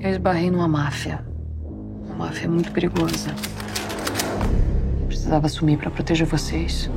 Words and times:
Eu 0.00 0.10
esbarrei 0.10 0.50
numa 0.50 0.66
máfia. 0.66 1.24
Uma 2.06 2.26
máfia 2.26 2.48
muito 2.48 2.72
perigosa. 2.72 3.30
Eu 5.00 5.06
precisava 5.06 5.46
assumir 5.46 5.76
para 5.76 5.90
proteger 5.90 6.26
vocês. 6.26 6.90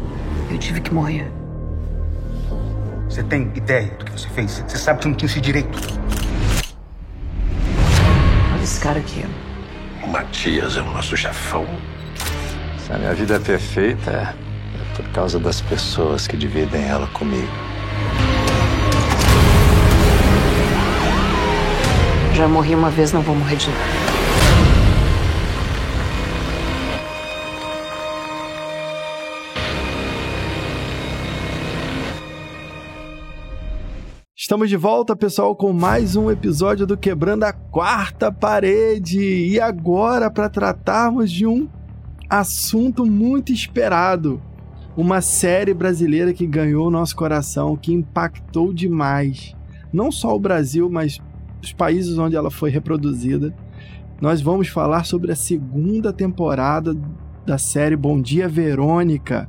Eu 0.49 0.57
tive 0.57 0.81
que 0.81 0.91
morrer. 0.91 1.31
Você 3.07 3.21
tem 3.23 3.43
ideia 3.55 3.91
do 3.91 4.05
que 4.05 4.11
você 4.11 4.27
fez? 4.29 4.63
Você 4.67 4.77
sabe 4.77 5.01
que 5.01 5.07
não 5.07 5.15
tinha 5.15 5.29
esse 5.29 5.39
direito. 5.39 5.77
Olha 8.53 8.63
esse 8.63 8.81
cara 8.81 8.99
aqui. 8.99 9.23
O 10.03 10.07
Matias 10.07 10.75
é 10.75 10.81
o 10.81 10.85
nosso 10.85 11.15
chefão. 11.15 11.65
Se 12.85 12.93
a 12.93 12.99
minha 12.99 13.15
vida 13.15 13.37
é 13.37 13.39
perfeita, 13.39 14.11
é, 14.11 14.21
é 14.21 14.95
por 14.95 15.09
causa 15.09 15.39
das 15.39 15.59
pessoas 15.59 16.27
que 16.27 16.37
dividem 16.37 16.83
ela 16.83 17.07
comigo. 17.07 17.51
Já 22.35 22.47
morri 22.47 22.75
uma 22.75 22.91
vez, 22.91 23.11
não 23.11 23.23
vou 23.23 23.35
morrer 23.35 23.55
de 23.55 23.69
novo. 23.69 23.79
Estamos 34.37 34.69
de 34.69 34.77
volta, 34.77 35.15
pessoal, 35.15 35.55
com 35.55 35.73
mais 35.73 36.15
um 36.15 36.29
episódio 36.29 36.85
do 36.85 36.95
Quebrando 36.95 37.45
a 37.45 37.51
Quarta 37.51 38.31
Parede. 38.31 39.19
E 39.19 39.59
agora, 39.59 40.29
para 40.29 40.47
tratarmos 40.47 41.31
de 41.31 41.47
um 41.47 41.67
assunto 42.29 43.05
muito 43.05 43.51
esperado. 43.51 44.41
Uma 44.95 45.21
série 45.21 45.73
brasileira 45.73 46.33
que 46.33 46.47
ganhou 46.47 46.89
nosso 46.89 47.15
coração, 47.15 47.75
que 47.75 47.93
impactou 47.93 48.73
demais. 48.73 49.55
Não 49.91 50.11
só 50.11 50.35
o 50.35 50.39
Brasil, 50.39 50.89
mas 50.89 51.19
os 51.61 51.73
países 51.73 52.17
onde 52.17 52.35
ela 52.35 52.51
foi 52.51 52.69
reproduzida. 52.69 53.53
Nós 54.21 54.41
vamos 54.41 54.69
falar 54.69 55.05
sobre 55.05 55.31
a 55.31 55.35
segunda 55.35 56.13
temporada 56.13 56.95
da 57.45 57.57
série 57.57 57.95
Bom 57.95 58.21
Dia 58.21 58.47
Verônica. 58.47 59.47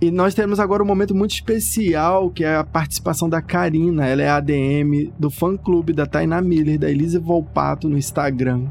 E 0.00 0.10
nós 0.10 0.32
temos 0.32 0.60
agora 0.60 0.82
um 0.82 0.86
momento 0.86 1.14
muito 1.14 1.32
especial, 1.32 2.30
que 2.30 2.44
é 2.44 2.56
a 2.56 2.64
participação 2.64 3.28
da 3.28 3.42
Karina. 3.42 4.06
Ela 4.06 4.22
é 4.22 4.28
ADM 4.28 5.12
do 5.18 5.28
fã-clube 5.28 5.92
da 5.92 6.06
Tainá 6.06 6.40
Miller, 6.40 6.78
da 6.78 6.90
Elise 6.90 7.18
Volpato 7.18 7.88
no 7.88 7.98
Instagram. 7.98 8.66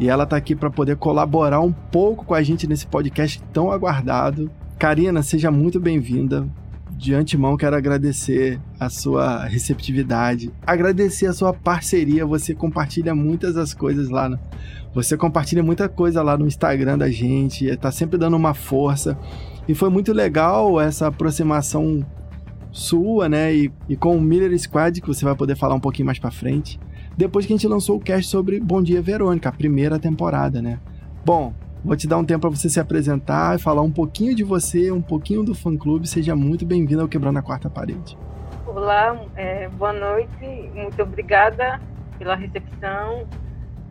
E 0.00 0.08
ela 0.08 0.26
tá 0.26 0.36
aqui 0.36 0.54
para 0.54 0.70
poder 0.70 0.96
colaborar 0.96 1.60
um 1.60 1.72
pouco 1.72 2.24
com 2.24 2.34
a 2.34 2.42
gente 2.42 2.66
nesse 2.66 2.86
podcast 2.86 3.42
tão 3.52 3.70
aguardado. 3.70 4.50
Karina, 4.78 5.22
seja 5.22 5.50
muito 5.50 5.80
bem-vinda. 5.80 6.48
De 6.90 7.14
antemão, 7.14 7.56
quero 7.56 7.76
agradecer 7.76 8.60
a 8.78 8.88
sua 8.88 9.44
receptividade, 9.44 10.52
agradecer 10.66 11.26
a 11.26 11.32
sua 11.32 11.52
parceria. 11.52 12.26
Você 12.26 12.54
compartilha 12.54 13.14
muitas 13.14 13.54
das 13.54 13.72
coisas 13.74 14.08
lá. 14.08 14.28
No... 14.28 14.38
Você 14.94 15.16
compartilha 15.16 15.62
muita 15.62 15.88
coisa 15.88 16.22
lá 16.22 16.36
no 16.36 16.46
Instagram 16.46 16.98
da 16.98 17.10
gente, 17.10 17.76
tá 17.76 17.90
sempre 17.90 18.18
dando 18.18 18.36
uma 18.36 18.54
força. 18.54 19.18
E 19.68 19.74
foi 19.74 19.90
muito 19.90 20.12
legal 20.12 20.80
essa 20.80 21.06
aproximação 21.06 22.04
sua, 22.70 23.28
né? 23.28 23.54
E, 23.54 23.72
e 23.88 23.96
com 23.96 24.16
o 24.16 24.20
Miller 24.20 24.56
Squad, 24.58 25.00
que 25.00 25.06
você 25.06 25.24
vai 25.24 25.34
poder 25.34 25.56
falar 25.56 25.74
um 25.74 25.80
pouquinho 25.80 26.06
mais 26.06 26.18
pra 26.18 26.30
frente. 26.30 26.80
Depois 27.18 27.44
que 27.44 27.52
a 27.52 27.56
gente 27.56 27.66
lançou 27.66 27.96
o 27.96 28.00
cast 28.00 28.30
sobre 28.30 28.60
Bom 28.60 28.80
Dia 28.80 29.02
Verônica, 29.02 29.48
a 29.48 29.52
primeira 29.52 29.98
temporada, 29.98 30.62
né? 30.62 30.78
Bom, 31.24 31.52
vou 31.84 31.96
te 31.96 32.06
dar 32.06 32.16
um 32.16 32.24
tempo 32.24 32.42
para 32.42 32.50
você 32.50 32.68
se 32.68 32.78
apresentar 32.78 33.56
e 33.56 33.60
falar 33.60 33.82
um 33.82 33.90
pouquinho 33.90 34.36
de 34.36 34.44
você, 34.44 34.92
um 34.92 35.02
pouquinho 35.02 35.42
do 35.42 35.52
fã 35.52 35.76
clube. 35.76 36.06
Seja 36.06 36.36
muito 36.36 36.64
bem-vindo 36.64 37.02
ao 37.02 37.08
Quebrando 37.08 37.40
a 37.40 37.42
Quarta 37.42 37.68
Parede. 37.68 38.16
Olá, 38.64 39.20
é, 39.34 39.68
boa 39.70 39.92
noite, 39.92 40.70
muito 40.72 41.02
obrigada 41.02 41.80
pela 42.20 42.36
recepção. 42.36 43.26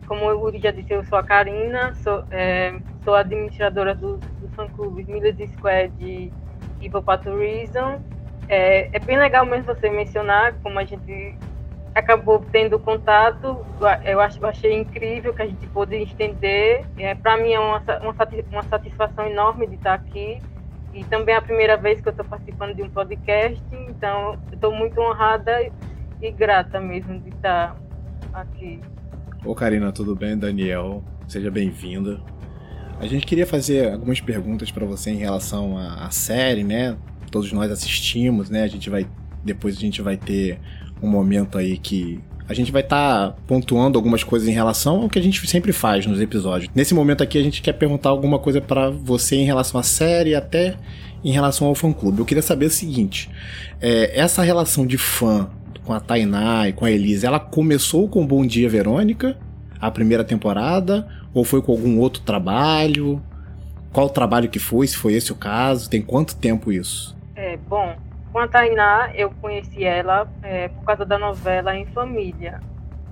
Como 0.06 0.24
o 0.24 0.44
Uri 0.44 0.58
já 0.58 0.70
disse, 0.70 0.90
eu 0.90 1.04
sou 1.04 1.18
a 1.18 1.22
Karina, 1.22 1.94
sou, 1.96 2.24
é, 2.30 2.80
sou 3.04 3.14
administradora 3.14 3.94
do, 3.94 4.16
do 4.16 4.48
fã-clube 4.56 5.04
Milhas 5.04 5.36
Squad 5.50 5.92
e 6.00 6.32
Evil 6.80 7.02
Tourism. 7.02 8.00
É, 8.48 8.88
é 8.90 8.98
bem 8.98 9.18
legal 9.18 9.44
mesmo 9.44 9.66
você 9.66 9.90
mencionar 9.90 10.54
como 10.62 10.78
a 10.78 10.84
gente 10.86 11.36
acabou 11.98 12.44
tendo 12.52 12.78
contato. 12.78 13.64
Eu 14.04 14.20
achei 14.20 14.74
incrível 14.74 15.34
que 15.34 15.42
a 15.42 15.46
gente 15.46 15.66
pôde 15.68 15.96
estender. 15.96 16.84
É, 16.96 17.14
Para 17.14 17.36
mim 17.36 17.52
é 17.52 17.60
uma, 17.60 17.82
uma, 18.00 18.14
uma 18.50 18.62
satisfação 18.64 19.26
enorme 19.26 19.66
de 19.66 19.74
estar 19.74 19.94
aqui. 19.94 20.40
E 20.94 21.04
também 21.04 21.34
é 21.34 21.38
a 21.38 21.42
primeira 21.42 21.76
vez 21.76 22.00
que 22.00 22.08
eu 22.08 22.10
estou 22.12 22.24
participando 22.24 22.74
de 22.74 22.82
um 22.82 22.90
podcast. 22.90 23.62
Então, 23.88 24.38
estou 24.52 24.74
muito 24.74 25.00
honrada 25.00 25.70
e 26.20 26.30
grata 26.30 26.80
mesmo 26.80 27.18
de 27.20 27.28
estar 27.28 27.76
aqui. 28.32 28.80
Ô 29.44 29.54
Karina, 29.54 29.92
tudo 29.92 30.16
bem? 30.16 30.36
Daniel, 30.36 31.02
seja 31.26 31.50
bem-vinda. 31.50 32.20
A 32.98 33.06
gente 33.06 33.26
queria 33.26 33.46
fazer 33.46 33.92
algumas 33.92 34.20
perguntas 34.20 34.72
para 34.72 34.84
você 34.84 35.10
em 35.10 35.16
relação 35.16 35.78
à, 35.78 36.06
à, 36.06 36.10
série, 36.10 36.64
né? 36.64 36.96
Todos 37.30 37.52
nós 37.52 37.70
assistimos, 37.70 38.50
né? 38.50 38.64
A 38.64 38.68
gente 38.68 38.90
vai 38.90 39.06
depois 39.44 39.76
a 39.76 39.80
gente 39.80 40.02
vai 40.02 40.16
ter 40.16 40.58
um 41.02 41.08
momento 41.08 41.58
aí 41.58 41.78
que 41.78 42.20
a 42.48 42.54
gente 42.54 42.72
vai 42.72 42.82
estar 42.82 43.30
tá 43.30 43.36
pontuando 43.46 43.98
algumas 43.98 44.24
coisas 44.24 44.48
em 44.48 44.52
relação 44.52 45.02
ao 45.02 45.08
que 45.08 45.18
a 45.18 45.22
gente 45.22 45.46
sempre 45.46 45.72
faz 45.72 46.06
nos 46.06 46.20
episódios. 46.20 46.70
Nesse 46.74 46.94
momento 46.94 47.22
aqui 47.22 47.38
a 47.38 47.42
gente 47.42 47.60
quer 47.60 47.74
perguntar 47.74 48.08
alguma 48.08 48.38
coisa 48.38 48.60
para 48.60 48.88
você 48.88 49.36
em 49.36 49.44
relação 49.44 49.78
à 49.78 49.82
série, 49.82 50.34
até 50.34 50.76
em 51.22 51.30
relação 51.30 51.66
ao 51.66 51.74
fã 51.74 51.92
clube. 51.92 52.20
Eu 52.20 52.24
queria 52.24 52.42
saber 52.42 52.66
o 52.66 52.70
seguinte: 52.70 53.30
é, 53.80 54.18
essa 54.18 54.42
relação 54.42 54.86
de 54.86 54.96
fã 54.96 55.50
com 55.84 55.92
a 55.92 56.00
Tainá 56.00 56.68
e 56.68 56.72
com 56.72 56.84
a 56.84 56.90
Elise, 56.90 57.26
ela 57.26 57.40
começou 57.40 58.08
com 58.08 58.26
Bom 58.26 58.46
Dia 58.46 58.68
Verônica, 58.68 59.38
a 59.80 59.90
primeira 59.90 60.24
temporada, 60.24 61.06
ou 61.34 61.44
foi 61.44 61.60
com 61.60 61.72
algum 61.72 61.98
outro 61.98 62.22
trabalho? 62.22 63.22
Qual 63.92 64.08
trabalho 64.08 64.48
que 64.48 64.58
foi, 64.58 64.86
se 64.86 64.96
foi 64.96 65.14
esse 65.14 65.32
o 65.32 65.34
caso? 65.34 65.88
Tem 65.88 66.02
quanto 66.02 66.36
tempo 66.36 66.70
isso? 66.70 67.16
É, 67.34 67.56
bom, 67.56 67.96
com 68.38 68.42
a 68.42 68.46
Tainá, 68.46 69.10
eu 69.16 69.32
conheci 69.40 69.82
ela 69.84 70.28
é, 70.44 70.68
por 70.68 70.84
causa 70.84 71.04
da 71.04 71.18
novela 71.18 71.74
Em 71.74 71.84
Família, 71.86 72.60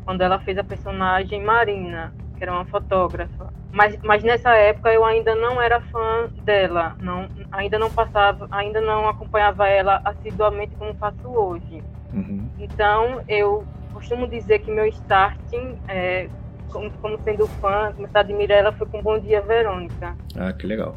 quando 0.05 0.21
ela 0.21 0.39
fez 0.39 0.57
a 0.57 0.63
personagem 0.63 1.43
Marina, 1.43 2.15
que 2.37 2.45
era 2.45 2.53
uma 2.53 2.65
fotógrafa. 2.67 3.53
Mas, 3.73 3.99
mas 4.05 4.23
nessa 4.23 4.55
época 4.55 4.93
eu 4.93 5.05
ainda 5.05 5.35
não 5.35 5.61
era 5.61 5.81
fã 5.81 6.29
dela, 6.45 6.95
não, 7.01 7.29
ainda 7.51 7.77
não 7.77 7.91
passava, 7.91 8.47
ainda 8.53 8.81
não 8.81 9.09
acompanhava 9.09 9.67
ela 9.67 10.01
assiduamente 10.05 10.77
como 10.77 10.95
faço 10.95 11.29
hoje. 11.29 11.83
Uhum. 12.15 12.49
Então, 12.61 13.21
eu 13.27 13.65
costumo 13.93 14.29
dizer 14.29 14.61
que 14.61 14.71
meu 14.71 14.87
starting, 14.87 15.77
é, 15.89 16.29
como, 16.71 16.89
como, 17.03 17.19
sendo 17.25 17.49
fã, 17.49 17.93
começar 17.97 18.21
a 18.21 18.23
admirar 18.23 18.59
ela 18.59 18.73
foi 18.73 18.87
com 18.87 19.03
Bom 19.03 19.19
Dia 19.19 19.41
Verônica. 19.41 20.15
Ah, 20.39 20.53
que 20.53 20.69
legal. 20.69 20.95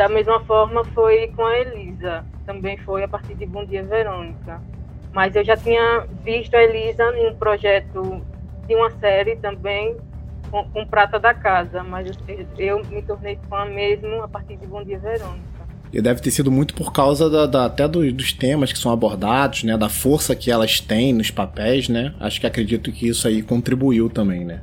Da 0.00 0.08
mesma 0.08 0.40
forma 0.46 0.82
foi 0.94 1.30
com 1.36 1.44
a 1.44 1.58
Elisa, 1.58 2.24
também 2.46 2.78
foi 2.78 3.04
a 3.04 3.08
partir 3.08 3.34
de 3.34 3.44
Bom 3.44 3.66
Dia 3.66 3.84
Verônica. 3.84 4.58
Mas 5.12 5.36
eu 5.36 5.44
já 5.44 5.58
tinha 5.58 6.06
visto 6.24 6.54
a 6.54 6.62
Elisa 6.62 7.04
em 7.18 7.28
um 7.28 7.34
projeto 7.34 8.22
de 8.66 8.74
uma 8.74 8.90
série 8.92 9.36
também 9.36 9.98
com, 10.50 10.64
com 10.70 10.86
Prata 10.86 11.18
da 11.18 11.34
Casa, 11.34 11.82
mas 11.82 12.10
eu, 12.26 12.46
eu 12.56 12.84
me 12.86 13.02
tornei 13.02 13.38
fã 13.46 13.66
mesmo 13.66 14.22
a 14.22 14.28
partir 14.28 14.56
de 14.56 14.66
Bom 14.66 14.82
Dia 14.82 14.98
Verônica. 14.98 15.44
E 15.92 16.00
deve 16.00 16.22
ter 16.22 16.30
sido 16.30 16.50
muito 16.50 16.72
por 16.72 16.94
causa 16.94 17.28
da, 17.28 17.44
da 17.44 17.66
até 17.66 17.86
do, 17.86 18.10
dos 18.10 18.32
temas 18.32 18.72
que 18.72 18.78
são 18.78 18.90
abordados, 18.90 19.64
né? 19.64 19.76
Da 19.76 19.90
força 19.90 20.34
que 20.34 20.50
elas 20.50 20.80
têm 20.80 21.12
nos 21.12 21.30
papéis, 21.30 21.90
né? 21.90 22.14
Acho 22.18 22.40
que 22.40 22.46
acredito 22.46 22.90
que 22.90 23.06
isso 23.06 23.28
aí 23.28 23.42
contribuiu 23.42 24.08
também, 24.08 24.46
né? 24.46 24.62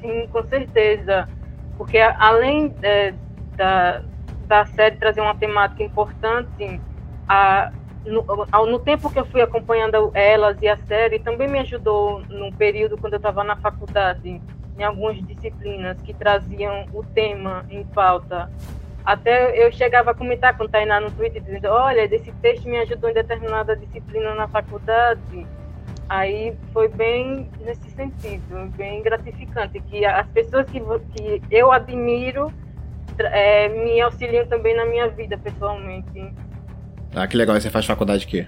Sim, 0.00 0.26
com 0.32 0.42
certeza. 0.44 1.28
Porque 1.76 1.98
além 1.98 2.72
é, 2.82 3.12
da, 3.58 4.02
da 4.44 4.64
série 4.66 4.96
trazer 4.96 5.20
uma 5.20 5.34
temática 5.34 5.82
importante, 5.82 6.80
a, 7.28 7.72
no, 8.04 8.24
no 8.66 8.78
tempo 8.78 9.10
que 9.10 9.18
eu 9.18 9.24
fui 9.26 9.40
acompanhando 9.40 10.10
elas 10.14 10.60
e 10.60 10.68
a 10.68 10.76
série, 10.76 11.18
também 11.18 11.48
me 11.48 11.58
ajudou 11.60 12.20
num 12.28 12.52
período 12.52 12.96
quando 12.98 13.14
eu 13.14 13.18
estava 13.18 13.42
na 13.42 13.56
faculdade, 13.56 14.40
em 14.78 14.82
algumas 14.82 15.16
disciplinas 15.26 16.00
que 16.02 16.12
traziam 16.12 16.86
o 16.92 17.02
tema 17.02 17.64
em 17.70 17.84
pauta 17.84 18.50
até 19.04 19.62
eu 19.62 19.70
chegava 19.70 20.12
a 20.12 20.14
comentar 20.14 20.56
com 20.56 20.64
o 20.64 20.68
Tainá 20.68 20.98
no 20.98 21.10
Twitter, 21.10 21.42
dizendo, 21.42 21.68
olha, 21.68 22.02
esse 22.02 22.32
texto 22.40 22.66
me 22.66 22.78
ajudou 22.78 23.10
em 23.10 23.14
determinada 23.14 23.76
disciplina 23.76 24.34
na 24.34 24.48
faculdade. 24.48 25.46
Aí 26.08 26.56
foi 26.72 26.88
bem 26.88 27.50
nesse 27.60 27.90
sentido, 27.90 28.70
bem 28.76 29.02
gratificante, 29.02 29.78
que 29.80 30.04
as 30.06 30.26
pessoas 30.28 30.66
que, 30.70 30.80
que 30.80 31.42
eu 31.50 31.70
admiro 31.70 32.50
é, 33.18 33.68
me 33.68 34.00
auxiliam 34.00 34.46
também 34.46 34.76
na 34.76 34.84
minha 34.86 35.08
vida, 35.08 35.38
pessoalmente. 35.38 36.32
Ah, 37.14 37.26
que 37.26 37.36
legal. 37.36 37.56
E 37.56 37.60
você 37.60 37.70
faz 37.70 37.86
faculdade 37.86 38.20
de 38.20 38.26
quê? 38.26 38.46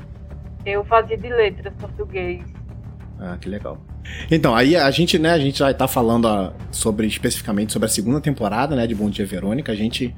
Eu 0.65 0.85
fazia 0.85 1.17
de 1.17 1.29
letras, 1.29 1.73
português. 1.75 2.43
Ah, 3.21 3.37
que 3.41 3.49
legal. 3.49 3.79
Então, 4.31 4.55
aí 4.55 4.77
a 4.77 4.91
gente, 4.91 5.19
né, 5.19 5.31
a 5.31 5.39
gente 5.39 5.59
já 5.59 5.73
tá 5.73 5.89
falando 5.89 6.29
a, 6.29 6.53
sobre 6.71 7.07
especificamente 7.07 7.73
sobre 7.73 7.87
a 7.87 7.89
segunda 7.89 8.21
temporada, 8.21 8.77
né, 8.77 8.87
de 8.87 8.95
Bom 8.95 9.09
Dia 9.09 9.25
Verônica. 9.25 9.73
A 9.73 9.77
gente 9.77 10.15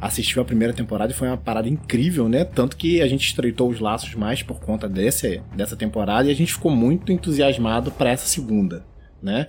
assistiu 0.00 0.40
a 0.40 0.44
primeira 0.44 0.72
temporada 0.72 1.12
e 1.12 1.14
foi 1.14 1.28
uma 1.28 1.36
parada 1.36 1.68
incrível, 1.68 2.28
né? 2.28 2.44
Tanto 2.44 2.76
que 2.76 3.02
a 3.02 3.08
gente 3.08 3.26
estreitou 3.26 3.68
os 3.68 3.80
laços 3.80 4.14
mais 4.14 4.42
por 4.42 4.60
conta 4.60 4.88
desse, 4.88 5.42
dessa 5.54 5.76
temporada 5.76 6.28
e 6.28 6.30
a 6.30 6.34
gente 6.34 6.52
ficou 6.52 6.70
muito 6.70 7.10
entusiasmado 7.10 7.90
para 7.90 8.10
essa 8.10 8.26
segunda, 8.26 8.84
né? 9.20 9.48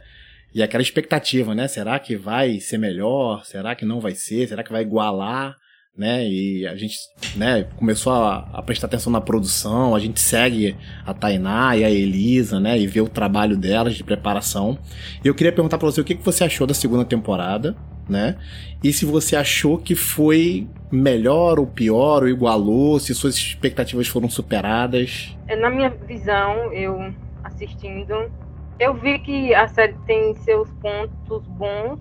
E 0.53 0.63
aquela 0.63 0.81
expectativa, 0.81 1.53
né? 1.53 1.67
Será 1.67 1.99
que 1.99 2.15
vai 2.15 2.59
ser 2.59 2.77
melhor? 2.77 3.45
Será 3.45 3.75
que 3.75 3.85
não 3.85 3.99
vai 3.99 4.15
ser? 4.15 4.47
Será 4.47 4.63
que 4.63 4.71
vai 4.71 4.81
igualar? 4.81 5.55
Né? 5.95 6.25
E 6.25 6.65
a 6.65 6.77
gente 6.77 6.95
né, 7.35 7.67
começou 7.75 8.13
a, 8.13 8.49
a 8.53 8.61
prestar 8.61 8.87
atenção 8.87 9.11
na 9.11 9.19
produção, 9.19 9.93
a 9.93 9.99
gente 9.99 10.17
segue 10.21 10.77
a 11.05 11.13
Tainá 11.13 11.75
e 11.75 11.83
a 11.83 11.89
Elisa, 11.89 12.57
né? 12.57 12.79
E 12.79 12.87
vê 12.87 13.01
o 13.01 13.09
trabalho 13.09 13.57
delas 13.57 13.95
de 13.95 14.03
preparação. 14.03 14.79
E 15.23 15.27
eu 15.27 15.35
queria 15.35 15.51
perguntar 15.51 15.77
para 15.77 15.91
você 15.91 15.99
o 15.99 16.05
que, 16.05 16.15
que 16.15 16.23
você 16.23 16.45
achou 16.45 16.65
da 16.65 16.73
segunda 16.73 17.03
temporada, 17.03 17.75
né? 18.07 18.37
E 18.81 18.93
se 18.93 19.03
você 19.03 19.35
achou 19.35 19.77
que 19.77 19.93
foi 19.93 20.69
melhor 20.89 21.59
ou 21.59 21.67
pior, 21.67 22.23
ou 22.23 22.29
igualou, 22.29 22.97
se 22.99 23.13
suas 23.13 23.35
expectativas 23.35 24.07
foram 24.07 24.29
superadas. 24.29 25.35
É, 25.47 25.55
na 25.57 25.69
minha 25.69 25.89
visão, 25.89 26.71
eu 26.71 27.13
assistindo, 27.43 28.31
eu 28.79 28.93
vi 28.93 29.19
que 29.19 29.53
a 29.53 29.67
série 29.67 29.93
tem 30.05 30.33
seus 30.35 30.71
pontos 30.75 31.45
bons 31.47 31.99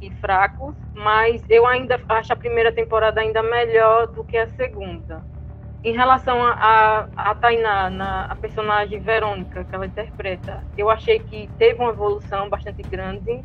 e 0.00 0.10
fracos, 0.16 0.74
mas 0.94 1.42
eu 1.48 1.66
ainda 1.66 1.98
acho 2.08 2.32
a 2.32 2.36
primeira 2.36 2.70
temporada 2.70 3.20
ainda 3.20 3.42
melhor 3.42 4.06
do 4.08 4.22
que 4.22 4.36
a 4.36 4.46
segunda. 4.48 5.24
Em 5.82 5.92
relação 5.92 6.44
a, 6.44 6.50
a, 6.52 7.30
a 7.30 7.34
Tainá, 7.34 7.88
na, 7.88 8.24
a 8.26 8.34
personagem 8.36 9.00
Verônica 9.00 9.64
que 9.64 9.74
ela 9.74 9.86
interpreta, 9.86 10.62
eu 10.76 10.90
achei 10.90 11.18
que 11.18 11.48
teve 11.58 11.80
uma 11.80 11.90
evolução 11.90 12.48
bastante 12.50 12.82
grande 12.82 13.42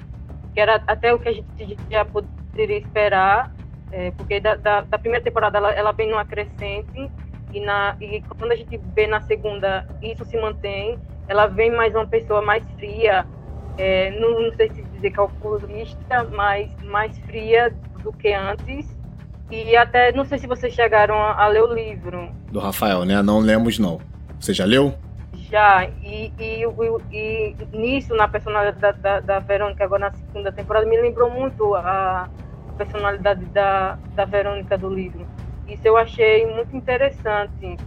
que 0.53 0.59
era 0.59 0.81
até 0.87 1.13
o 1.13 1.19
que 1.19 1.29
a 1.29 1.33
gente 1.33 1.77
já 1.89 2.03
poderia 2.03 2.77
esperar, 2.77 3.53
é, 3.91 4.11
porque 4.11 4.39
da, 4.39 4.55
da, 4.55 4.81
da, 4.81 4.99
primeira 4.99 5.23
temporada 5.23 5.57
ela, 5.57 5.71
ela 5.71 5.91
vem 5.91 6.09
numa 6.09 6.25
crescente 6.25 7.09
e, 7.53 7.59
na, 7.61 7.95
e 7.99 8.21
quando 8.37 8.51
a 8.51 8.55
gente 8.55 8.77
vê 8.93 9.07
na 9.07 9.21
segunda 9.21 9.87
isso 10.01 10.25
se 10.25 10.37
mantém, 10.39 10.99
ela 11.31 11.47
vem 11.47 11.71
mais 11.71 11.95
uma 11.95 12.05
pessoa 12.05 12.41
mais 12.41 12.61
fria, 12.71 13.25
é, 13.77 14.11
não, 14.19 14.41
não, 14.41 14.53
sei 14.53 14.69
se 14.69 14.81
dizer 14.83 15.11
calculista, 15.11 16.27
mas 16.33 16.69
mais 16.83 17.17
fria 17.19 17.73
do 18.03 18.11
que 18.11 18.33
antes. 18.33 18.85
E 19.49 19.77
até 19.77 20.11
não 20.11 20.25
sei 20.25 20.39
se 20.39 20.45
vocês 20.45 20.73
chegaram 20.73 21.15
a, 21.15 21.41
a 21.41 21.47
ler 21.47 21.63
o 21.63 21.73
livro. 21.73 22.29
Do 22.51 22.59
Rafael, 22.59 23.05
né? 23.05 23.21
Não 23.21 23.39
lemos, 23.39 23.79
não. 23.79 24.01
Você 24.41 24.53
já 24.53 24.65
leu? 24.65 24.93
Já, 25.33 25.85
e, 26.03 26.33
e, 26.37 26.65
e, 26.65 27.55
e 27.61 27.77
nisso, 27.77 28.13
na 28.13 28.27
personalidade 28.27 28.79
da, 28.79 28.91
da, 28.91 29.19
da, 29.21 29.39
Verônica, 29.39 29.85
agora 29.85 30.09
na 30.09 30.11
segunda 30.11 30.51
temporada, 30.51 30.85
me 30.85 30.99
lembrou 30.99 31.29
muito 31.29 31.75
a, 31.75 32.29
a 32.67 32.73
personalidade 32.77 33.45
da, 33.45 33.97
da 34.15 34.25
Verônica 34.25 34.77
do 34.77 34.93
livro. 34.93 35.25
Isso 35.65 35.87
eu 35.87 35.95
achei 35.95 36.45
muito 36.45 36.75
interessante. 36.75 37.77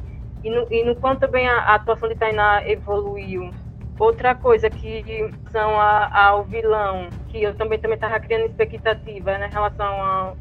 E 0.44 0.50
no, 0.50 0.67
e 0.70 0.85
no 0.85 0.94
quanto 0.96 1.20
também 1.20 1.49
a, 1.49 1.58
a 1.61 1.75
atuação 1.76 2.08
de 2.08 2.14
Tainá 2.14 2.62
evoluiu. 2.69 3.50
Outra 3.99 4.35
coisa 4.35 4.69
que 4.69 5.31
são 5.50 5.81
a, 5.81 6.26
ao 6.26 6.44
vilão, 6.44 7.08
que 7.29 7.43
eu 7.43 7.55
também 7.55 7.79
também 7.79 7.94
estava 7.94 8.20
criando 8.20 8.46
expectativa 8.46 9.38
né, 9.38 9.49
em 9.49 9.52
relação 9.52 9.87
ao, 9.87 10.37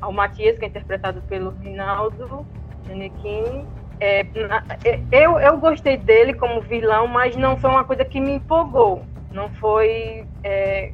ao 0.00 0.12
Matias, 0.12 0.58
que 0.58 0.64
é 0.64 0.68
interpretado 0.68 1.20
pelo 1.22 1.50
Rinaldo 1.50 2.46
Giannichini, 2.86 3.66
é, 4.00 4.20
é, 4.84 5.00
eu, 5.10 5.40
eu 5.40 5.58
gostei 5.58 5.96
dele 5.96 6.32
como 6.34 6.60
vilão, 6.60 7.06
mas 7.06 7.36
não 7.36 7.56
foi 7.56 7.70
uma 7.70 7.84
coisa 7.84 8.04
que 8.04 8.20
me 8.20 8.32
empolgou. 8.32 9.04
Não 9.32 9.48
foi 9.50 10.24
é, 10.44 10.92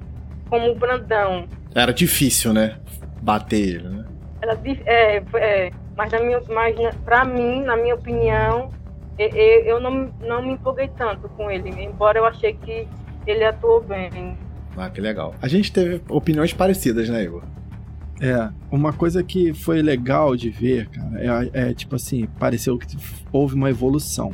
como 0.49 0.71
o 0.71 0.75
Brandão. 0.75 1.47
Era 1.75 1.93
difícil, 1.93 2.53
né? 2.53 2.79
Bater 3.21 3.61
ele, 3.61 3.89
né? 3.89 4.05
Era, 4.43 4.59
é, 4.87 5.23
é, 5.35 5.71
mas, 5.97 6.13
na 6.13 6.21
minha, 6.21 6.43
mas 6.49 6.95
pra 7.05 7.25
mim, 7.25 7.63
na 7.63 7.77
minha 7.77 7.95
opinião, 7.95 8.71
eu 9.19 9.81
não, 9.81 10.13
não 10.21 10.43
me 10.43 10.55
empolguei 10.55 10.89
tanto 10.89 11.29
com 11.31 11.51
ele, 11.51 11.71
embora 11.83 12.19
eu 12.19 12.25
achei 12.25 12.55
que 12.55 12.87
ele 13.27 13.45
atuou 13.45 13.81
bem. 13.81 14.37
Ah, 14.77 14.91
que 14.91 15.01
legal. 15.01 15.35
A 15.41 15.49
gente 15.49 15.73
teve 15.73 16.03
opiniões 16.09 16.53
parecidas, 16.53 17.09
né, 17.09 17.23
Igor? 17.23 17.43
É, 18.21 18.51
uma 18.71 18.93
coisa 18.93 19.23
que 19.23 19.53
foi 19.53 19.83
legal 19.83 20.37
de 20.37 20.51
ver, 20.51 20.89
cara, 20.89 21.51
é, 21.53 21.71
é, 21.71 21.75
tipo 21.75 21.97
assim, 21.97 22.27
pareceu 22.39 22.79
que 22.79 22.97
houve 23.33 23.55
uma 23.55 23.71
evolução. 23.71 24.33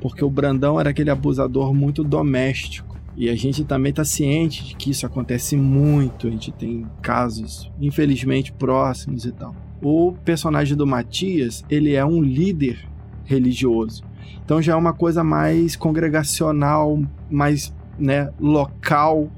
Porque 0.00 0.24
o 0.24 0.30
Brandão 0.30 0.78
era 0.78 0.90
aquele 0.90 1.10
abusador 1.10 1.74
muito 1.74 2.04
doméstico. 2.04 2.96
E 3.16 3.30
a 3.30 3.34
gente 3.34 3.64
também 3.64 3.92
tá 3.92 4.04
ciente 4.04 4.62
de 4.62 4.76
que 4.76 4.90
isso 4.90 5.06
acontece 5.06 5.56
muito. 5.56 6.26
A 6.26 6.30
gente 6.30 6.52
tem 6.52 6.86
casos, 7.00 7.72
infelizmente, 7.80 8.52
próximos 8.52 9.24
e 9.24 9.32
tal. 9.32 9.56
O 9.82 10.12
personagem 10.24 10.76
do 10.76 10.86
Matias, 10.86 11.64
ele 11.68 11.94
é 11.94 12.04
um 12.04 12.22
líder 12.22 12.78
religioso. 13.24 14.02
Então 14.44 14.62
já 14.62 14.72
é 14.72 14.76
uma 14.76 14.92
coisa 14.92 15.24
mais 15.24 15.76
congregacional, 15.76 17.02
mais 17.30 17.74
né, 17.98 18.30
local 18.40 19.28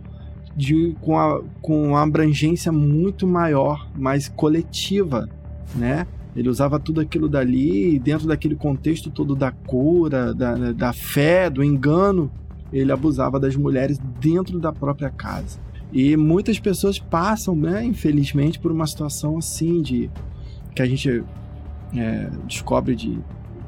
de, 0.57 0.95
com, 1.01 1.19
a, 1.19 1.41
com 1.63 1.89
uma 1.89 2.03
abrangência 2.03 2.71
muito 2.71 3.27
maior, 3.27 3.89
mais 3.97 4.29
coletiva, 4.29 5.29
né? 5.75 6.07
Ele 6.37 6.49
usava 6.49 6.79
tudo 6.79 7.01
aquilo 7.01 7.29
dali, 7.29 7.99
dentro 7.99 8.29
daquele 8.29 8.55
contexto 8.55 9.11
todo 9.11 9.35
da 9.35 9.51
cura, 9.51 10.35
da, 10.35 10.73
da 10.73 10.93
fé, 10.93 11.49
do 11.49 11.65
engano, 11.65 12.31
ele 12.73 12.93
abusava 12.93 13.41
das 13.41 13.57
mulheres 13.57 13.99
dentro 14.21 14.59
da 14.59 14.73
própria 14.73 15.11
casa. 15.11 15.59
E 15.93 16.17
muitas 16.17 16.59
pessoas 16.59 16.99
passam, 16.99 17.55
né, 17.57 17.85
infelizmente, 17.85 18.59
por 18.59 18.71
uma 18.71 18.87
situação 18.87 19.39
assim 19.39 19.81
de 19.81 20.11
que 20.75 20.83
a 20.83 20.87
gente 20.87 21.25
é, 21.97 22.31
descobre 22.47 22.95
de 22.95 23.19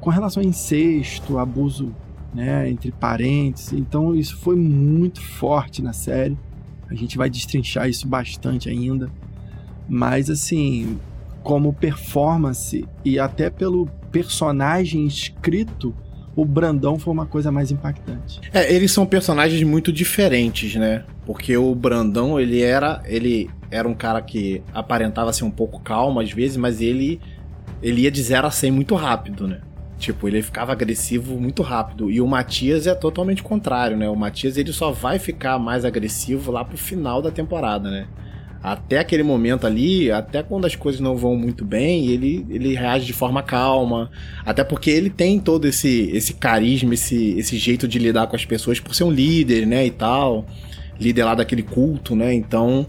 com 0.00 0.10
relação 0.10 0.42
a 0.42 0.46
incesto, 0.46 1.38
abuso, 1.38 1.94
né, 2.34 2.68
entre 2.70 2.92
parentes. 2.92 3.72
Então 3.72 4.14
isso 4.14 4.36
foi 4.36 4.56
muito 4.56 5.20
forte 5.20 5.82
na 5.82 5.92
série. 5.92 6.38
A 6.88 6.94
gente 6.94 7.16
vai 7.16 7.28
destrinchar 7.30 7.88
isso 7.88 8.06
bastante 8.06 8.68
ainda. 8.68 9.10
Mas 9.88 10.30
assim, 10.30 10.98
como 11.42 11.72
performance 11.72 12.86
e 13.04 13.18
até 13.18 13.50
pelo 13.50 13.86
personagem 14.10 15.06
escrito, 15.06 15.94
o 16.40 16.44
Brandão 16.44 16.98
foi 16.98 17.12
uma 17.12 17.26
coisa 17.26 17.52
mais 17.52 17.70
impactante. 17.70 18.40
É, 18.50 18.74
eles 18.74 18.90
são 18.92 19.04
personagens 19.04 19.62
muito 19.62 19.92
diferentes, 19.92 20.74
né? 20.74 21.04
Porque 21.26 21.54
o 21.54 21.74
Brandão, 21.74 22.40
ele 22.40 22.62
era, 22.62 23.02
ele 23.04 23.50
era 23.70 23.86
um 23.86 23.92
cara 23.92 24.22
que 24.22 24.62
aparentava 24.72 25.34
ser 25.34 25.44
um 25.44 25.50
pouco 25.50 25.80
calmo 25.80 26.18
às 26.18 26.32
vezes, 26.32 26.56
mas 26.56 26.80
ele 26.80 27.20
ele 27.82 28.02
ia 28.02 28.10
de 28.10 28.22
0 28.22 28.46
a 28.46 28.50
100 28.50 28.70
muito 28.70 28.94
rápido, 28.94 29.46
né? 29.46 29.60
Tipo, 29.98 30.28
ele 30.28 30.40
ficava 30.40 30.72
agressivo 30.72 31.38
muito 31.38 31.62
rápido. 31.62 32.10
E 32.10 32.22
o 32.22 32.26
Matias 32.26 32.86
é 32.86 32.94
totalmente 32.94 33.42
contrário, 33.42 33.98
né? 33.98 34.08
O 34.08 34.16
Matias 34.16 34.56
ele 34.56 34.72
só 34.72 34.90
vai 34.90 35.18
ficar 35.18 35.58
mais 35.58 35.84
agressivo 35.84 36.50
lá 36.50 36.64
pro 36.64 36.78
final 36.78 37.20
da 37.20 37.30
temporada, 37.30 37.90
né? 37.90 38.06
Até 38.62 38.98
aquele 38.98 39.22
momento 39.22 39.66
ali, 39.66 40.10
até 40.10 40.42
quando 40.42 40.66
as 40.66 40.76
coisas 40.76 41.00
não 41.00 41.16
vão 41.16 41.34
muito 41.34 41.64
bem, 41.64 42.08
ele, 42.08 42.46
ele 42.50 42.74
reage 42.74 43.06
de 43.06 43.12
forma 43.12 43.42
calma. 43.42 44.10
Até 44.44 44.62
porque 44.62 44.90
ele 44.90 45.08
tem 45.08 45.38
todo 45.38 45.66
esse, 45.66 46.10
esse 46.12 46.34
carisma, 46.34 46.92
esse, 46.92 47.38
esse 47.38 47.56
jeito 47.56 47.88
de 47.88 47.98
lidar 47.98 48.26
com 48.26 48.36
as 48.36 48.44
pessoas 48.44 48.78
por 48.78 48.94
ser 48.94 49.04
um 49.04 49.10
líder, 49.10 49.66
né? 49.66 49.86
E 49.86 49.90
tal. 49.90 50.44
Líder 51.00 51.24
lá 51.24 51.34
daquele 51.34 51.62
culto, 51.62 52.14
né? 52.14 52.34
Então 52.34 52.86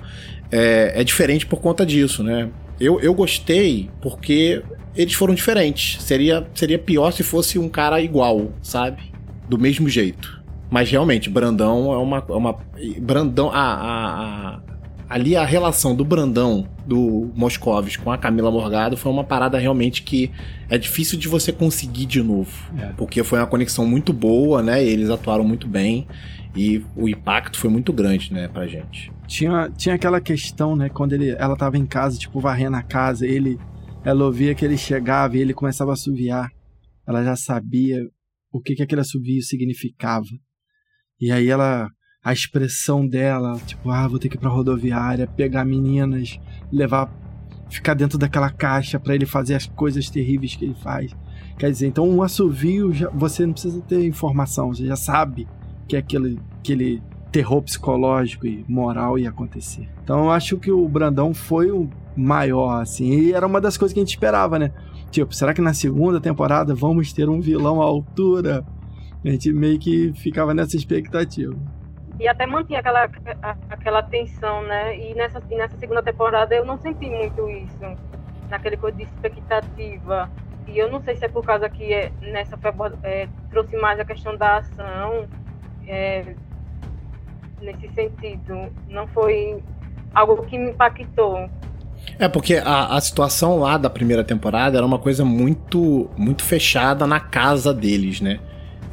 é, 0.52 0.92
é 0.96 1.04
diferente 1.04 1.46
por 1.46 1.62
conta 1.62 1.86
disso, 1.86 2.22
né? 2.22 2.50
Eu, 2.78 3.00
eu 3.00 3.14
gostei 3.14 3.90
porque 4.02 4.62
eles 4.96 5.14
foram 5.14 5.34
diferentes. 5.34 6.02
Seria, 6.04 6.46
seria 6.54 6.78
pior 6.78 7.12
se 7.12 7.24
fosse 7.24 7.58
um 7.58 7.70
cara 7.70 8.02
igual, 8.02 8.52
sabe? 8.62 9.02
Do 9.48 9.58
mesmo 9.58 9.88
jeito. 9.88 10.42
Mas 10.70 10.90
realmente, 10.90 11.30
Brandão 11.30 11.94
é 11.94 11.98
uma. 11.98 12.26
É 12.28 12.34
uma 12.34 12.58
Brandão. 13.00 13.50
A, 13.50 13.60
a, 13.60 14.56
a, 14.56 14.60
ali 15.12 15.36
a 15.36 15.44
relação 15.44 15.94
do 15.94 16.06
Brandão, 16.06 16.66
do 16.88 17.30
Moscovis 17.36 17.98
com 17.98 18.10
a 18.10 18.18
Camila 18.18 18.50
Morgado 18.50 18.96
foi 18.96 19.12
uma 19.12 19.26
parada 19.26 19.58
realmente 19.58 20.04
que 20.04 20.32
é 20.70 20.78
difícil 20.78 21.20
de 21.20 21.28
você 21.28 21.52
conseguir 21.52 22.06
de 22.06 22.24
novo. 22.24 22.52
É. 22.78 22.94
Porque 22.94 23.22
foi 23.22 23.40
uma 23.40 23.48
conexão 23.48 23.86
muito 23.86 24.14
boa, 24.14 24.64
né? 24.64 24.82
eles 24.82 25.10
atuaram 25.10 25.44
muito 25.44 25.68
bem. 25.68 26.08
E 26.56 26.82
o 26.96 27.10
impacto 27.10 27.60
foi 27.60 27.70
muito 27.70 27.94
grande, 27.94 28.34
né, 28.34 28.50
pra 28.50 28.68
gente. 28.68 29.12
Tinha, 29.26 29.70
tinha 29.70 29.96
aquela 29.96 30.20
questão, 30.20 30.76
né, 30.76 30.90
quando 30.90 31.14
ele, 31.14 31.30
ela 31.30 31.56
tava 31.56 31.78
em 31.78 31.86
casa, 31.86 32.18
tipo, 32.18 32.42
varrendo 32.42 32.76
a 32.76 32.84
casa, 32.84 33.26
ele 33.26 33.58
ela 34.04 34.26
ouvia 34.26 34.56
que 34.56 34.66
ele 34.66 34.78
chegava 34.78 35.38
e 35.38 35.42
ele 35.42 35.54
começava 35.54 35.92
a 35.92 35.94
assoviar. 35.94 36.50
Ela 37.08 37.24
já 37.24 37.36
sabia 37.36 38.02
o 38.52 38.60
que, 38.60 38.76
que 38.76 38.84
aquele 38.84 39.02
assovio 39.02 39.42
significava. 39.42 40.26
E 41.20 41.32
aí 41.32 41.50
ela, 41.50 41.88
a 42.24 42.32
expressão 42.32 43.08
dela, 43.08 43.60
tipo, 43.66 43.90
ah, 43.90 44.08
vou 44.08 44.20
ter 44.20 44.30
que 44.30 44.36
ir 44.36 44.40
pra 44.40 44.50
rodoviária, 44.50 45.26
pegar 45.26 45.66
meninas, 45.66 46.40
levar, 46.72 47.12
ficar 47.70 47.96
dentro 47.96 48.18
daquela 48.18 48.50
caixa 48.50 49.00
para 49.00 49.16
ele 49.16 49.26
fazer 49.26 49.56
as 49.56 49.66
coisas 49.66 50.10
terríveis 50.10 50.56
que 50.56 50.66
ele 50.66 50.76
faz. 50.76 51.16
Quer 51.58 51.72
dizer, 51.72 51.88
então 51.88 52.08
um 52.08 52.22
assovio, 52.22 52.94
já, 52.94 53.10
você 53.10 53.46
não 53.46 53.54
precisa 53.54 53.82
ter 53.82 54.06
informação, 54.06 54.74
você 54.74 54.86
já 54.86 54.96
sabe 54.96 55.48
que 55.88 55.96
aquele, 55.98 56.40
aquele 56.60 57.02
terror 57.32 57.62
psicológico 57.64 58.46
e 58.46 58.64
moral 58.68 59.18
ia 59.18 59.30
acontecer. 59.30 59.90
Então 60.04 60.26
eu 60.26 60.32
acho 60.32 60.58
que 60.58 60.72
o 60.72 60.88
Brandão 60.88 61.34
foi 61.34 61.72
um 61.72 61.90
maior, 62.16 62.82
assim. 62.82 63.10
E 63.10 63.34
era 63.34 63.48
uma 63.48 63.60
das 63.60 63.78
coisas 63.78 63.94
que 63.94 64.00
a 64.00 64.04
gente 64.04 64.14
esperava, 64.14 64.60
né? 64.60 64.72
Tipo, 65.10 65.34
será 65.34 65.54
que 65.54 65.62
na 65.62 65.74
segunda 65.74 66.22
temporada 66.22 66.76
vamos 66.76 67.12
ter 67.14 67.28
um 67.30 67.42
vilão 67.42 67.82
à 67.82 67.86
altura? 67.86 68.66
A 69.24 69.30
gente 69.30 69.52
meio 69.52 69.80
que 69.80 70.14
ficava 70.14 70.54
nessa 70.54 70.76
expectativa. 70.76 71.56
E 72.22 72.28
até 72.28 72.46
mantinha 72.46 72.82
aquela, 72.82 73.10
aquela 73.68 74.04
tensão, 74.04 74.62
né? 74.62 74.96
E 74.96 75.16
nessa, 75.16 75.42
e 75.50 75.56
nessa 75.56 75.76
segunda 75.80 76.04
temporada 76.04 76.54
eu 76.54 76.64
não 76.64 76.78
senti 76.78 77.10
muito 77.10 77.50
isso, 77.50 77.98
naquele 78.48 78.78
coisa 78.78 78.96
de 78.96 79.06
expectativa. 79.06 80.30
E 80.68 80.78
eu 80.78 80.92
não 80.92 81.02
sei 81.02 81.16
se 81.16 81.26
é 81.26 81.28
por 81.28 81.44
causa 81.44 81.68
que 81.68 81.92
é, 81.92 82.12
nessa 82.22 82.60
é, 83.02 83.28
trouxe 83.50 83.76
mais 83.76 84.00
a 84.00 84.06
questão 84.06 84.38
da 84.38 84.58
ação, 84.58 85.28
é, 85.88 86.36
nesse 87.60 87.90
sentido. 87.96 88.72
Não 88.88 89.08
foi 89.08 89.64
algo 90.14 90.46
que 90.46 90.60
me 90.60 90.70
impactou. 90.70 91.50
É, 92.20 92.28
porque 92.28 92.58
a, 92.64 92.98
a 92.98 93.02
situação 93.02 93.58
lá 93.58 93.80
da 93.80 93.90
primeira 93.90 94.24
temporada 94.24 94.78
era 94.78 94.86
uma 94.86 95.00
coisa 95.00 95.26
muito, 95.26 96.08
muito 96.16 96.44
fechada 96.44 97.08
na 97.08 97.20
casa 97.20 97.74
deles, 97.74 98.22
né? 98.22 98.40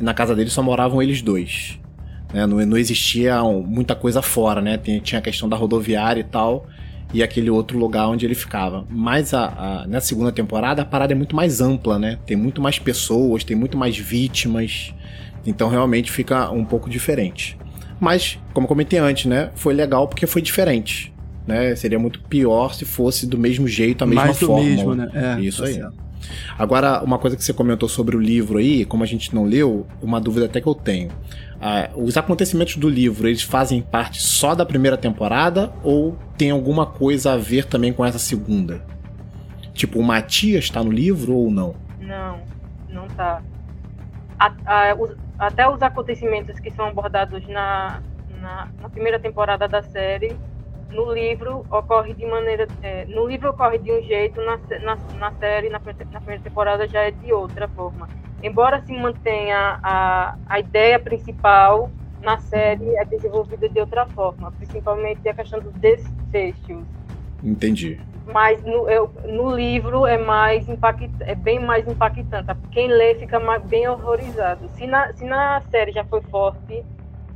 Na 0.01 0.15
casa 0.15 0.35
deles 0.35 0.55
só 0.55 0.63
moravam 0.63 1.03
eles 1.03 1.21
dois. 1.21 1.79
Né? 2.33 2.47
Não, 2.47 2.65
não 2.65 2.77
existia 2.77 3.43
muita 3.43 3.95
coisa 3.95 4.23
fora, 4.23 4.61
né? 4.61 4.79
Tinha 5.03 5.19
a 5.19 5.23
questão 5.23 5.49
da 5.49 5.57
rodoviária 5.57 6.21
e 6.21 6.25
tal, 6.25 6.67
e 7.13 7.23
aquele 7.23 7.51
outro 7.51 7.79
lugar 7.79 8.09
onde 8.09 8.27
ele 8.27 8.35
ficava. 8.35 8.85
Mas 8.91 9.33
a, 9.33 9.47
a, 9.47 9.87
na 9.87 10.01
segunda 10.01 10.31
temporada 10.31 10.83
a 10.83 10.85
parada 10.85 11.13
é 11.13 11.17
muito 11.17 11.35
mais 11.35 11.61
ampla, 11.61 11.99
né? 11.99 12.19
Tem 12.27 12.37
muito 12.37 12.61
mais 12.61 12.79
pessoas, 12.79 13.45
tem 13.45 13.57
muito 13.57 13.77
mais 13.77 13.97
vítimas. 13.97 14.95
Então 15.47 15.69
realmente 15.69 16.11
fica 16.11 16.51
um 16.51 16.65
pouco 16.65 16.91
diferente. 16.91 17.57
Mas, 18.01 18.39
como 18.53 18.69
comentei 18.69 18.99
antes, 18.99 19.27
né? 19.27 19.51
Foi 19.57 19.75
legal 19.75 20.07
porque 20.07 20.27
foi 20.27 20.41
diferente. 20.41 21.13
Né? 21.47 21.75
Seria 21.75 21.99
muito 21.99 22.21
pior 22.21 22.75
se 22.75 22.85
fosse 22.85 23.27
do 23.27 23.39
mesmo 23.39 23.67
jeito, 23.67 24.05
a 24.05 24.07
mesma 24.07 24.27
Mais 24.27 24.39
forma. 24.39 24.63
Mesmo, 24.63 24.95
né? 24.95 25.09
É, 25.15 25.41
Isso 25.41 25.63
tá 25.63 25.69
aí. 25.69 25.75
Certo. 25.75 26.09
Agora, 26.59 27.03
uma 27.03 27.19
coisa 27.19 27.37
que 27.37 27.43
você 27.43 27.53
comentou 27.53 27.89
sobre 27.89 28.17
o 28.17 28.21
livro 28.21 28.59
aí, 28.59 28.85
como 28.85 29.03
a 29.03 29.07
gente 29.07 29.35
não 29.35 29.45
leu, 29.45 29.87
uma 30.03 30.21
dúvida 30.21 30.47
até 30.47 30.61
que 30.61 30.67
eu 30.67 30.75
tenho. 30.75 31.09
Ah, 31.61 31.91
os 31.97 32.17
acontecimentos 32.17 32.77
do 32.77 32.89
livro, 32.89 33.27
eles 33.27 33.43
fazem 33.43 33.83
parte 33.83 34.23
só 34.23 34.55
da 34.55 34.65
primeira 34.65 34.97
temporada 34.97 35.73
ou 35.83 36.17
tem 36.37 36.51
alguma 36.51 36.87
coisa 36.87 37.33
a 37.33 37.37
ver 37.37 37.65
também 37.65 37.93
com 37.93 38.05
essa 38.05 38.19
segunda? 38.19 38.85
Tipo, 39.75 39.99
o 39.99 40.03
Matias 40.03 40.65
está 40.65 40.83
no 40.83 40.91
livro 40.91 41.35
ou 41.35 41.51
não? 41.51 41.75
Não, 42.01 42.41
não 42.89 43.07
tá. 43.09 43.43
Os, 44.99 45.17
até 45.39 45.69
os 45.69 45.83
acontecimentos 45.83 46.59
que 46.61 46.71
são 46.71 46.87
abordados 46.87 47.47
na, 47.49 48.01
na, 48.41 48.69
na 48.81 48.89
primeira 48.89 49.19
temporada 49.19 49.67
da 49.67 49.83
série 49.83 50.37
no 50.91 51.13
livro 51.13 51.67
ocorre 51.71 52.15
de 52.15 52.25
maneira 52.27 52.67
é, 52.83 53.05
no 53.07 53.27
livro 53.29 53.51
ocorre 53.51 53.79
de 53.79 53.93
um 53.93 54.03
jeito 54.03 54.41
na, 54.43 54.59
na, 54.81 54.97
na 55.19 55.33
série 55.33 55.69
na, 55.69 55.79
na, 55.79 56.21
primeira 56.21 56.43
temporada 56.43 56.89
já 56.89 57.03
é 57.03 57.11
de 57.11 57.33
outra 57.33 57.69
forma 57.69 58.09
embora 58.43 58.83
se 58.83 58.93
mantenha 58.93 59.79
a, 59.83 60.37
a 60.47 60.61
ideia 60.61 60.99
principal 60.99 61.91
na 62.23 62.39
série 62.39 62.97
é 62.97 63.05
desenvolvida 63.05 63.69
de 63.69 63.81
outra 63.81 64.07
forma 64.07 64.53
principalmente 64.53 65.29
a 65.29 65.35
questão 65.35 65.61
dos 65.61 65.73
desfechos 65.75 66.83
entendi 67.43 68.01
mas 68.27 68.63
no, 68.63 68.89
eu, 68.91 69.11
no 69.27 69.57
livro 69.57 70.05
é 70.05 70.19
mais 70.19 70.69
impactante, 70.69 71.15
é 71.21 71.35
bem 71.35 71.59
mais 71.59 71.87
impactante 71.87 72.49
quem 72.71 72.89
lê 72.89 73.15
fica 73.15 73.41
mais, 73.41 73.63
bem 73.65 73.89
horrorizado 73.89 74.69
se 74.77 74.87
na, 74.87 75.13
se 75.15 75.25
na 75.25 75.63
série 75.71 75.93
já 75.93 76.05
foi 76.05 76.21
forte 76.23 76.85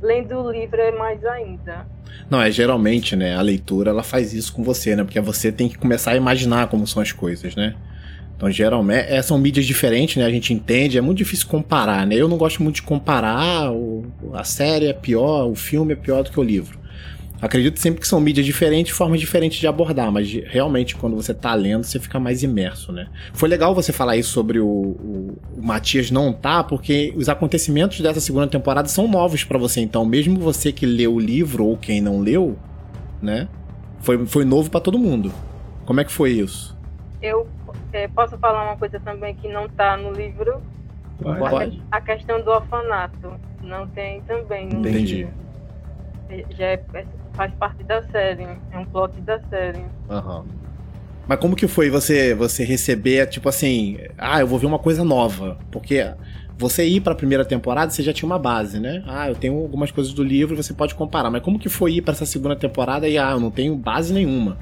lendo 0.01 0.37
o 0.37 0.51
livro 0.51 0.79
é 0.79 0.91
mais 0.91 1.23
ainda 1.25 1.85
não, 2.29 2.41
é 2.41 2.51
geralmente, 2.51 3.15
né? 3.15 3.35
A 3.35 3.41
leitura 3.41 3.89
ela 3.89 4.03
faz 4.03 4.33
isso 4.33 4.53
com 4.53 4.63
você, 4.63 4.95
né? 4.95 5.03
Porque 5.03 5.19
você 5.19 5.51
tem 5.51 5.67
que 5.67 5.77
começar 5.77 6.11
a 6.11 6.15
imaginar 6.15 6.67
como 6.67 6.85
são 6.87 7.01
as 7.01 7.11
coisas, 7.11 7.55
né? 7.55 7.75
Então, 8.35 8.49
geralmente, 8.51 9.05
é, 9.09 9.21
são 9.21 9.37
mídias 9.37 9.65
diferentes, 9.65 10.17
né? 10.17 10.25
A 10.25 10.29
gente 10.29 10.53
entende, 10.53 10.97
é 10.97 11.01
muito 11.01 11.19
difícil 11.19 11.47
comparar, 11.47 12.05
né? 12.05 12.15
Eu 12.15 12.27
não 12.27 12.37
gosto 12.37 12.61
muito 12.61 12.75
de 12.75 12.81
comparar, 12.81 13.71
o, 13.71 14.05
a 14.33 14.43
série 14.43 14.87
é 14.87 14.93
pior, 14.93 15.45
o 15.45 15.55
filme 15.55 15.93
é 15.93 15.95
pior 15.95 16.23
do 16.23 16.31
que 16.31 16.39
o 16.39 16.43
livro. 16.43 16.83
Acredito 17.43 17.77
sempre 17.77 17.99
que 17.99 18.07
são 18.07 18.21
mídias 18.21 18.45
diferentes, 18.45 18.95
formas 18.95 19.19
diferentes 19.19 19.59
de 19.59 19.67
abordar, 19.67 20.09
mas 20.09 20.31
realmente 20.45 20.95
quando 20.95 21.13
você 21.13 21.33
tá 21.33 21.53
lendo, 21.53 21.83
você 21.83 21.99
fica 21.99 22.17
mais 22.17 22.41
imerso, 22.41 22.93
né? 22.93 23.07
Foi 23.33 23.49
legal 23.49 23.75
você 23.75 23.91
falar 23.91 24.15
isso 24.15 24.29
sobre 24.29 24.61
o, 24.61 24.65
o, 24.65 25.37
o 25.57 25.61
Matias 25.61 26.09
não 26.09 26.31
tá, 26.31 26.63
porque 26.63 27.13
os 27.17 27.27
acontecimentos 27.27 27.99
dessa 27.99 28.21
segunda 28.21 28.47
temporada 28.47 28.87
são 28.87 29.09
novos 29.09 29.43
para 29.43 29.57
você, 29.57 29.81
então 29.81 30.05
mesmo 30.05 30.39
você 30.39 30.71
que 30.71 30.85
leu 30.85 31.15
o 31.15 31.19
livro 31.19 31.65
ou 31.65 31.75
quem 31.75 31.99
não 31.99 32.21
leu, 32.21 32.57
né? 33.21 33.49
Foi, 33.99 34.25
foi 34.25 34.45
novo 34.45 34.69
para 34.69 34.79
todo 34.79 34.97
mundo. 34.97 35.29
Como 35.85 35.99
é 35.99 36.05
que 36.05 36.13
foi 36.13 36.31
isso? 36.31 36.77
Eu 37.21 37.45
é, 37.93 38.07
posso 38.07 38.37
falar 38.37 38.63
uma 38.63 38.77
coisa 38.77 38.99
também 38.99 39.35
que 39.35 39.47
não 39.47 39.69
tá 39.69 39.95
no 39.95 40.11
livro? 40.11 40.61
Pode. 41.21 41.81
A, 41.91 41.97
a 41.97 42.01
questão 42.01 42.43
do 42.43 42.51
orfanato. 42.51 43.33
Não 43.61 43.87
tem 43.87 44.21
também 44.21 44.67
no 44.67 44.79
Entendi. 44.79 45.15
livro. 45.15 45.33
Já 46.57 46.65
é, 46.65 46.83
é 46.93 47.05
faz 47.33 47.53
parte 47.53 47.83
da 47.83 48.01
série, 48.03 48.43
é 48.71 48.77
um 48.77 48.85
plot 48.85 49.19
da 49.21 49.39
série. 49.49 49.83
Aham. 50.09 50.45
Mas 51.27 51.39
como 51.39 51.55
que 51.55 51.67
foi 51.67 51.89
você 51.89 52.33
você 52.33 52.63
receber, 52.63 53.27
tipo 53.27 53.47
assim, 53.47 53.97
ah, 54.17 54.41
eu 54.41 54.47
vou 54.47 54.59
ver 54.59 54.65
uma 54.65 54.79
coisa 54.79 55.03
nova? 55.03 55.57
Porque 55.71 56.13
você 56.57 56.85
ir 56.85 57.01
para 57.01 57.13
a 57.13 57.15
primeira 57.15 57.45
temporada, 57.45 57.91
você 57.91 58.03
já 58.03 58.11
tinha 58.11 58.27
uma 58.27 58.37
base, 58.39 58.79
né? 58.79 59.03
Ah, 59.07 59.29
eu 59.29 59.35
tenho 59.35 59.55
algumas 59.55 59.91
coisas 59.91 60.13
do 60.13 60.23
livro, 60.23 60.55
você 60.55 60.73
pode 60.73 60.95
comparar. 60.95 61.29
Mas 61.29 61.41
como 61.41 61.59
que 61.59 61.69
foi 61.69 61.93
ir 61.93 62.01
para 62.01 62.13
essa 62.13 62.25
segunda 62.25 62.55
temporada 62.55 63.07
e 63.07 63.17
ah, 63.17 63.31
eu 63.31 63.39
não 63.39 63.51
tenho 63.51 63.75
base 63.75 64.13
nenhuma? 64.13 64.57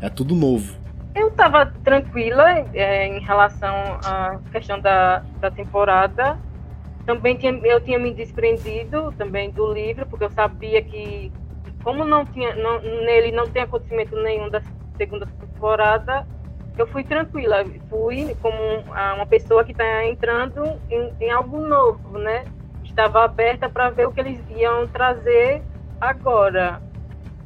É 0.00 0.08
tudo 0.08 0.34
novo. 0.34 0.83
Eu 1.14 1.30
tava 1.30 1.66
tranquila 1.84 2.50
é, 2.74 3.06
em 3.06 3.20
relação 3.20 3.74
à 4.04 4.38
questão 4.50 4.80
da, 4.80 5.22
da 5.40 5.50
temporada. 5.50 6.38
Também 7.06 7.36
tinha, 7.36 7.52
eu 7.52 7.80
tinha 7.80 7.98
me 7.98 8.12
desprendido 8.12 9.12
também 9.12 9.50
do 9.50 9.72
livro, 9.72 10.06
porque 10.06 10.24
eu 10.24 10.30
sabia 10.30 10.82
que 10.82 11.30
como 11.84 12.04
não 12.04 12.24
tinha, 12.24 12.54
não, 12.56 12.80
nele 12.80 13.30
não 13.30 13.46
tem 13.46 13.62
acontecimento 13.62 14.16
nenhum 14.16 14.48
da 14.48 14.62
segunda 14.96 15.26
temporada, 15.26 16.26
eu 16.76 16.86
fui 16.86 17.04
tranquila, 17.04 17.64
fui 17.88 18.34
como 18.40 18.56
uma 19.14 19.26
pessoa 19.26 19.62
que 19.64 19.72
está 19.72 20.04
entrando 20.06 20.64
em, 20.90 21.12
em, 21.20 21.30
algo 21.30 21.60
novo, 21.60 22.18
né? 22.18 22.44
Estava 22.82 23.24
aberta 23.24 23.68
para 23.68 23.90
ver 23.90 24.08
o 24.08 24.12
que 24.12 24.20
eles 24.20 24.40
iam 24.50 24.88
trazer 24.88 25.62
agora. 26.00 26.80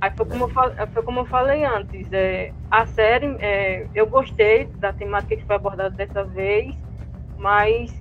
Aí 0.01 0.13
foi 0.17 0.27
como 0.27 0.45
eu, 0.45 0.49
foi 0.93 1.03
como 1.03 1.21
eu 1.21 1.27
falei 1.27 1.65
antes, 1.65 2.13
é, 2.13 2.53
a 2.71 2.87
série, 2.87 3.27
é, 3.41 3.87
eu 3.95 4.07
gostei 4.07 4.67
da 4.79 4.93
temática 4.93 5.37
que 5.37 5.45
foi 5.45 5.57
abordada 5.57 5.91
dessa 5.91 6.25
vez, 6.25 6.75
mas 7.37 7.93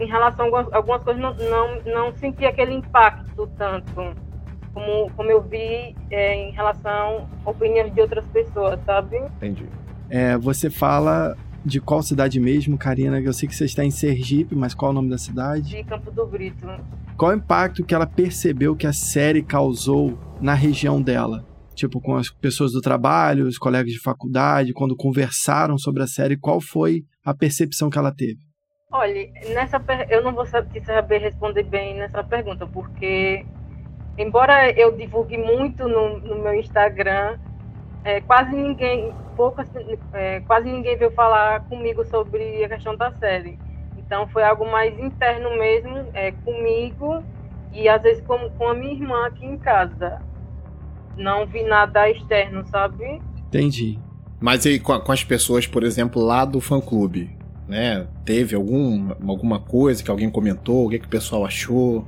em 0.00 0.06
relação 0.06 0.54
a 0.54 0.76
algumas 0.76 1.02
coisas 1.02 1.22
não, 1.22 1.34
não, 1.34 1.80
não 1.84 2.16
senti 2.16 2.44
aquele 2.44 2.74
impacto 2.74 3.48
tanto 3.56 3.92
como, 4.74 5.10
como 5.12 5.30
eu 5.30 5.40
vi 5.40 5.96
é, 6.10 6.34
em 6.34 6.50
relação 6.50 7.28
a 7.44 7.50
opiniões 7.50 7.94
de 7.94 8.00
outras 8.00 8.26
pessoas, 8.26 8.78
sabe? 8.84 9.16
Entendi. 9.16 9.66
É, 10.10 10.36
você 10.36 10.68
fala 10.68 11.36
de 11.66 11.80
qual 11.80 12.00
cidade 12.00 12.38
mesmo, 12.38 12.78
Karina? 12.78 13.20
Eu 13.20 13.32
sei 13.32 13.48
que 13.48 13.54
você 13.54 13.64
está 13.64 13.84
em 13.84 13.90
Sergipe, 13.90 14.54
mas 14.54 14.72
qual 14.72 14.90
é 14.90 14.92
o 14.92 14.94
nome 14.94 15.10
da 15.10 15.18
cidade? 15.18 15.70
De 15.70 15.82
Campo 15.82 16.12
do 16.12 16.24
Brito. 16.24 16.66
Qual 17.16 17.32
o 17.32 17.34
impacto 17.34 17.84
que 17.84 17.94
ela 17.94 18.06
percebeu 18.06 18.76
que 18.76 18.86
a 18.86 18.92
série 18.92 19.42
causou 19.42 20.16
na 20.40 20.54
região 20.54 21.02
dela? 21.02 21.44
Tipo, 21.74 22.00
com 22.00 22.14
as 22.16 22.30
pessoas 22.30 22.72
do 22.72 22.80
trabalho, 22.80 23.46
os 23.46 23.58
colegas 23.58 23.92
de 23.92 24.00
faculdade, 24.00 24.72
quando 24.72 24.96
conversaram 24.96 25.76
sobre 25.76 26.02
a 26.04 26.06
série, 26.06 26.36
qual 26.36 26.60
foi 26.60 27.02
a 27.24 27.34
percepção 27.34 27.90
que 27.90 27.98
ela 27.98 28.14
teve? 28.14 28.38
Olha, 28.92 29.28
nessa 29.52 29.82
eu 30.08 30.22
não 30.22 30.32
vou 30.32 30.46
saber 30.46 31.18
responder 31.18 31.64
bem 31.64 31.98
nessa 31.98 32.22
pergunta, 32.22 32.66
porque 32.66 33.44
embora 34.16 34.70
eu 34.70 34.96
divulgue 34.96 35.36
muito 35.36 35.88
no, 35.88 36.20
no 36.20 36.42
meu 36.42 36.54
Instagram, 36.54 37.36
é, 38.04 38.20
quase 38.20 38.54
ninguém, 38.54 39.12
poucas, 39.36 39.68
é, 40.12 40.40
quase 40.40 40.70
ninguém 40.70 40.96
veio 40.96 41.12
falar 41.12 41.60
comigo 41.68 42.04
sobre 42.06 42.64
a 42.64 42.68
questão 42.68 42.96
da 42.96 43.12
série. 43.12 43.58
Então 43.98 44.26
foi 44.28 44.42
algo 44.42 44.68
mais 44.70 44.98
interno 44.98 45.50
mesmo, 45.58 46.06
é, 46.14 46.32
comigo 46.32 47.22
e 47.72 47.88
às 47.88 48.02
vezes 48.02 48.24
com, 48.26 48.48
com 48.50 48.68
a 48.68 48.74
minha 48.74 48.94
irmã 48.94 49.26
aqui 49.26 49.44
em 49.44 49.58
casa. 49.58 50.20
Não 51.16 51.46
vi 51.46 51.62
nada 51.62 52.08
externo, 52.10 52.64
sabe? 52.66 53.20
Entendi. 53.48 53.98
Mas 54.40 54.66
aí 54.66 54.78
com, 54.80 54.98
com 54.98 55.12
as 55.12 55.22
pessoas, 55.22 55.66
por 55.66 55.82
exemplo, 55.82 56.22
lá 56.22 56.44
do 56.44 56.60
fã 56.60 56.80
clube, 56.80 57.30
né? 57.68 58.06
Teve 58.24 58.54
algum, 58.54 59.10
alguma 59.28 59.60
coisa 59.60 60.02
que 60.02 60.10
alguém 60.10 60.30
comentou, 60.30 60.86
o 60.86 60.90
que, 60.90 60.98
que 60.98 61.06
o 61.06 61.10
pessoal 61.10 61.44
achou? 61.44 62.06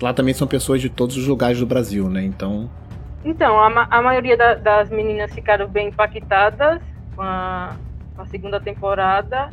Lá 0.00 0.12
também 0.12 0.34
são 0.34 0.46
pessoas 0.46 0.80
de 0.80 0.90
todos 0.90 1.16
os 1.16 1.26
lugares 1.26 1.58
do 1.58 1.66
Brasil, 1.66 2.08
né? 2.08 2.22
Então. 2.22 2.68
Então, 3.26 3.58
a, 3.58 3.88
a 3.90 4.00
maioria 4.00 4.36
da, 4.36 4.54
das 4.54 4.88
meninas 4.88 5.34
ficaram 5.34 5.66
bem 5.66 5.88
impactadas 5.88 6.80
com 7.16 7.22
a, 7.22 7.76
com 8.14 8.22
a 8.22 8.26
segunda 8.26 8.60
temporada. 8.60 9.50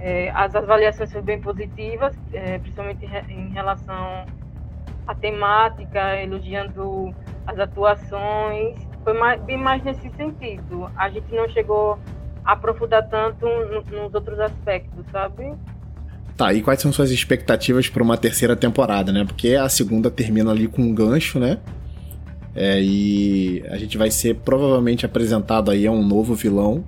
É, 0.00 0.28
as 0.34 0.56
avaliações 0.56 1.12
foram 1.12 1.24
bem 1.24 1.40
positivas, 1.40 2.18
é, 2.32 2.58
principalmente 2.58 3.06
em 3.28 3.50
relação 3.50 4.26
à 5.06 5.14
temática, 5.14 6.20
elogiando 6.20 7.14
as 7.46 7.60
atuações. 7.60 8.76
foi 9.04 9.12
mais, 9.12 9.40
bem 9.42 9.56
mais 9.56 9.84
nesse 9.84 10.10
sentido. 10.16 10.90
A 10.96 11.08
gente 11.08 11.32
não 11.32 11.48
chegou 11.48 12.00
a 12.44 12.54
aprofundar 12.54 13.08
tanto 13.08 13.46
no, 13.46 14.02
nos 14.02 14.12
outros 14.12 14.40
aspectos, 14.40 15.06
sabe? 15.12 15.54
Tá, 16.36 16.52
e 16.52 16.60
quais 16.60 16.80
são 16.80 16.92
suas 16.92 17.12
expectativas 17.12 17.88
para 17.88 18.02
uma 18.02 18.16
terceira 18.16 18.56
temporada, 18.56 19.12
né? 19.12 19.24
Porque 19.24 19.54
a 19.54 19.68
segunda 19.68 20.10
termina 20.10 20.50
ali 20.50 20.66
com 20.66 20.82
um 20.82 20.92
gancho, 20.92 21.38
né? 21.38 21.60
É, 22.54 22.80
e 22.82 23.64
a 23.70 23.76
gente 23.78 23.96
vai 23.96 24.10
ser 24.10 24.36
provavelmente 24.36 25.06
apresentado 25.06 25.70
aí 25.70 25.86
a 25.86 25.90
um 25.90 26.06
novo 26.06 26.34
vilão. 26.34 26.84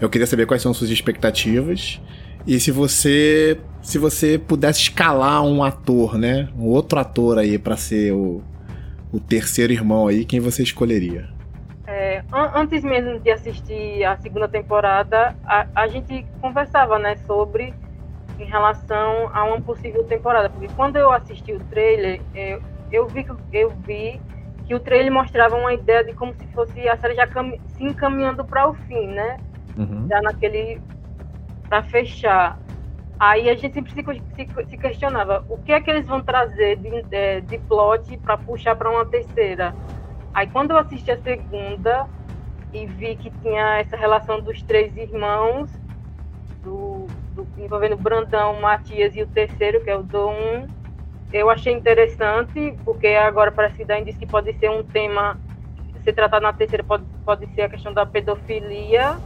Eu 0.00 0.10
queria 0.10 0.26
saber 0.26 0.46
quais 0.46 0.60
são 0.60 0.74
suas 0.74 0.90
expectativas 0.90 2.00
e 2.46 2.60
se 2.60 2.70
você 2.70 3.58
se 3.80 3.98
você 3.98 4.38
pudesse 4.38 4.80
escalar 4.80 5.44
um 5.44 5.62
ator, 5.62 6.16
né, 6.16 6.48
um 6.56 6.66
outro 6.66 6.98
ator 6.98 7.38
aí 7.38 7.58
para 7.58 7.76
ser 7.76 8.12
o, 8.12 8.42
o 9.12 9.20
terceiro 9.20 9.72
irmão 9.72 10.08
aí, 10.08 10.24
quem 10.24 10.40
você 10.40 10.62
escolheria? 10.62 11.28
É, 11.86 12.22
antes 12.54 12.82
mesmo 12.82 13.20
de 13.20 13.30
assistir 13.30 14.02
a 14.04 14.16
segunda 14.16 14.48
temporada, 14.48 15.36
a, 15.44 15.66
a 15.74 15.86
gente 15.86 16.24
conversava, 16.40 16.98
né, 16.98 17.16
sobre 17.26 17.74
em 18.38 18.44
relação 18.46 19.30
a 19.32 19.44
uma 19.44 19.60
possível 19.60 20.02
temporada, 20.04 20.48
porque 20.48 20.68
quando 20.74 20.96
eu 20.96 21.12
assisti 21.12 21.52
o 21.52 21.60
trailer, 21.60 22.20
eu, 22.34 22.62
eu 22.90 23.06
vi 23.08 23.26
eu 23.52 23.70
vi 23.86 24.20
que 24.66 24.74
o 24.74 24.80
trailer 24.80 25.12
mostrava 25.12 25.56
uma 25.56 25.72
ideia 25.72 26.04
de 26.04 26.14
como 26.14 26.34
se 26.34 26.46
fosse 26.48 26.88
a 26.88 26.96
série 26.96 27.14
já 27.14 27.26
se 27.66 27.84
encaminhando 27.84 28.44
para 28.44 28.68
o 28.68 28.74
fim, 28.74 29.08
né? 29.08 29.36
Uhum. 29.76 30.06
Já 30.08 30.22
naquele 30.22 30.80
para 31.68 31.82
fechar. 31.82 32.58
Aí 33.18 33.48
a 33.48 33.54
gente 33.54 33.74
sempre 33.74 33.92
se, 33.92 34.02
se, 34.02 34.68
se, 34.70 34.76
questionava 34.76 35.44
o 35.48 35.56
que 35.58 35.72
é 35.72 35.80
que 35.80 35.90
eles 35.90 36.06
vão 36.06 36.20
trazer 36.20 36.76
de, 36.76 37.02
de, 37.02 37.40
de 37.42 37.58
plot 37.58 38.16
para 38.18 38.36
puxar 38.36 38.76
para 38.76 38.90
uma 38.90 39.06
terceira. 39.06 39.74
Aí 40.32 40.48
quando 40.48 40.72
eu 40.72 40.78
assisti 40.78 41.10
a 41.10 41.18
segunda 41.18 42.06
e 42.72 42.86
vi 42.86 43.16
que 43.16 43.30
tinha 43.40 43.78
essa 43.78 43.96
relação 43.96 44.40
dos 44.40 44.62
três 44.62 44.96
irmãos, 44.96 45.70
do, 46.62 47.06
do 47.34 47.46
envolvendo 47.58 47.96
Brandão, 47.96 48.60
Matias 48.60 49.14
e 49.14 49.22
o 49.22 49.26
terceiro, 49.26 49.82
que 49.84 49.90
é 49.90 49.96
o 49.96 50.02
Dom, 50.02 50.66
eu 51.34 51.50
achei 51.50 51.72
interessante, 51.72 52.74
porque 52.84 53.08
agora 53.08 53.50
parece 53.50 53.74
que 53.74 53.84
dá 53.84 53.98
indício 53.98 54.20
que 54.20 54.26
pode 54.26 54.52
ser 54.54 54.70
um 54.70 54.84
tema 54.84 55.36
ser 56.04 56.12
tratado 56.12 56.42
na 56.42 56.52
terceira, 56.52 56.84
pode, 56.84 57.04
pode 57.24 57.46
ser 57.54 57.62
a 57.62 57.68
questão 57.68 57.92
da 57.92 58.06
pedofilia 58.06 59.16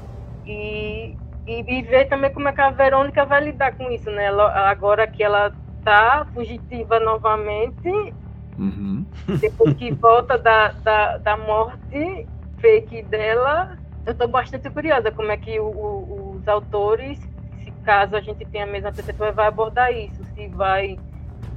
e, 0.47 1.15
e, 1.47 1.79
e 1.79 1.83
ver 1.83 2.07
também 2.09 2.33
como 2.33 2.49
é 2.49 2.53
que 2.53 2.61
a 2.61 2.71
Verônica 2.71 3.27
vai 3.27 3.45
lidar 3.45 3.77
com 3.77 3.91
isso, 3.91 4.11
né? 4.11 4.27
Ela, 4.27 4.71
agora 4.71 5.07
que 5.07 5.23
ela 5.23 5.53
tá 5.85 6.27
fugitiva 6.33 6.99
novamente, 7.00 8.15
uhum. 8.57 9.05
depois 9.41 9.75
que 9.75 9.93
volta 9.93 10.38
da, 10.38 10.69
da, 10.69 11.19
da 11.19 11.37
morte 11.37 12.27
fake 12.59 13.03
dela, 13.03 13.77
eu 14.07 14.12
estou 14.12 14.29
bastante 14.29 14.71
curiosa 14.71 15.11
como 15.11 15.31
é 15.31 15.37
que 15.37 15.61
o, 15.61 15.67
o, 15.67 16.37
os 16.37 16.49
autores, 16.49 17.19
se 17.62 17.71
caso 17.85 18.17
a 18.17 18.21
gente 18.21 18.47
tenha 18.47 18.65
a 18.65 18.69
mesma 18.69 18.93
percepção, 18.93 19.33
vai 19.33 19.49
abordar 19.49 19.93
isso, 19.93 20.25
se 20.35 20.49
vai 20.49 20.97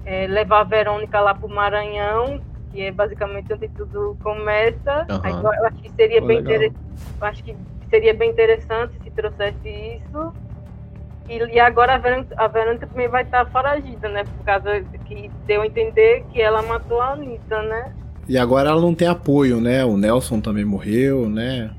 é, 0.05 0.27
levar 0.27 0.62
a 0.62 0.63
Verônica 0.63 1.20
lá 1.20 1.34
para 1.34 1.46
o 1.46 1.50
Maranhão, 1.50 2.41
que 2.72 2.81
é 2.81 2.91
basicamente 2.91 3.53
onde 3.53 3.67
tudo 3.70 4.17
começa. 4.24 5.05
Uhum. 5.10 5.20
Aí, 5.24 5.34
eu 5.34 5.65
acho 5.67 5.77
que 5.77 5.91
seria 5.91 6.22
Pô, 6.22 6.27
bem 6.27 6.39
interessante. 6.39 6.75
Acho 7.22 7.43
que 7.43 7.55
seria 7.89 8.13
bem 8.13 8.31
interessante 8.31 8.93
se 9.03 9.12
trouxesse 9.12 9.70
isso. 9.70 10.34
E, 11.29 11.38
e 11.55 11.60
agora 11.60 11.96
a 11.96 11.98
Verônica, 11.98 12.36
a 12.38 12.48
Verônica, 12.48 12.88
também 12.88 13.08
vai 13.08 13.24
estar 13.24 13.46
foragida, 13.48 14.10
né? 14.10 14.24
Por 14.24 14.46
causa 14.46 14.81
que 15.05 15.29
deu 15.46 15.62
a 15.62 15.67
entender 15.67 16.24
que 16.31 16.41
ela 16.41 16.62
matou 16.62 17.01
a 17.01 17.13
Anitta, 17.13 17.62
né? 17.63 17.93
E 18.27 18.38
agora 18.38 18.70
ela 18.70 18.81
não 18.81 18.96
tem 18.96 19.08
apoio, 19.08 19.60
né? 19.60 19.84
O 19.84 19.98
Nelson 19.98 20.39
também 20.39 20.65
morreu, 20.65 21.29
né? 21.29 21.72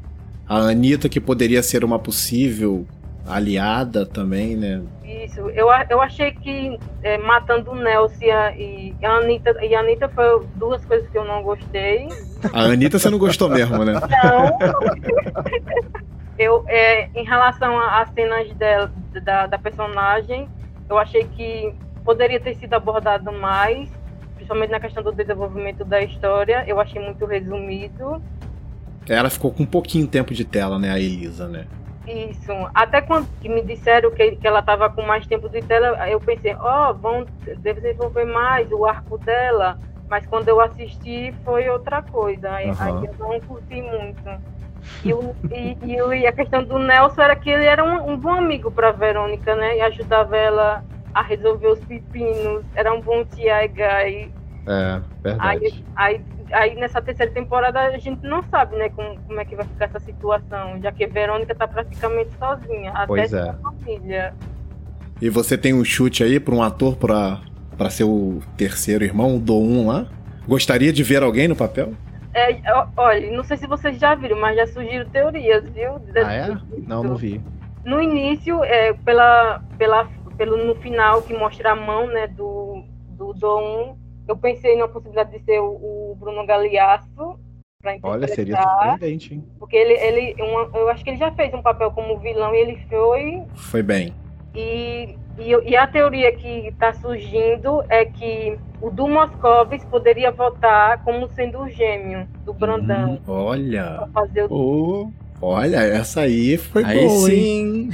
A 0.47 0.59
Anitta, 0.69 1.09
que 1.09 1.21
poderia 1.21 1.62
ser 1.62 1.85
uma 1.85 1.99
possível 1.99 2.87
aliada 3.26 4.05
também, 4.05 4.57
né? 4.57 4.83
Isso, 5.25 5.41
eu, 5.50 5.69
eu 5.88 6.00
achei 6.00 6.33
que 6.33 6.79
é, 7.02 7.17
matando 7.19 7.71
o 7.71 7.75
Nelson 7.76 8.25
e 8.25 8.95
a 9.04 9.17
Anitta, 9.17 9.54
e 9.65 9.75
a 9.75 9.80
Anitta 9.80 10.08
foi 10.08 10.45
duas 10.56 10.85
coisas 10.85 11.08
que 11.08 11.17
eu 11.17 11.25
não 11.25 11.43
gostei. 11.43 12.08
A 12.52 12.63
Anitta 12.63 12.99
você 12.99 13.08
não 13.08 13.19
gostou 13.19 13.49
mesmo, 13.49 13.85
né? 13.85 13.93
Não. 13.93 14.58
eu, 16.37 16.65
é, 16.67 17.08
em 17.15 17.25
relação 17.25 17.78
às 17.78 18.11
cenas 18.11 18.52
dela, 18.54 18.93
da, 19.23 19.47
da 19.47 19.58
personagem, 19.58 20.49
eu 20.91 20.99
achei 20.99 21.25
que 21.25 21.73
poderia 22.04 22.41
ter 22.41 22.56
sido 22.56 22.75
abordado 22.75 23.30
mais, 23.32 23.89
principalmente 24.35 24.71
na 24.71 24.80
questão 24.80 25.04
do 25.04 25.13
desenvolvimento 25.13 25.85
da 25.85 26.02
história. 26.02 26.65
Eu 26.67 26.80
achei 26.80 27.00
muito 27.00 27.25
resumido. 27.26 28.21
Ela 29.08 29.30
ficou 29.30 29.52
com 29.52 29.63
um 29.63 29.67
pouquinho 29.67 30.06
tempo 30.06 30.35
de 30.35 30.45
tela, 30.45 30.78
né, 30.78 30.91
a 30.91 30.99
Elisa, 30.99 31.49
né? 31.49 31.67
Isso. 32.06 32.52
Até 32.75 33.00
quando 33.00 33.28
me 33.45 33.62
disseram 33.62 34.10
que, 34.10 34.32
que 34.32 34.47
ela 34.47 34.60
estava 34.60 34.91
com 34.91 35.02
mais 35.02 35.26
tempo 35.26 35.49
de 35.49 35.62
tela, 35.62 36.08
eu 36.08 36.21
pensei, 36.21 36.54
ó, 36.58 36.91
oh, 36.91 36.95
vão 36.95 37.26
desenvolver 37.58 38.25
mais 38.25 38.71
o 38.73 38.84
arco 38.84 39.19
dela. 39.19 39.78
Mas 40.08 40.26
quando 40.26 40.49
eu 40.49 40.60
assisti, 40.60 41.32
foi 41.45 41.69
outra 41.71 42.02
coisa. 42.02 42.50
Aí, 42.50 42.71
uhum. 42.71 42.76
aí 42.78 43.06
eu 43.06 43.15
não 43.19 43.41
curti 43.41 43.80
muito. 43.80 44.43
E, 45.04 45.15
o, 45.15 45.34
e, 45.50 45.76
e, 45.84 46.26
a 46.26 46.32
questão 46.32 46.65
do 46.65 46.78
Nelson 46.78 47.23
era 47.23 47.36
que 47.36 47.49
ele 47.49 47.65
era 47.65 47.84
um, 47.84 48.12
um 48.12 48.17
bom 48.19 48.34
amigo 48.34 48.71
para 48.71 48.91
Verônica, 48.91 49.54
né? 49.54 49.76
E 49.76 49.80
ajudava 49.80 50.36
ela 50.36 50.84
a 51.15 51.23
resolver 51.23 51.69
os 51.69 51.80
pepinos. 51.84 52.65
Era 52.75 52.93
um 52.93 53.00
bom 53.00 53.25
tia 53.25 53.67
guy. 53.69 54.32
É, 54.67 55.00
verdade. 55.23 55.84
Aí, 55.97 56.19
aí 56.19 56.25
aí 56.52 56.75
nessa 56.75 57.00
terceira 57.00 57.32
temporada 57.32 57.80
a 57.80 57.99
gente 57.99 58.25
não 58.26 58.43
sabe, 58.45 58.76
né, 58.76 58.88
como, 58.91 59.19
como 59.21 59.41
é 59.41 59.45
que 59.45 59.56
vai 59.56 59.67
ficar 59.67 59.86
essa 59.86 60.00
situação, 60.00 60.80
já 60.82 60.93
que 60.93 61.06
Verônica 61.06 61.54
tá 61.54 61.67
praticamente 61.67 62.30
sozinha, 62.38 62.93
pois 63.06 63.32
até 63.32 63.50
é. 63.50 63.54
família. 63.54 64.34
E 65.21 65.28
você 65.28 65.56
tem 65.56 65.73
um 65.73 65.84
chute 65.84 66.23
aí 66.23 66.38
para 66.38 66.54
um 66.54 66.62
ator 66.62 66.97
para 66.97 67.41
para 67.76 67.91
ser 67.91 68.04
o 68.04 68.41
terceiro 68.56 69.02
irmão 69.02 69.38
do 69.38 69.56
um 69.56 69.88
lá? 69.88 70.06
Gostaria 70.47 70.93
de 70.93 71.02
ver 71.02 71.23
alguém 71.23 71.49
no 71.49 71.56
papel? 71.56 71.95
É, 72.34 72.60
olha, 72.97 73.30
não 73.36 73.45
sei 73.45 73.56
se 73.56 73.67
vocês 73.67 73.99
já 73.99 74.15
viram, 74.15 74.41
mas 74.41 74.56
já 74.56 74.67
surgiram 74.67 75.08
teorias, 75.10 75.69
viu? 75.71 76.00
Ah, 76.25 76.32
é? 76.32 76.58
Não, 76.86 77.02
não 77.02 77.17
vi. 77.17 77.41
No 77.84 78.00
início, 78.00 78.62
é, 78.65 78.93
pela, 78.93 79.62
pela, 79.76 80.08
pelo, 80.36 80.56
no 80.56 80.75
final, 80.76 81.23
que 81.23 81.34
mostra 81.34 81.73
a 81.73 81.76
mão, 81.76 82.06
né, 82.06 82.26
do, 82.28 82.84
do 83.10 83.34
Dom, 83.34 83.99
eu 84.32 84.36
pensei 84.36 84.76
na 84.76 84.88
possibilidade 84.88 85.38
de 85.38 85.45
ser 85.45 85.60
o, 85.60 85.68
o 86.12 86.16
Bruno 86.18 86.45
Galeasso. 86.47 87.38
Olha, 88.02 88.28
seria 88.28 88.62
surpreendente, 88.62 89.34
hein? 89.34 89.45
Porque 89.58 89.76
ele, 89.76 89.95
ele 89.95 90.42
uma, 90.42 90.71
eu 90.78 90.88
acho 90.88 91.02
que 91.02 91.10
ele 91.10 91.18
já 91.18 91.32
fez 91.32 91.52
um 91.52 91.60
papel 91.60 91.90
como 91.90 92.18
vilão 92.18 92.54
e 92.54 92.58
ele 92.58 92.76
foi. 92.88 93.42
Foi 93.54 93.82
bem. 93.82 94.14
E, 94.54 95.16
e, 95.38 95.71
e 95.71 95.76
a 95.76 95.86
teoria 95.86 96.32
que 96.32 96.68
está 96.68 96.92
surgindo 96.92 97.82
é 97.88 98.04
que 98.04 98.56
o 98.80 98.88
Du 98.90 99.08
Moscovis 99.08 99.84
poderia 99.86 100.30
votar 100.30 101.02
como 101.02 101.28
sendo 101.30 101.60
o 101.60 101.68
gêmeo 101.68 102.26
do 102.45 102.54
Brandão. 102.54 103.14
Hum, 103.14 103.21
olha! 103.26 103.95
Pra 103.97 104.23
fazer 104.23 104.45
o... 104.45 105.10
Oh. 105.10 105.22
Olha, 105.45 105.78
essa 105.78 106.21
aí 106.21 106.57
foi 106.57 106.85
aí 106.85 107.05
boa, 107.05 107.26
sim. 107.28 107.91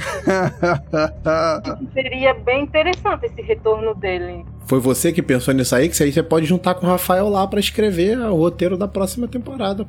Seria 1.93 2.35
bem 2.35 2.61
interessante 2.61 3.25
esse 3.25 3.41
retorno 3.41 3.95
dele. 3.95 4.45
Foi 4.67 4.79
você 4.79 5.11
que 5.11 5.23
pensou 5.23 5.51
nisso 5.51 5.75
aí? 5.75 5.89
Que 5.89 6.03
aí 6.03 6.11
você 6.11 6.21
pode 6.21 6.45
juntar 6.45 6.75
com 6.75 6.85
o 6.85 6.89
Rafael 6.89 7.27
lá 7.27 7.47
para 7.47 7.59
escrever 7.59 8.19
o 8.19 8.35
roteiro 8.35 8.77
da 8.77 8.87
próxima 8.87 9.27
temporada. 9.27 9.87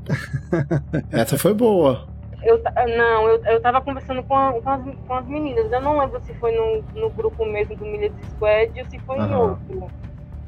essa 1.13 1.37
foi 1.37 1.53
boa. 1.53 2.09
Eu, 2.43 2.63
não, 2.97 3.29
eu, 3.29 3.45
eu 3.45 3.61
tava 3.61 3.83
conversando 3.83 4.23
com, 4.23 4.35
a, 4.35 4.53
com, 4.55 4.71
as, 4.71 4.83
com 5.07 5.15
as 5.15 5.27
meninas. 5.27 5.71
Eu 5.71 5.83
não 5.83 5.99
lembro 5.99 6.19
se 6.25 6.33
foi 6.37 6.53
no, 6.53 6.83
no 6.99 7.11
grupo 7.11 7.45
mesmo 7.45 7.77
do 7.77 7.85
Milhas 7.85 8.13
Squad 8.31 8.73
ou 8.81 8.87
se 8.89 8.99
foi 9.01 9.19
uhum. 9.19 9.27
em 9.27 9.35
outro. 9.35 9.91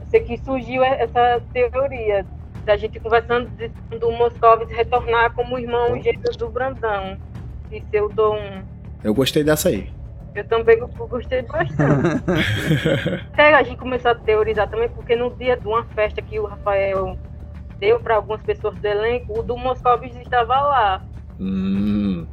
Eu 0.00 0.06
sei 0.06 0.20
que 0.20 0.38
surgiu 0.38 0.82
essa 0.82 1.42
teoria 1.52 2.24
da 2.64 2.76
gente 2.76 2.98
conversando 3.00 3.48
de, 3.50 3.68
do 3.98 4.10
Moscovitz 4.12 4.72
retornar 4.72 5.32
como 5.34 5.58
irmão 5.58 6.00
gêmeo 6.00 6.30
do 6.38 6.48
Brandão 6.48 7.16
e 7.70 7.82
ser 7.90 8.02
o 8.02 8.08
Dom. 8.08 8.62
Eu 9.02 9.14
gostei 9.14 9.42
dessa 9.42 9.68
aí. 9.68 9.90
Eu 10.34 10.44
também 10.44 10.78
gostei 10.78 11.42
bastante. 11.42 11.74
Até 13.32 13.54
a 13.54 13.62
gente 13.62 13.78
começou 13.78 14.12
a 14.12 14.14
teorizar 14.14 14.68
também, 14.68 14.88
porque 14.88 15.14
no 15.14 15.30
dia 15.34 15.56
de 15.56 15.66
uma 15.66 15.84
festa 15.86 16.22
que 16.22 16.38
o 16.38 16.46
Rafael 16.46 17.18
deu 17.78 18.00
para 18.00 18.16
algumas 18.16 18.40
pessoas 18.42 18.74
do 18.76 18.86
elenco, 18.86 19.38
o 19.38 19.42
do 19.42 19.56
Moscovitz 19.56 20.16
estava 20.16 20.58
lá. 20.60 21.02
Hum. 21.38 22.26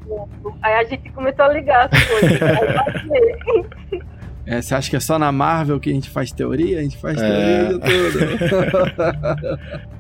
Aí 0.62 0.76
a 0.76 0.84
gente 0.84 1.10
começou 1.12 1.46
a 1.46 1.50
ligar 1.50 1.90
as 1.92 2.08
coisas. 2.08 2.40
É, 4.46 4.64
você 4.64 4.74
acha 4.74 4.90
que 4.90 4.96
é 4.96 5.00
só 5.00 5.20
na 5.20 5.32
Marvel 5.32 5.80
que 5.80 5.92
a 5.92 5.94
gente 5.94 6.10
faz 6.10 6.32
teoria? 6.32 6.80
A 6.80 6.82
gente 6.82 6.98
faz 6.98 7.22
é. 7.22 7.68
teoria 7.68 7.80
toda. 7.80 9.60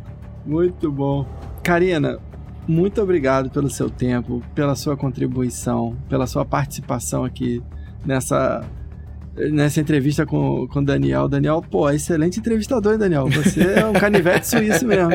Muito 0.50 0.92
bom. 0.92 1.28
Karina, 1.64 2.18
muito 2.68 3.02
obrigado 3.02 3.52
pelo 3.52 3.70
seu 3.70 3.90
tempo, 3.90 4.42
pela 4.56 4.76
sua 4.76 4.98
contribuição, 4.98 5.96
pela 6.10 6.26
sua 6.26 6.44
participação 6.44 7.24
aqui 7.24 7.62
nessa 8.04 8.68
nessa 9.52 9.80
entrevista 9.80 10.26
com 10.26 10.68
o 10.74 10.82
Daniel. 10.82 11.30
Daniel, 11.30 11.62
pô, 11.62 11.90
excelente 11.90 12.40
entrevistador, 12.40 12.94
hein, 12.94 13.00
Daniel? 13.00 13.28
Você 13.28 13.62
é 13.62 13.86
um 13.86 13.94
canivete 13.94 14.48
suíço 14.50 14.86
mesmo. 14.86 15.12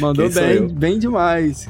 Mandou 0.00 0.28
Quem 0.28 0.42
bem, 0.42 0.68
bem 0.68 0.98
demais. 0.98 1.68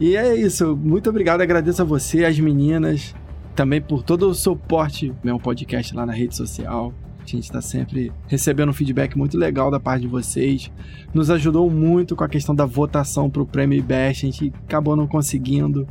E 0.00 0.16
é 0.16 0.34
isso. 0.34 0.76
Muito 0.76 1.10
obrigado. 1.10 1.40
Agradeço 1.40 1.82
a 1.82 1.84
você, 1.84 2.24
as 2.24 2.38
meninas, 2.38 3.14
também 3.54 3.80
por 3.80 4.02
todo 4.02 4.28
o 4.28 4.34
suporte 4.34 5.12
meu 5.22 5.38
podcast 5.38 5.94
lá 5.94 6.06
na 6.06 6.12
rede 6.12 6.36
social. 6.36 6.94
A 7.34 7.36
gente 7.36 7.44
está 7.44 7.60
sempre 7.60 8.12
recebendo 8.26 8.68
um 8.70 8.72
feedback 8.72 9.16
muito 9.16 9.36
legal 9.36 9.70
da 9.70 9.80
parte 9.80 10.02
de 10.02 10.08
vocês. 10.08 10.70
Nos 11.12 11.30
ajudou 11.30 11.70
muito 11.70 12.14
com 12.14 12.24
a 12.24 12.28
questão 12.28 12.54
da 12.54 12.64
votação 12.64 13.28
para 13.30 13.42
o 13.42 13.46
Prêmio 13.46 13.78
IBEST. 13.78 14.26
A 14.26 14.30
gente 14.30 14.52
acabou 14.64 14.94
não 14.94 15.06
conseguindo, 15.06 15.86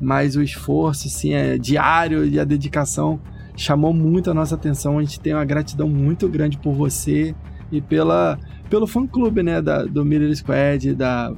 mas 0.00 0.36
o 0.36 0.42
esforço 0.42 1.08
sim, 1.08 1.34
é 1.34 1.58
diário 1.58 2.24
e 2.24 2.38
a 2.38 2.44
dedicação 2.44 3.20
chamou 3.56 3.92
muito 3.92 4.30
a 4.30 4.34
nossa 4.34 4.54
atenção. 4.54 4.98
A 4.98 5.02
gente 5.02 5.20
tem 5.20 5.34
uma 5.34 5.44
gratidão 5.44 5.88
muito 5.88 6.28
grande 6.28 6.58
por 6.58 6.72
você 6.72 7.34
e 7.70 7.80
pela, 7.80 8.38
pelo 8.68 8.86
fã-clube 8.86 9.42
né, 9.42 9.60
da, 9.60 9.84
do 9.84 10.04
Miller 10.04 10.34
Squad 10.36 10.94
da 10.94 11.32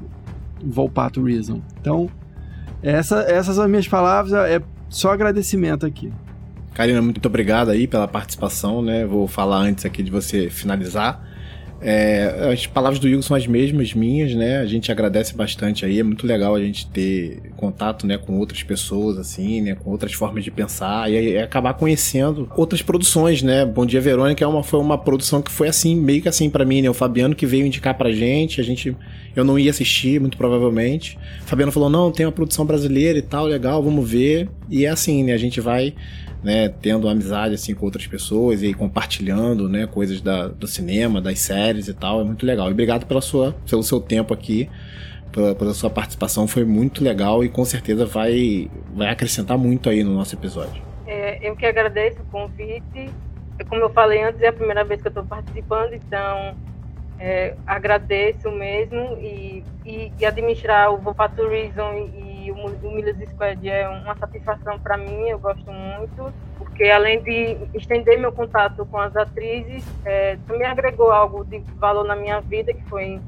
Volpato 0.64 1.22
Reason. 1.22 1.60
Então, 1.80 2.08
essa, 2.82 3.20
essas 3.22 3.56
são 3.56 3.64
as 3.64 3.70
minhas 3.70 3.88
palavras. 3.88 4.32
É 4.32 4.60
só 4.88 5.12
agradecimento 5.12 5.84
aqui. 5.86 6.12
Karina, 6.74 7.00
muito 7.00 7.24
obrigado 7.24 7.70
aí 7.70 7.86
pela 7.86 8.08
participação, 8.08 8.82
né? 8.82 9.06
Vou 9.06 9.28
falar 9.28 9.58
antes 9.58 9.84
aqui 9.84 10.02
de 10.02 10.10
você 10.10 10.50
finalizar. 10.50 11.24
É, 11.80 12.50
as 12.50 12.66
palavras 12.66 12.98
do 12.98 13.06
Hugo 13.06 13.22
são 13.22 13.36
as 13.36 13.46
mesmas 13.46 13.92
minhas, 13.92 14.34
né? 14.34 14.56
A 14.56 14.64
gente 14.64 14.90
agradece 14.90 15.36
bastante 15.36 15.84
aí. 15.84 16.00
É 16.00 16.02
muito 16.02 16.26
legal 16.26 16.54
a 16.54 16.60
gente 16.60 16.86
ter 16.88 17.42
contato, 17.56 18.06
né, 18.06 18.16
com 18.16 18.38
outras 18.38 18.62
pessoas, 18.62 19.18
assim, 19.18 19.60
né, 19.60 19.74
com 19.74 19.90
outras 19.90 20.14
formas 20.14 20.42
de 20.42 20.50
pensar 20.50 21.10
e 21.10 21.16
aí 21.16 21.38
acabar 21.38 21.74
conhecendo 21.74 22.50
outras 22.56 22.80
produções, 22.80 23.42
né? 23.42 23.66
Bom 23.66 23.84
Dia 23.84 24.00
Verônica 24.00 24.42
é 24.42 24.46
uma, 24.46 24.62
foi 24.62 24.80
uma 24.80 24.96
produção 24.96 25.42
que 25.42 25.50
foi 25.50 25.68
assim, 25.68 25.94
meio 25.94 26.22
que 26.22 26.28
assim 26.28 26.48
pra 26.48 26.64
mim, 26.64 26.80
né? 26.80 26.88
O 26.88 26.94
Fabiano 26.94 27.34
que 27.34 27.44
veio 27.44 27.66
indicar 27.66 27.94
pra 27.96 28.10
gente, 28.10 28.60
a 28.60 28.64
gente, 28.64 28.96
eu 29.36 29.44
não 29.44 29.58
ia 29.58 29.70
assistir, 29.70 30.18
muito 30.18 30.38
provavelmente. 30.38 31.18
O 31.42 31.46
Fabiano 31.46 31.70
falou: 31.70 31.90
não, 31.90 32.10
tem 32.10 32.24
uma 32.24 32.32
produção 32.32 32.64
brasileira 32.64 33.18
e 33.18 33.22
tal, 33.22 33.44
legal, 33.44 33.82
vamos 33.82 34.10
ver. 34.10 34.48
E 34.70 34.86
é 34.86 34.88
assim, 34.88 35.22
né? 35.22 35.34
A 35.34 35.38
gente 35.38 35.60
vai 35.60 35.94
né, 36.44 36.68
tendo 36.68 37.08
amizade 37.08 37.54
assim 37.54 37.74
com 37.74 37.86
outras 37.86 38.06
pessoas 38.06 38.62
e 38.62 38.74
compartilhando, 38.74 39.66
né, 39.66 39.86
coisas 39.86 40.20
da, 40.20 40.46
do 40.46 40.66
cinema, 40.66 41.20
das 41.20 41.38
séries 41.38 41.88
e 41.88 41.94
tal, 41.94 42.20
é 42.20 42.24
muito 42.24 42.44
legal. 42.44 42.68
E 42.68 42.72
obrigado 42.72 43.06
pela 43.06 43.22
sua, 43.22 43.56
pelo 43.68 43.82
seu 43.82 43.98
tempo 43.98 44.34
aqui, 44.34 44.68
pela, 45.32 45.54
pela 45.54 45.72
sua 45.72 45.88
participação, 45.88 46.46
foi 46.46 46.64
muito 46.64 47.02
legal 47.02 47.42
e 47.42 47.48
com 47.48 47.64
certeza 47.64 48.04
vai, 48.04 48.70
vai 48.94 49.08
acrescentar 49.08 49.56
muito 49.56 49.88
aí 49.88 50.04
no 50.04 50.14
nosso 50.14 50.34
episódio. 50.34 50.82
É, 51.06 51.38
eu 51.48 51.56
que 51.56 51.64
agradeço 51.64 52.20
o 52.20 52.26
convite. 52.26 53.10
Como 53.68 53.80
eu 53.80 53.90
falei 53.90 54.22
antes, 54.22 54.42
é 54.42 54.48
a 54.48 54.52
primeira 54.52 54.84
vez 54.84 55.00
que 55.00 55.08
eu 55.08 55.10
estou 55.10 55.24
participando, 55.24 55.94
então 55.94 56.54
é, 57.18 57.54
agradeço 57.66 58.50
mesmo. 58.50 59.16
E, 59.18 59.64
e, 59.86 60.12
e 60.20 60.26
administrar 60.26 60.92
o 60.92 60.98
Vopato 60.98 61.48
Reason 61.48 61.92
e, 61.94 62.23
e 62.44 62.50
o, 62.50 62.54
o 62.54 62.94
Miller's 62.94 63.18
Squad 63.30 63.68
é 63.68 63.88
uma 63.88 64.14
satisfação 64.16 64.78
para 64.78 64.96
mim, 64.96 65.28
eu 65.28 65.38
gosto 65.38 65.70
muito, 65.70 66.32
porque 66.58 66.84
além 66.84 67.22
de 67.22 67.56
estender 67.74 68.18
meu 68.18 68.32
contato 68.32 68.84
com 68.86 68.98
as 68.98 69.16
atrizes, 69.16 69.84
é, 70.04 70.36
também 70.46 70.66
agregou 70.66 71.10
algo 71.10 71.44
de 71.44 71.58
valor 71.78 72.04
na 72.04 72.14
minha 72.14 72.40
vida, 72.40 72.72
que 72.72 72.82
foi 72.84 73.20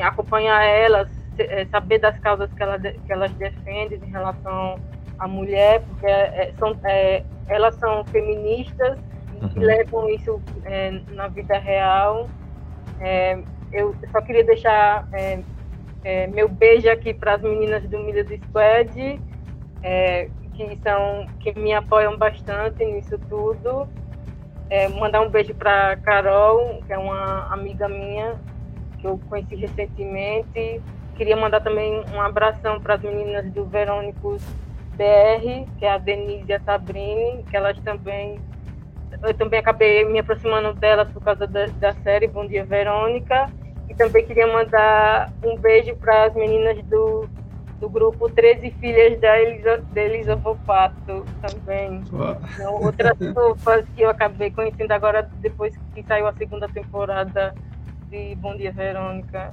acompanhar 0.00 0.64
elas, 0.64 1.08
é, 1.38 1.64
saber 1.66 1.98
das 1.98 2.18
causas 2.18 2.52
que, 2.52 2.62
ela, 2.62 2.78
que 2.78 3.12
elas 3.12 3.30
defendem 3.32 4.00
em 4.02 4.10
relação 4.10 4.78
à 5.18 5.28
mulher, 5.28 5.82
porque 5.82 6.06
é, 6.06 6.52
são, 6.58 6.76
é, 6.84 7.22
elas 7.48 7.74
são 7.76 8.04
feministas 8.06 8.98
e 8.98 9.44
Uhum. 9.44 9.62
levam 9.62 10.08
isso 10.10 10.42
é, 10.64 11.00
na 11.12 11.28
vida 11.28 11.58
real. 11.58 12.28
É, 13.00 13.38
eu 13.72 13.94
só 14.12 14.20
queria 14.20 14.44
deixar 14.44 15.06
é, 16.04 16.26
meu 16.26 16.48
beijo 16.48 16.88
aqui 16.90 17.14
para 17.14 17.34
as 17.34 17.42
meninas 17.42 17.82
do 17.88 17.98
Milhas 17.98 18.28
Squad, 18.28 19.20
é, 19.82 20.28
que 20.52 20.78
são 20.82 21.26
que 21.40 21.58
me 21.58 21.72
apoiam 21.72 22.16
bastante 22.18 22.84
nisso 22.84 23.18
tudo. 23.28 23.88
É, 24.68 24.88
mandar 24.88 25.22
um 25.22 25.30
beijo 25.30 25.54
para 25.54 25.96
Carol, 25.96 26.82
que 26.86 26.92
é 26.92 26.98
uma 26.98 27.52
amiga 27.52 27.88
minha 27.88 28.36
que 28.98 29.06
eu 29.06 29.18
conheci 29.28 29.56
recentemente. 29.56 30.80
Queria 31.16 31.36
mandar 31.36 31.60
também 31.60 32.02
um 32.12 32.20
abração 32.20 32.80
para 32.80 32.94
as 32.94 33.02
meninas 33.02 33.50
do 33.52 33.64
Verônicos 33.64 34.42
BR, 34.96 35.66
que 35.78 35.86
é 35.86 35.90
a 35.90 35.98
Denise 35.98 36.44
e 36.48 36.52
a 36.52 36.60
Sabrine, 36.60 37.44
que 37.48 37.56
elas 37.56 37.78
também 37.80 38.38
eu 39.22 39.32
também 39.32 39.60
acabei 39.60 40.04
me 40.04 40.18
aproximando 40.18 40.74
delas 40.74 41.08
por 41.10 41.22
causa 41.22 41.46
da, 41.46 41.66
da 41.66 41.92
série 41.92 42.26
Bom 42.26 42.46
Dia 42.46 42.64
Verônica. 42.64 43.48
E 43.88 43.94
também 43.94 44.24
queria 44.24 44.46
mandar 44.46 45.32
um 45.44 45.56
beijo 45.56 45.94
para 45.96 46.26
as 46.26 46.34
meninas 46.34 46.82
do, 46.86 47.28
do 47.80 47.88
grupo 47.88 48.28
13 48.30 48.70
Filhas 48.80 49.20
da 49.20 49.40
Elisa, 49.40 49.84
da 49.92 50.02
Elisa 50.02 50.36
Volpato 50.36 51.24
também. 51.42 52.02
São 52.56 52.82
outras 52.82 53.16
pessoas 53.18 53.84
que 53.94 54.02
eu 54.02 54.10
acabei 54.10 54.50
conhecendo 54.50 54.92
agora 54.92 55.28
depois 55.40 55.74
que 55.94 56.02
saiu 56.04 56.26
a 56.26 56.32
segunda 56.32 56.68
temporada 56.68 57.54
de 58.10 58.34
Bom 58.36 58.56
Dia 58.56 58.72
Verônica. 58.72 59.52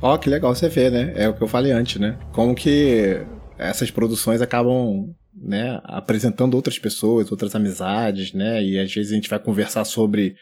Ó, 0.00 0.16
que 0.18 0.28
legal 0.28 0.54
você 0.54 0.68
ver, 0.68 0.90
né? 0.90 1.12
É 1.14 1.28
o 1.28 1.34
que 1.34 1.42
eu 1.42 1.48
falei 1.48 1.72
antes, 1.72 2.00
né? 2.00 2.18
Como 2.32 2.54
que 2.54 3.24
essas 3.58 3.90
produções 3.90 4.42
acabam 4.42 5.14
né, 5.34 5.80
apresentando 5.84 6.54
outras 6.54 6.78
pessoas, 6.78 7.30
outras 7.30 7.54
amizades, 7.54 8.32
né? 8.32 8.62
E 8.62 8.78
às 8.78 8.92
vezes 8.92 9.12
a 9.12 9.14
gente 9.14 9.28
vai 9.30 9.38
conversar 9.38 9.84
sobre 9.84 10.36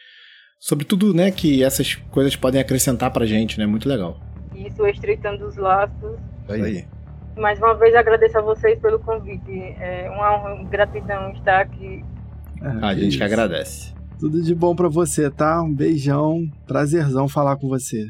sobre 0.60 0.84
tudo, 0.84 1.14
né, 1.14 1.30
que 1.30 1.64
essas 1.64 1.94
coisas 1.94 2.36
podem 2.36 2.60
acrescentar 2.60 3.10
pra 3.10 3.24
gente, 3.24 3.58
né? 3.58 3.66
Muito 3.66 3.88
legal. 3.88 4.20
Isso 4.54 4.86
estreitando 4.86 5.46
os 5.46 5.56
laços. 5.56 6.18
Isso 6.42 6.52
aí. 6.52 6.86
Mais 7.36 7.58
uma 7.58 7.74
vez 7.74 7.94
agradeço 7.94 8.36
a 8.38 8.42
vocês 8.42 8.78
pelo 8.78 8.98
convite. 8.98 9.50
É 9.80 10.10
uma 10.10 10.36
honra 10.36 10.64
gratidão 10.64 11.32
estar 11.32 11.62
aqui. 11.62 12.04
A 12.82 12.94
gente 12.94 13.16
que 13.16 13.24
agradece. 13.24 13.94
Tudo 14.18 14.42
de 14.42 14.54
bom 14.54 14.76
pra 14.76 14.88
você, 14.88 15.30
tá? 15.30 15.62
Um 15.62 15.74
beijão. 15.74 16.46
Prazerzão 16.66 17.26
falar 17.26 17.56
com 17.56 17.66
você. 17.68 18.06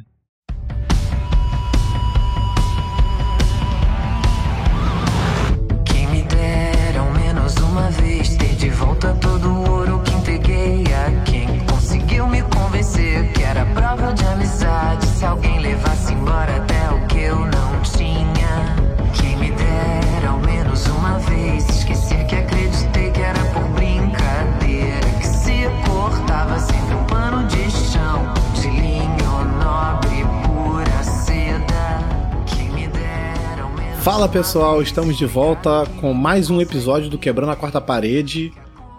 Fala 34.21 34.31
pessoal, 34.31 34.83
estamos 34.83 35.17
de 35.17 35.25
volta 35.25 35.87
com 35.99 36.13
mais 36.13 36.51
um 36.51 36.61
episódio 36.61 37.09
do 37.09 37.17
Quebrando 37.17 37.53
a 37.53 37.57
Quarta 37.57 37.81
Parede. 37.81 38.53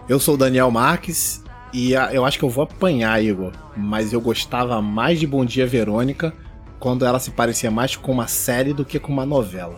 Eu 0.09 0.19
sou 0.19 0.33
o 0.33 0.37
Daniel 0.37 0.71
Marques 0.71 1.43
e 1.71 1.95
ah, 1.95 2.09
eu 2.11 2.25
acho 2.25 2.39
que 2.39 2.43
eu 2.43 2.49
vou 2.49 2.63
apanhar, 2.63 3.23
Igor, 3.23 3.51
mas 3.77 4.13
eu 4.13 4.19
gostava 4.19 4.81
mais 4.81 5.19
de 5.19 5.27
Bom 5.27 5.45
Dia 5.45 5.67
Verônica 5.67 6.33
quando 6.79 7.05
ela 7.05 7.19
se 7.19 7.29
parecia 7.29 7.69
mais 7.69 7.95
com 7.95 8.11
uma 8.11 8.25
série 8.25 8.73
do 8.73 8.83
que 8.83 8.99
com 8.99 9.13
uma 9.13 9.23
novela. 9.23 9.75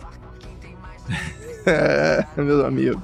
É, 1.66 2.24
meu 2.38 2.64
amigo. 2.64 3.02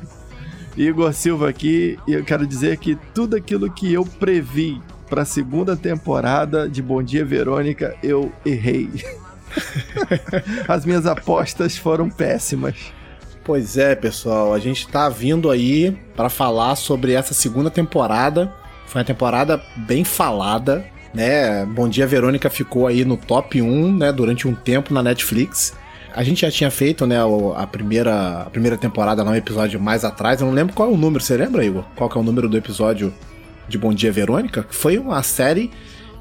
Igor 0.78 1.12
Silva 1.12 1.48
aqui, 1.50 1.98
e 2.06 2.14
eu 2.14 2.24
quero 2.24 2.46
dizer 2.46 2.78
que 2.78 2.96
tudo 3.14 3.36
aquilo 3.36 3.70
que 3.70 3.92
eu 3.92 4.04
previ 4.04 4.80
pra 5.10 5.26
segunda 5.26 5.76
temporada 5.76 6.66
de 6.66 6.80
Bom 6.80 7.02
Dia 7.02 7.24
Verônica, 7.24 7.94
eu 8.02 8.32
errei. 8.46 8.88
As 10.68 10.84
minhas 10.84 11.06
apostas 11.06 11.76
foram 11.76 12.08
péssimas. 12.08 12.74
Pois 13.44 13.76
é, 13.76 13.94
pessoal, 13.94 14.52
a 14.52 14.58
gente 14.58 14.86
tá 14.86 15.08
vindo 15.08 15.50
aí 15.50 15.96
para 16.14 16.28
falar 16.28 16.76
sobre 16.76 17.12
essa 17.12 17.34
segunda 17.34 17.70
temporada. 17.70 18.52
Foi 18.86 19.00
uma 19.00 19.04
temporada 19.04 19.60
bem 19.76 20.04
falada, 20.04 20.84
né? 21.14 21.64
Bom 21.64 21.88
Dia 21.88 22.06
Verônica 22.06 22.50
ficou 22.50 22.86
aí 22.86 23.04
no 23.04 23.16
top 23.16 23.60
1, 23.60 23.96
né, 23.96 24.12
durante 24.12 24.46
um 24.46 24.54
tempo 24.54 24.92
na 24.92 25.02
Netflix. 25.02 25.74
A 26.14 26.22
gente 26.22 26.42
já 26.42 26.50
tinha 26.50 26.70
feito, 26.70 27.06
né, 27.06 27.16
a 27.56 27.66
primeira, 27.66 28.42
a 28.42 28.50
primeira 28.50 28.76
temporada 28.76 29.22
lá, 29.22 29.30
um 29.30 29.34
episódio 29.34 29.80
mais 29.80 30.04
atrás. 30.04 30.40
Eu 30.40 30.46
não 30.46 30.54
lembro 30.54 30.74
qual 30.74 30.90
é 30.90 30.92
o 30.92 30.96
número, 30.96 31.22
você 31.22 31.36
lembra, 31.36 31.64
Igor? 31.64 31.84
Qual 31.96 32.10
que 32.10 32.18
é 32.18 32.20
o 32.20 32.24
número 32.24 32.48
do 32.48 32.56
episódio 32.56 33.14
de 33.68 33.78
Bom 33.78 33.94
Dia 33.94 34.12
Verônica? 34.12 34.66
Foi 34.70 34.98
uma 34.98 35.22
série 35.22 35.70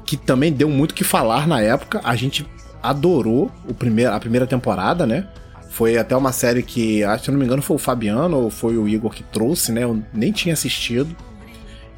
que 0.06 0.16
também 0.16 0.52
deu 0.52 0.68
muito 0.68 0.94
que 0.94 1.04
falar 1.04 1.46
na 1.46 1.60
época. 1.60 2.00
A 2.04 2.14
gente 2.14 2.46
adorou 2.82 3.50
o 3.68 3.74
primeiro, 3.74 4.12
a 4.12 4.20
primeira 4.20 4.46
temporada, 4.46 5.06
né? 5.06 5.26
Foi 5.70 5.96
até 5.96 6.16
uma 6.16 6.32
série 6.32 6.62
que, 6.62 7.04
acho 7.04 7.24
que 7.24 7.30
não 7.30 7.38
me 7.38 7.44
engano, 7.44 7.62
foi 7.62 7.76
o 7.76 7.78
Fabiano 7.78 8.36
ou 8.38 8.50
foi 8.50 8.76
o 8.76 8.88
Igor 8.88 9.12
que 9.12 9.22
trouxe, 9.22 9.72
né? 9.72 9.84
Eu 9.84 10.02
nem 10.12 10.32
tinha 10.32 10.52
assistido. 10.52 11.14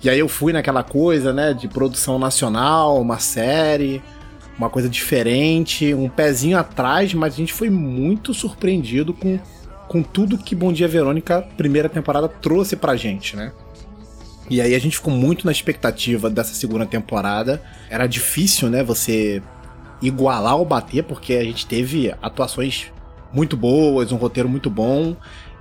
E 0.03 0.11
aí 0.11 0.19
eu 0.19 0.29
fui 0.29 0.53
naquela 0.53 0.83
coisa, 0.83 1.33
né, 1.33 1.55
de 1.55 1.69
produção 1.69 2.19
nacional, 2.19 3.01
uma 3.01 3.21
série, 3.21 4.03
uma 4.59 4.69
coisa 4.69 4.89
diferente, 4.89 5.95
um 5.95 6.09
pezinho 6.09 6.59
atrás, 6.59 7.15
mas 7.15 7.35
a 7.35 7.37
gente 7.37 7.53
foi 7.53 7.71
muito 7.71 8.35
surpreendido 8.35 9.15
com, 9.15 9.39
com 9.89 10.03
tudo 10.03 10.37
que 10.37 10.57
Bom 10.57 10.73
Dia 10.73 10.89
Verônica, 10.89 11.47
primeira 11.57 11.89
temporada, 11.89 12.29
trouxe 12.29 12.75
pra 12.75 12.97
gente, 12.97 13.37
né? 13.37 13.53
E 14.51 14.61
aí 14.61 14.75
a 14.75 14.79
gente 14.79 14.97
ficou 14.97 15.15
muito 15.15 15.47
na 15.47 15.53
expectativa 15.53 16.29
dessa 16.29 16.53
segunda 16.53 16.85
temporada. 16.85 17.63
Era 17.89 18.07
difícil, 18.07 18.69
né, 18.69 18.83
você 18.83 19.41
igualar 20.03 20.57
ou 20.57 20.65
bater, 20.65 21.05
porque 21.05 21.35
a 21.35 21.45
gente 21.45 21.67
teve 21.67 22.13
atuações 22.21 22.93
muito 23.33 23.57
boas, 23.57 24.13
um 24.13 24.17
roteiro 24.17 24.49
muito 24.49 24.69
bom. 24.69 25.17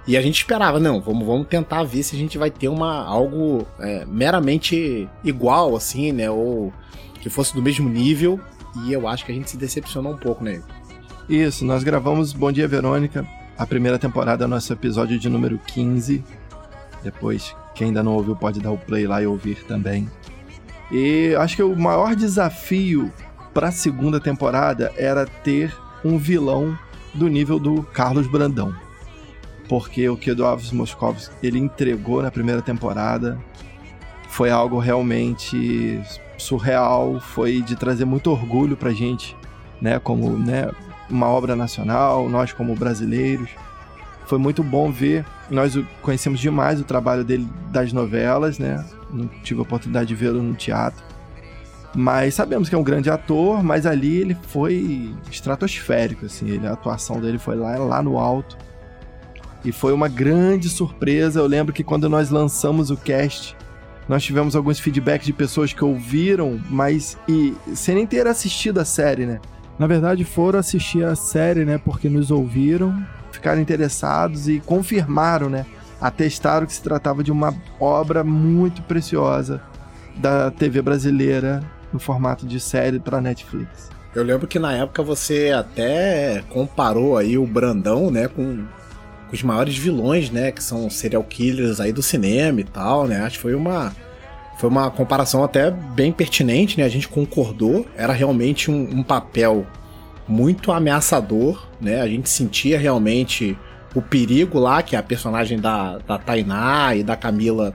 E 0.08 0.18
a 0.18 0.22
gente 0.22 0.38
esperava, 0.38 0.80
não, 0.80 1.00
vamos, 1.00 1.26
vamos 1.26 1.48
tentar 1.48 1.84
ver 1.84 2.02
se 2.02 2.16
a 2.16 2.20
gente 2.20 2.38
vai 2.38 2.50
ter 2.50 2.68
uma 2.68 3.06
algo 3.06 3.68
é, 3.80 4.04
meramente 4.06 5.08
igual, 5.24 5.76
assim, 5.76 6.12
né? 6.12 6.30
Ou 6.30 6.74
que 7.22 7.30
fosse 7.30 7.54
do 7.54 7.62
mesmo 7.62 7.88
nível. 7.88 8.40
E 8.84 8.92
eu 8.92 9.08
acho 9.08 9.26
que 9.26 9.32
a 9.32 9.36
gente 9.36 9.50
se 9.50 9.58
decepcionou 9.58 10.14
um 10.14 10.18
pouco, 10.18 10.44
né? 10.44 10.62
Isso, 11.30 11.64
nós 11.64 11.84
gravamos 11.84 12.34
Bom 12.34 12.52
Dia 12.52 12.68
Verônica, 12.68 13.26
a 13.58 13.66
primeira 13.66 14.00
temporada, 14.00 14.48
nosso 14.48 14.74
episódio 14.74 15.20
de 15.20 15.30
número 15.30 15.60
15. 15.68 16.24
Depois, 17.04 17.56
quem 17.76 17.88
ainda 17.88 18.02
não 18.02 18.14
ouviu 18.14 18.36
pode 18.36 18.60
dar 18.60 18.72
o 18.72 18.78
play 18.78 19.06
lá 19.06 19.22
e 19.22 19.28
ouvir 19.28 19.64
também. 19.66 20.10
E 20.92 21.34
acho 21.38 21.56
que 21.56 21.64
o 21.64 21.76
maior 21.76 22.16
desafio 22.16 23.12
para 23.54 23.68
a 23.68 23.72
segunda 23.72 24.20
temporada 24.20 24.92
era 24.98 25.26
ter 25.26 25.76
um 26.04 26.18
vilão 26.18 26.78
do 27.14 27.28
nível 27.28 27.60
do 27.60 27.84
Carlos 27.84 28.28
Brandão. 28.28 28.74
Porque 29.68 30.08
o 30.10 30.18
que 30.18 30.32
o 30.32 30.46
Alves 30.46 30.72
ele 31.42 31.60
entregou 31.60 32.22
na 32.22 32.32
primeira 32.32 32.62
temporada 32.62 33.40
foi 34.30 34.50
algo 34.50 34.80
realmente 34.80 36.02
surreal, 36.38 37.20
foi 37.20 37.62
de 37.62 37.76
trazer 37.76 38.06
muito 38.06 38.32
orgulho 38.32 38.76
pra 38.76 38.92
gente, 38.92 39.36
né, 39.80 40.00
como, 40.00 40.38
né, 40.38 40.72
uma 41.10 41.28
obra 41.28 41.56
nacional, 41.56 42.30
nós 42.30 42.52
como 42.52 42.76
brasileiros. 42.76 43.50
Foi 44.26 44.40
muito 44.40 44.64
bom 44.64 44.92
ver, 44.92 45.26
nós 45.50 45.78
conhecemos 46.02 46.40
demais 46.40 46.80
o 46.80 46.86
trabalho 46.86 47.24
dele 47.24 47.48
das 47.70 47.92
novelas, 47.92 48.58
né? 48.58 48.84
Não 49.12 49.28
tive 49.44 49.60
a 49.60 49.64
oportunidade 49.64 50.08
de 50.08 50.16
vê-lo 50.16 50.42
no 50.42 50.54
teatro. 50.54 51.04
Mas 51.94 52.36
sabemos 52.36 52.70
que 52.70 52.76
é 52.76 52.78
um 52.78 52.84
grande 52.84 53.10
ator, 53.10 53.62
mas 53.62 53.86
ali 53.86 54.18
ele 54.18 54.38
foi 54.48 55.14
estratosférico, 55.30 56.26
assim, 56.26 56.50
ele, 56.50 56.66
a 56.66 56.72
atuação 56.72 57.20
dele 57.20 57.38
foi 57.38 57.56
lá, 57.56 57.78
lá 57.78 58.02
no 58.02 58.18
alto. 58.18 58.58
E 59.64 59.72
foi 59.72 59.94
uma 59.94 60.08
grande 60.08 60.70
surpresa. 60.70 61.40
Eu 61.40 61.48
lembro 61.48 61.74
que 61.74 61.84
quando 61.84 62.10
nós 62.10 62.30
lançamos 62.30 62.90
o 62.90 62.98
cast, 62.98 63.56
nós 64.08 64.24
tivemos 64.24 64.56
alguns 64.56 64.80
feedbacks 64.80 65.26
de 65.26 65.34
pessoas 65.34 65.74
que 65.74 65.84
ouviram, 65.84 66.60
mas 66.70 67.18
e 67.28 67.54
sem 67.76 67.96
nem 67.96 68.08
ter 68.08 68.26
assistido 68.26 68.80
a 68.80 68.86
série, 68.86 69.26
né? 69.26 69.40
Na 69.78 69.86
verdade, 69.86 70.24
foram 70.24 70.60
assistir 70.60 71.04
a 71.04 71.16
série, 71.16 71.66
né? 71.66 71.78
Porque 71.78 72.10
nos 72.10 72.32
ouviram, 72.32 73.06
ficaram 73.32 73.62
interessados 73.62 74.48
e 74.48 74.60
confirmaram, 74.60 75.50
né? 75.50 75.66
Atestaram 76.00 76.66
que 76.66 76.74
se 76.74 76.82
tratava 76.82 77.24
de 77.24 77.32
uma 77.32 77.54
obra 77.80 78.24
muito 78.24 78.82
preciosa 78.84 79.62
da 80.18 80.50
TV 80.50 80.82
brasileira 80.82 81.62
no 81.92 82.00
formato 82.00 82.46
de 82.46 82.60
série 82.60 83.00
para 83.00 83.22
Netflix. 83.22 83.90
Eu 84.14 84.24
lembro 84.24 84.48
que 84.48 84.60
na 84.60 84.74
época 84.74 85.02
você 85.02 85.52
até 85.52 86.44
comparou 86.50 87.18
aí 87.18 87.38
o 87.38 87.46
Brandão, 87.46 88.12
né, 88.12 88.28
com, 88.28 88.66
os 89.32 89.42
maiores 89.44 89.78
vilões, 89.78 90.30
né, 90.30 90.52
que 90.52 90.64
são 90.64 90.90
serial 90.90 91.24
killers 91.24 91.80
aí 91.80 91.94
do 91.94 92.04
cinema 92.04 92.60
e 92.60 92.64
tal, 92.64 93.08
né? 93.08 93.22
Acho 93.22 93.38
que 93.38 93.42
foi 93.42 93.56
uma 93.56 93.94
foi 94.58 94.70
uma 94.70 94.92
comparação 94.92 95.44
até 95.44 95.72
bem 95.72 96.12
pertinente, 96.12 96.78
né? 96.78 96.84
A 96.84 96.90
gente 96.90 97.08
concordou, 97.08 97.86
era 97.96 98.14
realmente 98.14 98.70
um, 98.70 99.00
um 99.00 99.02
papel 99.02 99.66
muito 100.28 100.72
ameaçador, 100.72 101.68
né? 101.80 102.00
A 102.00 102.08
gente 102.08 102.30
sentia 102.30 102.78
realmente 102.78 103.58
o 103.96 104.02
perigo 104.02 104.60
lá 104.60 104.84
que 104.84 104.96
a 104.96 105.02
personagem 105.02 105.60
da, 105.60 105.98
da 106.00 106.18
Tainá 106.18 106.96
e 106.96 107.04
da 107.04 107.16
Camila, 107.16 107.74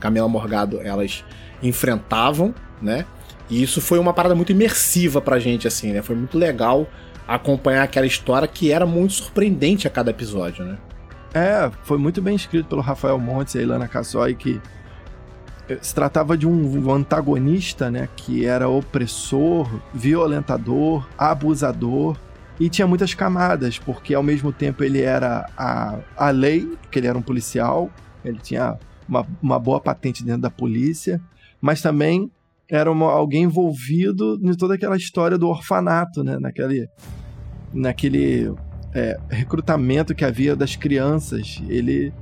Camila 0.00 0.28
Morgado, 0.28 0.80
elas 0.80 1.24
enfrentavam, 1.62 2.52
né? 2.82 3.06
E 3.50 3.62
isso 3.62 3.80
foi 3.80 3.98
uma 3.98 4.12
parada 4.12 4.34
muito 4.34 4.52
imersiva 4.52 5.20
pra 5.20 5.38
gente, 5.38 5.66
assim, 5.66 5.92
né? 5.92 6.02
Foi 6.02 6.14
muito 6.14 6.36
legal 6.36 6.86
acompanhar 7.26 7.82
aquela 7.82 8.06
história 8.06 8.48
que 8.48 8.72
era 8.72 8.86
muito 8.86 9.14
surpreendente 9.14 9.86
a 9.86 9.90
cada 9.90 10.10
episódio, 10.10 10.64
né? 10.64 10.78
É, 11.34 11.70
foi 11.82 11.98
muito 11.98 12.22
bem 12.22 12.34
escrito 12.34 12.68
pelo 12.68 12.80
Rafael 12.80 13.18
Montes 13.18 13.54
e 13.54 13.58
a 13.58 13.62
Ilana 13.62 13.86
Cassoi, 13.86 14.34
que 14.34 14.60
eh, 15.68 15.78
se 15.82 15.94
tratava 15.94 16.38
de 16.38 16.46
um 16.46 16.90
antagonista, 16.90 17.90
né, 17.90 18.08
que 18.16 18.46
era 18.46 18.68
opressor, 18.68 19.68
violentador, 19.92 21.06
abusador, 21.18 22.16
e 22.58 22.68
tinha 22.68 22.86
muitas 22.86 23.14
camadas, 23.14 23.78
porque 23.78 24.14
ao 24.14 24.22
mesmo 24.22 24.52
tempo 24.52 24.82
ele 24.82 25.02
era 25.02 25.48
a, 25.56 25.98
a 26.16 26.30
lei, 26.30 26.66
porque 26.82 26.98
ele 26.98 27.06
era 27.06 27.16
um 27.16 27.22
policial, 27.22 27.90
ele 28.24 28.38
tinha 28.42 28.78
uma, 29.08 29.26
uma 29.40 29.58
boa 29.58 29.80
patente 29.80 30.24
dentro 30.24 30.42
da 30.42 30.50
polícia, 30.50 31.20
mas 31.60 31.80
também 31.82 32.30
era 32.70 32.90
uma, 32.90 33.10
alguém 33.10 33.44
envolvido 33.44 34.38
em 34.42 34.52
toda 34.52 34.74
aquela 34.74 34.96
história 34.96 35.38
do 35.38 35.48
orfanato, 35.48 36.22
né? 36.22 36.38
Naquele, 36.38 36.88
naquele 37.72 38.52
é, 38.94 39.18
recrutamento 39.30 40.14
que 40.14 40.24
havia 40.24 40.54
das 40.54 40.76
crianças. 40.76 41.62
Ele 41.66 42.12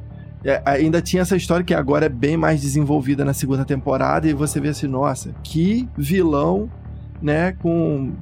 é, 0.44 0.62
ainda 0.64 1.02
tinha 1.02 1.22
essa 1.22 1.37
história 1.37 1.64
que 1.64 1.74
agora 1.74 2.06
é 2.06 2.09
bem 2.09 2.37
mais 2.37 2.61
desenvolvida 2.61 3.24
na 3.24 3.35
segunda 3.35 3.64
temporada 3.64 4.28
e 4.28 4.32
você 4.32 4.61
vê 4.61 4.68
assim, 4.68 4.87
nossa, 4.87 5.35
que 5.42 5.88
vilão, 5.96 6.70
né? 7.20 7.52
Com, 7.52 8.12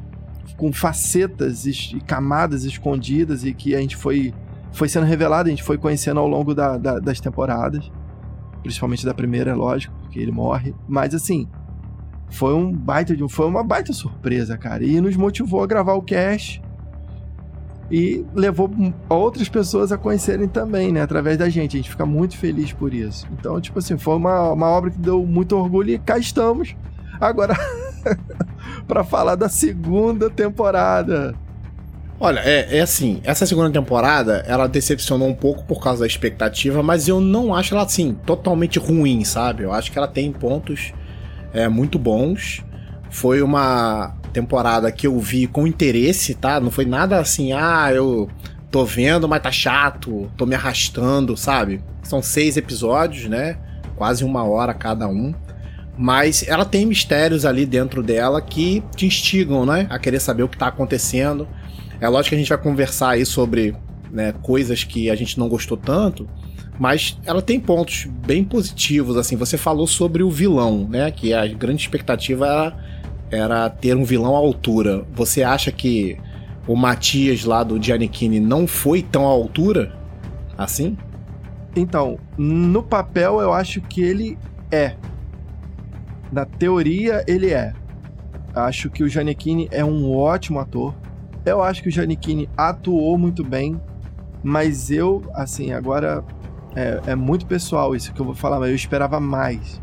com 0.57 0.73
facetas 0.73 1.67
e 1.67 2.01
camadas 2.07 2.65
escondidas 2.65 3.45
e 3.45 3.53
que 3.53 3.75
a 3.75 3.81
gente 3.81 3.97
foi, 3.97 4.33
foi 4.73 4.89
sendo 4.89 5.05
revelado, 5.05 5.49
a 5.49 5.51
gente 5.51 5.63
foi 5.63 5.77
conhecendo 5.77 6.21
ao 6.21 6.29
longo 6.29 6.55
da, 6.55 6.79
da, 6.79 6.99
das 6.99 7.21
temporadas. 7.21 7.91
Principalmente 8.63 9.05
da 9.05 9.13
primeira, 9.13 9.51
é 9.51 9.55
lógico, 9.55 9.95
porque 10.01 10.19
ele 10.19 10.33
morre. 10.33 10.75
Mas 10.89 11.15
assim, 11.15 11.47
foi 12.35 12.53
um 12.53 12.73
baita 12.73 13.17
de 13.17 13.27
foi 13.29 13.47
uma 13.47 13.63
baita 13.63 13.93
surpresa, 13.93 14.59
cara. 14.59 14.85
E 14.85 15.01
nos 15.01 15.17
motivou 15.17 15.63
a 15.63 15.67
gravar 15.67 15.95
o 15.95 16.03
cast 16.03 16.61
e 17.91 18.25
levou 18.35 18.71
outras 19.09 19.49
pessoas 19.49 19.93
a 19.93 19.99
conhecerem 19.99 20.49
também, 20.49 20.91
né, 20.91 21.03
através 21.03 21.39
da 21.39 21.49
gente. 21.49 21.77
A 21.77 21.79
gente 21.79 21.91
fica 21.91 22.05
muito 22.05 22.37
feliz 22.37 22.73
por 22.73 22.93
isso. 22.93 23.27
Então, 23.33 23.61
tipo 23.61 23.79
assim, 23.79 23.97
foi 23.97 24.17
uma, 24.17 24.53
uma 24.53 24.67
obra 24.67 24.91
que 24.91 24.99
deu 24.99 25.25
muito 25.25 25.57
orgulho 25.57 25.91
e 25.91 25.99
cá 25.99 26.19
estamos 26.19 26.75
agora 27.21 27.55
para 28.89 29.05
falar 29.05 29.37
da 29.37 29.49
segunda 29.49 30.29
temporada. 30.29 31.35
Olha, 32.19 32.41
é, 32.41 32.79
é 32.79 32.81
assim, 32.81 33.21
essa 33.23 33.45
segunda 33.47 33.71
temporada, 33.71 34.45
ela 34.47 34.67
decepcionou 34.67 35.29
um 35.29 35.35
pouco 35.35 35.65
por 35.65 35.83
causa 35.83 36.01
da 36.01 36.07
expectativa, 36.07 36.83
mas 36.83 37.07
eu 37.07 37.21
não 37.21 37.55
acho 37.55 37.75
ela, 37.75 37.85
assim, 37.85 38.17
totalmente 38.27 38.79
ruim, 38.79 39.25
sabe? 39.25 39.65
Eu 39.65 39.73
acho 39.73 39.93
que 39.93 39.99
ela 39.99 40.09
tem 40.09 40.33
pontos 40.33 40.93
é, 41.55 41.69
muito 41.69 41.99
bons. 41.99 42.63
Foi 43.11 43.41
uma 43.41 44.15
temporada 44.33 44.91
que 44.91 45.07
eu 45.07 45.19
vi 45.21 45.47
com 45.47 45.67
interesse, 45.67 46.35
tá? 46.35 46.61
Não 46.61 46.71
foi 46.71 46.85
nada 46.85 47.21
assim, 47.21 47.53
ah, 47.53 47.91
eu 47.95 48.29
tô 48.71 48.85
vendo, 48.85 49.29
mas 49.29 49.41
tá 49.41 49.53
chato, 49.53 50.29
tô 50.37 50.45
me 50.45 50.57
arrastando, 50.57 51.37
sabe? 51.37 51.81
São 52.03 52.21
seis 52.21 52.57
episódios, 52.57 53.31
né? 53.31 53.57
Quase 53.95 54.25
uma 54.25 54.43
hora 54.43 54.75
cada 54.75 55.07
um. 55.07 55.33
Mas 55.97 56.45
ela 56.49 56.65
tem 56.65 56.85
mistérios 56.85 57.47
ali 57.47 57.65
dentro 57.65 58.03
dela 58.03 58.43
que 58.43 58.83
te 58.97 59.07
instigam, 59.07 59.65
né? 59.65 59.87
A 59.89 59.97
querer 59.97 60.19
saber 60.19 60.43
o 60.43 60.49
que 60.49 60.59
tá 60.59 60.67
acontecendo. 60.67 61.47
É 62.01 62.09
lógico 62.09 62.31
que 62.31 62.35
a 62.35 62.39
gente 62.39 62.49
vai 62.49 62.59
conversar 62.59 63.11
aí 63.11 63.25
sobre 63.25 63.77
né, 64.11 64.35
coisas 64.43 64.83
que 64.83 65.09
a 65.09 65.15
gente 65.15 65.39
não 65.39 65.49
gostou 65.49 65.77
tanto. 65.77 66.29
Mas 66.79 67.19
ela 67.25 67.41
tem 67.41 67.61
pontos 67.61 68.07
bem 68.27 68.43
positivos, 68.45 69.17
assim. 69.17 69.37
Você 69.37 69.57
falou 69.57 69.87
sobre 69.87 70.23
o 70.23 70.31
vilão, 70.31 70.89
né? 70.89 71.11
Que 71.11 71.33
a 71.33 71.47
grande 71.47 71.83
expectativa 71.83 72.47
era, 72.47 72.77
era 73.31 73.71
ter 73.71 73.97
um 73.97 74.05
vilão 74.05 74.35
à 74.35 74.39
altura. 74.39 75.05
Você 75.15 75.43
acha 75.43 75.71
que 75.71 76.19
o 76.67 76.75
Matias 76.75 77.45
lá 77.45 77.63
do 77.63 77.81
Giannichini 77.81 78.41
não 78.41 78.67
foi 78.67 79.03
tão 79.03 79.25
à 79.25 79.29
altura 79.29 79.95
assim? 80.57 80.97
Então, 81.77 82.19
no 82.37 82.83
papel 82.83 83.41
eu 83.41 83.53
acho 83.53 83.81
que 83.81 84.03
ele 84.03 84.39
é. 84.71 84.95
Na 86.33 86.45
teoria, 86.45 87.25
ele 87.27 87.53
é. 87.53 87.73
Acho 88.55 88.91
que 88.91 89.03
o 89.03 89.09
Giannichini 89.09 89.69
é 89.71 89.85
um 89.85 90.13
ótimo 90.17 90.59
ator. 90.59 90.95
Eu 91.45 91.63
acho 91.63 91.83
que 91.83 91.89
o 91.89 91.93
Giannichini 91.93 92.49
atuou 92.57 93.19
muito 93.19 93.45
bem, 93.45 93.81
mas 94.43 94.91
eu, 94.91 95.23
assim, 95.35 95.73
agora 95.73 96.25
é, 96.75 97.01
é, 97.07 97.15
muito 97.15 97.47
pessoal 97.47 97.95
isso 97.95 98.13
que 98.13 98.21
eu 98.21 98.27
vou 98.27 98.35
falar, 98.35 98.59
mas 98.59 98.69
eu 98.69 98.75
esperava 98.75 99.21
mais. 99.21 99.81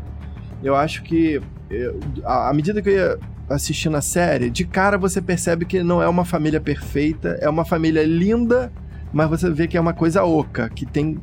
Eu 0.62 0.76
acho 0.76 1.02
que, 1.02 1.40
eu, 1.70 1.98
à 2.24 2.52
medida 2.52 2.80
que 2.82 2.88
eu 2.90 2.94
ia 2.94 3.18
assistindo 3.48 3.96
a 3.96 4.00
série, 4.00 4.50
de 4.50 4.64
cara 4.64 4.96
você 4.96 5.20
percebe 5.20 5.64
que 5.64 5.82
não 5.82 6.02
é 6.02 6.08
uma 6.08 6.24
família 6.24 6.60
perfeita, 6.60 7.38
é 7.40 7.48
uma 7.48 7.64
família 7.64 8.04
linda, 8.04 8.72
mas 9.12 9.28
você 9.28 9.50
vê 9.50 9.66
que 9.66 9.76
é 9.76 9.80
uma 9.80 9.92
coisa 9.92 10.24
oca, 10.24 10.68
que 10.68 10.86
tem, 10.86 11.18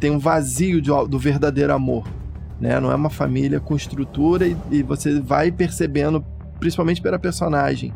tem 0.00 0.10
um 0.10 0.18
vazio 0.18 0.80
de, 0.80 0.90
do 1.08 1.18
verdadeiro 1.18 1.72
amor. 1.72 2.06
Né? 2.60 2.78
Não 2.80 2.90
é 2.90 2.94
uma 2.94 3.10
família 3.10 3.60
com 3.60 3.76
estrutura 3.76 4.46
e, 4.46 4.56
e 4.70 4.82
você 4.82 5.20
vai 5.20 5.50
percebendo, 5.52 6.24
principalmente 6.58 7.02
pela 7.02 7.18
personagem 7.18 7.92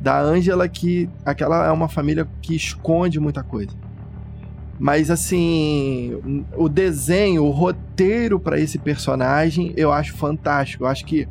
Da 0.00 0.20
Ângela, 0.20 0.68
que 0.68 1.08
aquela 1.24 1.66
é 1.66 1.70
uma 1.70 1.88
família 1.88 2.26
que 2.40 2.54
esconde 2.54 3.20
muita 3.20 3.42
coisa. 3.42 3.72
Mas 4.78 5.10
assim, 5.10 6.44
o 6.56 6.68
desenho, 6.68 7.44
o 7.44 7.50
roteiro 7.50 8.40
para 8.40 8.58
esse 8.58 8.78
personagem, 8.78 9.72
eu 9.76 9.92
acho 9.92 10.16
fantástico. 10.16 10.84
Eu 10.84 10.88
acho 10.88 11.04
que 11.04 11.28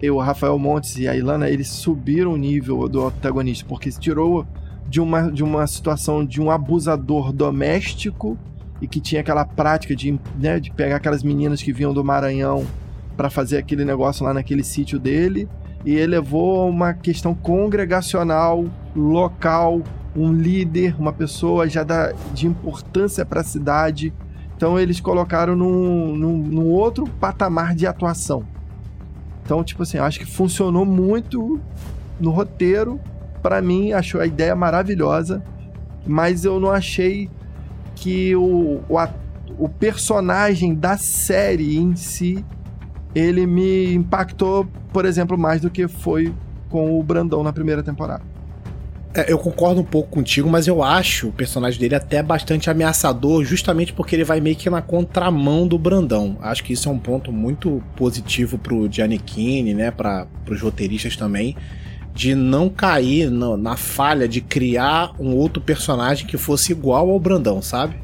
eu, 0.00 0.16
o 0.16 0.20
Rafael 0.20 0.58
Montes 0.58 0.96
e 0.98 1.08
a 1.08 1.16
Ilana, 1.16 1.48
eles 1.48 1.68
subiram 1.68 2.32
o 2.32 2.36
nível 2.36 2.88
do 2.88 3.10
protagonista, 3.10 3.64
porque 3.68 3.90
se 3.90 3.98
tirou 3.98 4.46
de 4.88 5.00
uma, 5.00 5.30
de 5.32 5.42
uma 5.42 5.66
situação 5.66 6.24
de 6.24 6.40
um 6.40 6.50
abusador 6.50 7.32
doméstico 7.32 8.38
e 8.80 8.86
que 8.86 9.00
tinha 9.00 9.20
aquela 9.20 9.44
prática 9.44 9.96
de, 9.96 10.18
né, 10.38 10.60
de 10.60 10.70
pegar 10.70 10.96
aquelas 10.96 11.22
meninas 11.22 11.62
que 11.62 11.72
vinham 11.72 11.92
do 11.92 12.04
Maranhão 12.04 12.64
para 13.16 13.30
fazer 13.30 13.56
aquele 13.56 13.84
negócio 13.84 14.24
lá 14.24 14.34
naquele 14.34 14.62
sítio 14.62 14.98
dele 14.98 15.48
e 15.84 15.94
elevou 15.94 16.68
uma 16.68 16.92
questão 16.92 17.34
congregacional, 17.34 18.66
local, 18.94 19.82
um 20.16 20.32
líder, 20.32 20.96
uma 20.98 21.12
pessoa 21.12 21.68
já 21.68 21.82
da, 21.82 22.12
de 22.32 22.46
importância 22.46 23.24
para 23.24 23.40
a 23.40 23.44
cidade. 23.44 24.12
Então 24.56 24.78
eles 24.78 25.00
colocaram 25.00 25.54
num, 25.54 26.16
num, 26.16 26.38
num, 26.38 26.66
outro 26.66 27.06
patamar 27.20 27.74
de 27.74 27.86
atuação. 27.86 28.42
Então, 29.44 29.62
tipo 29.62 29.82
assim, 29.82 29.98
acho 29.98 30.18
que 30.18 30.24
funcionou 30.24 30.84
muito 30.84 31.60
no 32.18 32.30
roteiro. 32.30 32.98
Para 33.42 33.60
mim, 33.60 33.92
achou 33.92 34.20
a 34.20 34.26
ideia 34.26 34.56
maravilhosa, 34.56 35.42
mas 36.06 36.44
eu 36.44 36.58
não 36.58 36.70
achei 36.70 37.30
que 37.94 38.34
o, 38.34 38.80
o, 38.88 39.08
o 39.58 39.68
personagem 39.68 40.74
da 40.74 40.96
série 40.96 41.76
em 41.76 41.94
si 41.94 42.44
ele 43.14 43.46
me 43.46 43.94
impactou, 43.94 44.66
por 44.92 45.04
exemplo, 45.04 45.38
mais 45.38 45.60
do 45.60 45.70
que 45.70 45.86
foi 45.88 46.34
com 46.68 46.98
o 46.98 47.02
Brandão 47.02 47.42
na 47.42 47.52
primeira 47.52 47.82
temporada. 47.82 48.35
É, 49.16 49.32
eu 49.32 49.38
concordo 49.38 49.80
um 49.80 49.84
pouco 49.84 50.10
contigo, 50.10 50.46
mas 50.46 50.66
eu 50.66 50.82
acho 50.82 51.28
o 51.28 51.32
personagem 51.32 51.80
dele 51.80 51.94
até 51.94 52.22
bastante 52.22 52.68
ameaçador, 52.68 53.42
justamente 53.44 53.90
porque 53.94 54.14
ele 54.14 54.24
vai 54.24 54.42
meio 54.42 54.54
que 54.54 54.68
na 54.68 54.82
contramão 54.82 55.66
do 55.66 55.78
Brandão. 55.78 56.36
Acho 56.42 56.62
que 56.62 56.74
isso 56.74 56.86
é 56.86 56.92
um 56.92 56.98
ponto 56.98 57.32
muito 57.32 57.82
positivo 57.96 58.58
pro 58.58 58.92
Giannichini, 58.92 59.72
né, 59.72 59.90
para 59.90 60.26
os 60.50 60.60
roteiristas 60.60 61.16
também, 61.16 61.56
de 62.12 62.34
não 62.34 62.68
cair 62.68 63.30
no, 63.30 63.56
na 63.56 63.74
falha 63.74 64.28
de 64.28 64.42
criar 64.42 65.12
um 65.18 65.34
outro 65.34 65.62
personagem 65.62 66.26
que 66.26 66.36
fosse 66.36 66.72
igual 66.72 67.08
ao 67.08 67.18
Brandão, 67.18 67.62
sabe? 67.62 67.96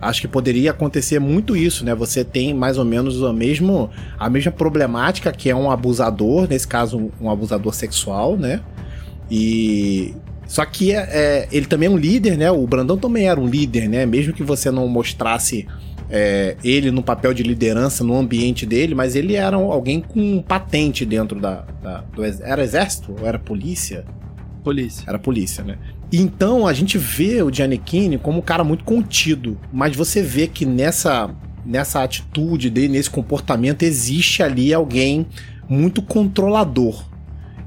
Acho 0.00 0.22
que 0.22 0.28
poderia 0.28 0.70
acontecer 0.70 1.18
muito 1.18 1.56
isso, 1.56 1.84
né? 1.84 1.94
Você 1.94 2.24
tem 2.24 2.54
mais 2.54 2.78
ou 2.78 2.84
menos 2.84 3.22
a, 3.22 3.32
mesmo, 3.34 3.90
a 4.18 4.30
mesma 4.30 4.52
problemática 4.52 5.30
que 5.30 5.50
é 5.50 5.56
um 5.56 5.70
abusador, 5.70 6.48
nesse 6.48 6.68
caso 6.68 7.10
um 7.20 7.28
abusador 7.28 7.74
sexual, 7.74 8.36
né? 8.36 8.60
E 9.30 10.14
só 10.48 10.64
que 10.64 10.92
é, 10.92 10.96
é, 10.96 11.48
ele 11.52 11.66
também 11.66 11.88
é 11.88 11.90
um 11.90 11.96
líder, 11.98 12.38
né? 12.38 12.50
O 12.50 12.66
Brandão 12.66 12.96
também 12.96 13.28
era 13.28 13.38
um 13.38 13.46
líder, 13.46 13.86
né? 13.86 14.06
Mesmo 14.06 14.32
que 14.32 14.42
você 14.42 14.70
não 14.70 14.88
mostrasse 14.88 15.68
é, 16.08 16.56
ele 16.64 16.90
no 16.90 17.02
papel 17.02 17.34
de 17.34 17.42
liderança 17.42 18.02
no 18.02 18.16
ambiente 18.16 18.64
dele, 18.64 18.94
mas 18.94 19.14
ele 19.14 19.34
era 19.34 19.56
alguém 19.56 20.00
com 20.00 20.40
patente 20.40 21.04
dentro 21.04 21.38
da, 21.38 21.66
da 21.82 21.98
do 22.00 22.24
era 22.24 22.64
exército 22.64 23.14
ou 23.20 23.26
era 23.26 23.38
polícia? 23.38 24.06
Polícia. 24.64 25.04
Era 25.06 25.18
polícia, 25.18 25.62
né? 25.62 25.76
Então 26.10 26.66
a 26.66 26.72
gente 26.72 26.96
vê 26.96 27.42
o 27.42 27.52
Giannichini 27.52 28.16
como 28.16 28.38
um 28.38 28.42
cara 28.42 28.64
muito 28.64 28.84
contido, 28.84 29.58
mas 29.70 29.94
você 29.94 30.22
vê 30.22 30.46
que 30.46 30.64
nessa 30.64 31.30
nessa 31.64 32.02
atitude 32.02 32.70
dele, 32.70 32.88
nesse 32.88 33.10
comportamento 33.10 33.82
existe 33.82 34.42
ali 34.42 34.72
alguém 34.72 35.26
muito 35.68 36.00
controlador. 36.00 37.04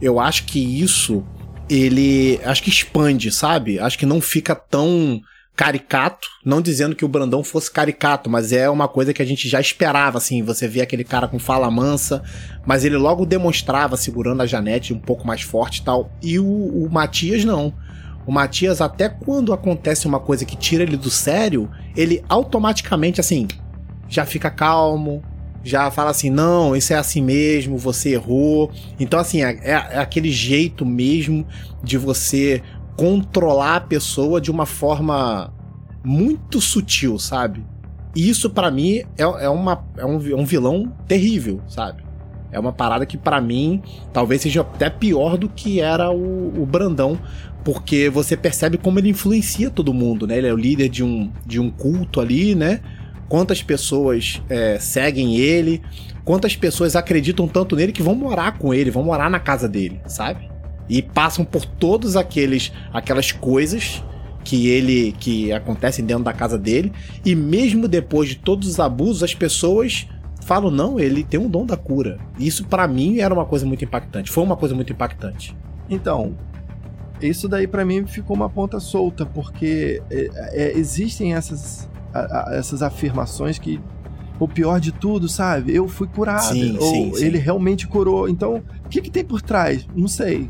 Eu 0.02 0.20
acho 0.20 0.46
que 0.46 0.60
isso 0.60 1.24
ele 1.72 2.40
acho 2.44 2.62
que 2.64 2.70
expande, 2.70 3.32
sabe? 3.32 3.80
Acho 3.80 3.98
que 3.98 4.06
não 4.06 4.20
fica 4.20 4.54
tão 4.54 5.22
caricato, 5.56 6.28
não 6.44 6.62
dizendo 6.62 6.96
que 6.96 7.06
o 7.06 7.08
Brandão 7.08 7.44
fosse 7.44 7.72
caricato, 7.72 8.30
mas 8.30 8.52
é 8.52 8.70
uma 8.70 8.88
coisa 8.88 9.14
que 9.14 9.22
a 9.22 9.26
gente 9.26 9.48
já 9.48 9.60
esperava, 9.62 10.18
assim, 10.18 10.42
você 10.42 10.68
vê 10.68 10.82
aquele 10.82 11.04
cara 11.04 11.28
com 11.28 11.38
fala 11.38 11.70
mansa, 11.70 12.24
mas 12.66 12.84
ele 12.84 12.98
logo 12.98 13.26
demonstrava 13.26 13.96
segurando 13.96 14.42
a 14.42 14.46
Janete 14.46 14.94
um 14.94 15.00
pouco 15.00 15.28
mais 15.28 15.42
forte 15.42 15.78
e 15.78 15.84
tal, 15.84 16.12
e 16.22 16.40
o, 16.40 16.46
o 16.46 16.90
Matias 16.92 17.46
não. 17.46 17.74
O 18.26 18.32
Matias, 18.32 18.82
até 18.82 19.10
quando 19.10 19.54
acontece 19.54 20.08
uma 20.08 20.20
coisa 20.20 20.46
que 20.46 20.56
tira 20.56 20.84
ele 20.84 20.98
do 20.98 21.10
sério, 21.10 21.70
ele 21.96 22.24
automaticamente, 22.28 23.20
assim, 23.20 23.48
já 24.08 24.26
fica 24.26 24.50
calmo, 24.50 25.24
já 25.64 25.90
fala 25.92 26.12
assim: 26.12 26.30
não, 26.30 26.76
isso 26.76 26.94
é 26.94 26.98
assim 26.98 27.22
mesmo, 27.22 27.78
você 27.78 28.14
errou. 28.14 28.72
Então, 29.00 29.20
assim, 29.20 29.44
é, 29.44 29.52
é, 29.62 29.72
é 29.72 30.00
aquele 30.00 30.32
jeito 30.32 30.86
mesmo 30.86 31.46
de 31.84 31.98
você 31.98 32.62
controlar 32.96 33.78
a 33.78 33.82
pessoa 33.82 34.40
de 34.40 34.52
uma 34.52 34.66
forma 34.66 35.54
muito 36.04 36.60
sutil, 36.60 37.18
sabe? 37.18 37.64
E 38.16 38.30
isso 38.30 38.50
para 38.50 38.70
mim 38.70 38.98
é, 38.98 39.24
é, 39.24 39.50
uma, 39.50 39.84
é, 39.98 40.06
um, 40.06 40.32
é 40.32 40.36
um 40.36 40.46
vilão 40.46 40.92
terrível, 41.08 41.62
sabe? 41.68 42.04
É 42.52 42.60
uma 42.60 42.74
parada 42.74 43.06
que 43.06 43.18
para 43.18 43.40
mim 43.40 43.82
talvez 44.12 44.42
seja 44.42 44.62
até 44.62 44.90
pior 44.90 45.38
do 45.38 45.48
que 45.48 45.80
era 45.80 46.12
o, 46.12 46.62
o, 46.62 46.66
Brandão, 46.66 47.18
porque 47.64 48.10
você 48.10 48.36
percebe 48.36 48.78
como 48.78 49.00
ele 49.00 49.10
influencia 49.10 49.70
todo 49.70 49.94
mundo, 49.94 50.28
né? 50.28 50.38
Ele 50.38 50.48
é 50.48 50.54
o 50.54 50.58
líder 50.58 50.90
de 50.90 51.04
um, 51.04 51.32
de 51.46 51.60
um 51.60 51.70
culto 51.70 52.20
ali, 52.20 52.54
né? 52.54 52.82
Quantas 53.32 53.64
pessoas 53.64 54.42
é, 54.50 54.78
seguem 54.78 55.38
ele, 55.38 55.82
quantas 56.26 56.54
pessoas 56.54 56.98
acreditam 56.98 57.48
tanto 57.48 57.78
nele 57.78 57.94
que 57.94 58.04
vão 58.04 58.14
morar 58.14 58.58
com 58.58 58.74
ele, 58.74 58.92
vão 58.92 59.06
morar 59.06 59.30
na 59.30 59.40
casa 59.40 59.70
dele, 59.70 60.02
sabe? 60.06 60.52
E 60.90 61.02
passam 61.02 61.46
por 61.46 61.64
todos 61.64 62.18
aqueles 62.18 62.74
aquelas 62.92 63.32
coisas 63.32 64.04
que 64.44 64.68
ele 64.68 65.14
que 65.18 65.50
acontecem 65.54 66.04
dentro 66.04 66.26
da 66.26 66.34
casa 66.34 66.58
dele 66.58 66.92
e 67.24 67.34
mesmo 67.34 67.88
depois 67.88 68.28
de 68.28 68.36
todos 68.36 68.68
os 68.68 68.82
abusos 68.82 69.24
as 69.24 69.34
pessoas 69.34 70.10
falam 70.42 70.70
não, 70.70 71.00
ele 71.00 71.24
tem 71.24 71.40
um 71.40 71.48
dom 71.48 71.66
da 71.66 71.78
cura. 71.78 72.20
Isso 72.38 72.66
para 72.66 72.86
mim 72.86 73.20
era 73.20 73.34
uma 73.34 73.46
coisa 73.46 73.66
muito 73.66 73.86
impactante, 73.86 74.30
foi 74.30 74.44
uma 74.44 74.58
coisa 74.58 74.76
muito 74.76 74.92
impactante. 74.92 75.56
Então, 75.90 76.36
isso 77.22 77.48
daí 77.48 77.66
para 77.66 77.86
mim 77.86 78.06
ficou 78.06 78.36
uma 78.36 78.50
ponta 78.50 78.78
solta, 78.82 79.26
porque 79.26 80.04
é, 80.12 80.30
é, 80.52 80.78
existem 80.78 81.34
essas 81.34 81.90
a, 82.14 82.50
a, 82.50 82.56
essas 82.56 82.82
afirmações 82.82 83.58
que 83.58 83.80
o 84.40 84.48
pior 84.48 84.80
de 84.80 84.92
tudo, 84.92 85.30
sabe? 85.30 85.76
Eu 85.76 85.88
fui 85.88 86.08
curado. 86.08 86.54
Sim, 86.54 86.78
ou 86.80 86.92
sim, 86.92 87.14
sim. 87.14 87.26
ele 87.26 87.38
realmente 87.38 87.88
curou. 87.88 88.28
Então, 88.28 88.64
o 88.86 88.90
que, 88.90 89.02
que 89.02 89.12
tem 89.12 89.24
por 89.24 89.42
trás? 89.42 89.88
Não 89.96 90.08
sei. 90.08 90.50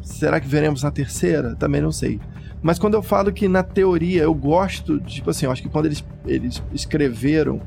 Será 0.00 0.40
que 0.40 0.46
veremos 0.46 0.82
na 0.82 0.90
terceira? 0.90 1.56
Também 1.56 1.80
não 1.80 1.90
sei. 1.90 2.20
Mas 2.62 2.78
quando 2.78 2.94
eu 2.94 3.02
falo 3.02 3.32
que 3.32 3.48
na 3.48 3.64
teoria 3.64 4.22
eu 4.22 4.32
gosto, 4.32 5.00
tipo 5.00 5.30
assim, 5.30 5.46
eu 5.46 5.52
acho 5.52 5.60
que 5.60 5.68
quando 5.68 5.86
eles, 5.86 6.04
eles 6.24 6.62
escreveram, 6.72 7.60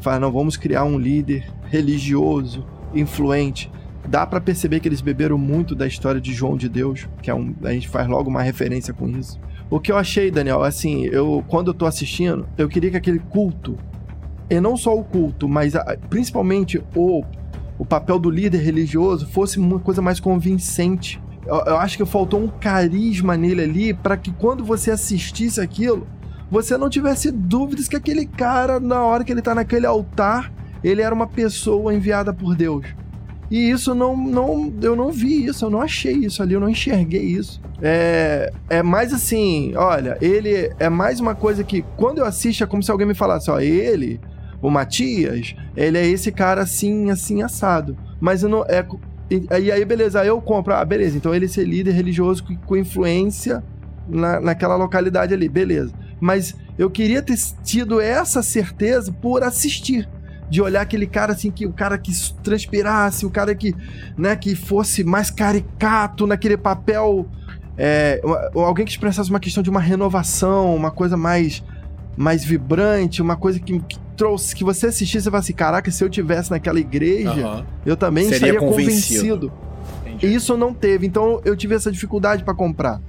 falaram, 0.00 0.22
não, 0.22 0.32
vamos 0.32 0.56
criar 0.56 0.84
um 0.84 0.98
líder 0.98 1.46
religioso, 1.64 2.64
influente. 2.94 3.70
Dá 4.08 4.26
para 4.26 4.40
perceber 4.40 4.80
que 4.80 4.88
eles 4.88 5.02
beberam 5.02 5.36
muito 5.36 5.74
da 5.74 5.86
história 5.86 6.20
de 6.20 6.32
João 6.32 6.56
de 6.56 6.70
Deus, 6.70 7.06
que 7.22 7.30
é 7.30 7.34
um, 7.34 7.54
a 7.62 7.72
gente 7.72 7.88
faz 7.88 8.08
logo 8.08 8.30
uma 8.30 8.42
referência 8.42 8.94
com 8.94 9.06
isso. 9.06 9.38
O 9.70 9.78
que 9.78 9.92
eu 9.92 9.96
achei, 9.96 10.32
Daniel, 10.32 10.64
assim, 10.64 11.04
eu 11.06 11.44
quando 11.46 11.68
eu 11.68 11.74
tô 11.74 11.86
assistindo, 11.86 12.44
eu 12.58 12.68
queria 12.68 12.90
que 12.90 12.96
aquele 12.96 13.20
culto, 13.20 13.78
e 14.50 14.60
não 14.60 14.76
só 14.76 14.98
o 14.98 15.04
culto, 15.04 15.48
mas 15.48 15.76
a, 15.76 15.96
principalmente 16.08 16.82
o, 16.92 17.22
o 17.78 17.86
papel 17.86 18.18
do 18.18 18.28
líder 18.28 18.58
religioso 18.58 19.28
fosse 19.28 19.60
uma 19.60 19.78
coisa 19.78 20.02
mais 20.02 20.18
convincente. 20.18 21.22
Eu, 21.46 21.54
eu 21.66 21.76
acho 21.76 21.96
que 21.96 22.04
faltou 22.04 22.42
um 22.42 22.48
carisma 22.48 23.36
nele 23.36 23.62
ali 23.62 23.94
para 23.94 24.16
que 24.16 24.32
quando 24.32 24.64
você 24.64 24.90
assistisse 24.90 25.60
aquilo, 25.60 26.04
você 26.50 26.76
não 26.76 26.90
tivesse 26.90 27.30
dúvidas 27.30 27.86
que 27.86 27.94
aquele 27.94 28.26
cara, 28.26 28.80
na 28.80 29.04
hora 29.04 29.22
que 29.22 29.30
ele 29.30 29.40
tá 29.40 29.54
naquele 29.54 29.86
altar, 29.86 30.52
ele 30.82 31.00
era 31.00 31.14
uma 31.14 31.28
pessoa 31.28 31.94
enviada 31.94 32.34
por 32.34 32.56
Deus. 32.56 32.86
E 33.50 33.70
isso 33.70 33.94
não, 33.96 34.16
não, 34.16 34.72
eu 34.80 34.94
não 34.94 35.10
vi 35.10 35.46
isso, 35.46 35.64
eu 35.64 35.70
não 35.70 35.82
achei 35.82 36.12
isso 36.12 36.40
ali, 36.40 36.54
eu 36.54 36.60
não 36.60 36.68
enxerguei 36.68 37.22
isso. 37.22 37.60
É, 37.82 38.52
é 38.68 38.82
mais 38.82 39.12
assim, 39.12 39.74
olha, 39.74 40.16
ele 40.20 40.72
é 40.78 40.88
mais 40.88 41.18
uma 41.18 41.34
coisa 41.34 41.64
que 41.64 41.82
quando 41.96 42.18
eu 42.18 42.24
assisto 42.24 42.62
é 42.62 42.66
como 42.66 42.82
se 42.82 42.92
alguém 42.92 43.08
me 43.08 43.14
falasse, 43.14 43.50
ó, 43.50 43.58
ele, 43.58 44.20
o 44.62 44.70
Matias, 44.70 45.56
ele 45.76 45.98
é 45.98 46.06
esse 46.06 46.30
cara 46.30 46.62
assim, 46.62 47.10
assim, 47.10 47.42
assado. 47.42 47.96
Mas 48.20 48.44
eu 48.44 48.48
não, 48.48 48.64
é, 48.68 48.86
e 49.60 49.72
aí 49.72 49.84
beleza, 49.84 50.20
aí 50.20 50.28
eu 50.28 50.40
compro, 50.40 50.72
ah, 50.72 50.84
beleza, 50.84 51.16
então 51.16 51.34
ele 51.34 51.48
ser 51.48 51.64
líder 51.64 51.92
religioso 51.92 52.44
com 52.64 52.76
influência 52.76 53.64
na, 54.08 54.40
naquela 54.40 54.76
localidade 54.76 55.34
ali, 55.34 55.48
beleza. 55.48 55.92
Mas 56.20 56.54
eu 56.78 56.88
queria 56.88 57.20
ter 57.20 57.36
tido 57.64 58.00
essa 58.00 58.44
certeza 58.44 59.12
por 59.12 59.42
assistir 59.42 60.08
de 60.50 60.60
olhar 60.60 60.82
aquele 60.82 61.06
cara 61.06 61.32
assim 61.32 61.50
que 61.50 61.64
o 61.64 61.72
cara 61.72 61.96
que 61.96 62.12
transpirasse, 62.42 63.24
o 63.24 63.30
cara 63.30 63.54
que, 63.54 63.74
né, 64.18 64.34
que 64.34 64.54
fosse 64.56 65.04
mais 65.04 65.30
caricato 65.30 66.26
naquele 66.26 66.56
papel, 66.56 67.26
é, 67.78 68.20
alguém 68.54 68.84
que 68.84 68.90
expressasse 68.90 69.30
uma 69.30 69.40
questão 69.40 69.62
de 69.62 69.70
uma 69.70 69.80
renovação, 69.80 70.74
uma 70.74 70.90
coisa 70.90 71.16
mais 71.16 71.62
mais 72.16 72.44
vibrante, 72.44 73.22
uma 73.22 73.36
coisa 73.36 73.58
que, 73.58 73.78
que 73.80 73.98
trouxe 74.14 74.54
que 74.54 74.62
você 74.62 74.88
assistisse 74.88 75.26
e 75.26 75.30
falasse, 75.30 75.54
caraca, 75.54 75.90
se 75.90 76.04
eu 76.04 76.10
tivesse 76.10 76.50
naquela 76.50 76.78
igreja, 76.78 77.46
uhum. 77.46 77.64
eu 77.86 77.96
também 77.96 78.24
Seria 78.24 78.36
estaria 78.36 78.60
convencido. 78.60 79.48
convencido. 79.48 79.52
entendi. 80.06 80.34
Isso 80.34 80.54
não 80.56 80.74
teve, 80.74 81.06
então 81.06 81.40
eu 81.44 81.56
tive 81.56 81.74
essa 81.74 81.90
dificuldade 81.90 82.44
pra 82.44 82.52
comprar. 82.52 83.00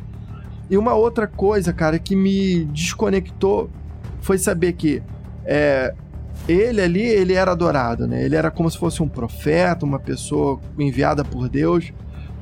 E 0.69 0.77
uma 0.77 0.93
outra 0.93 1.27
coisa, 1.27 1.73
cara, 1.73 1.99
que 1.99 2.15
me 2.15 2.63
desconectou 2.65 3.69
foi 4.21 4.37
saber 4.37 4.71
que 4.73 5.03
é, 5.43 5.93
ele 6.51 6.81
ali, 6.81 7.01
ele 7.01 7.33
era 7.33 7.51
adorado, 7.51 8.07
né? 8.07 8.23
Ele 8.23 8.35
era 8.35 8.49
como 8.51 8.69
se 8.69 8.77
fosse 8.77 9.01
um 9.01 9.07
profeta, 9.07 9.85
uma 9.85 9.99
pessoa 9.99 10.59
enviada 10.77 11.23
por 11.23 11.49
Deus. 11.49 11.91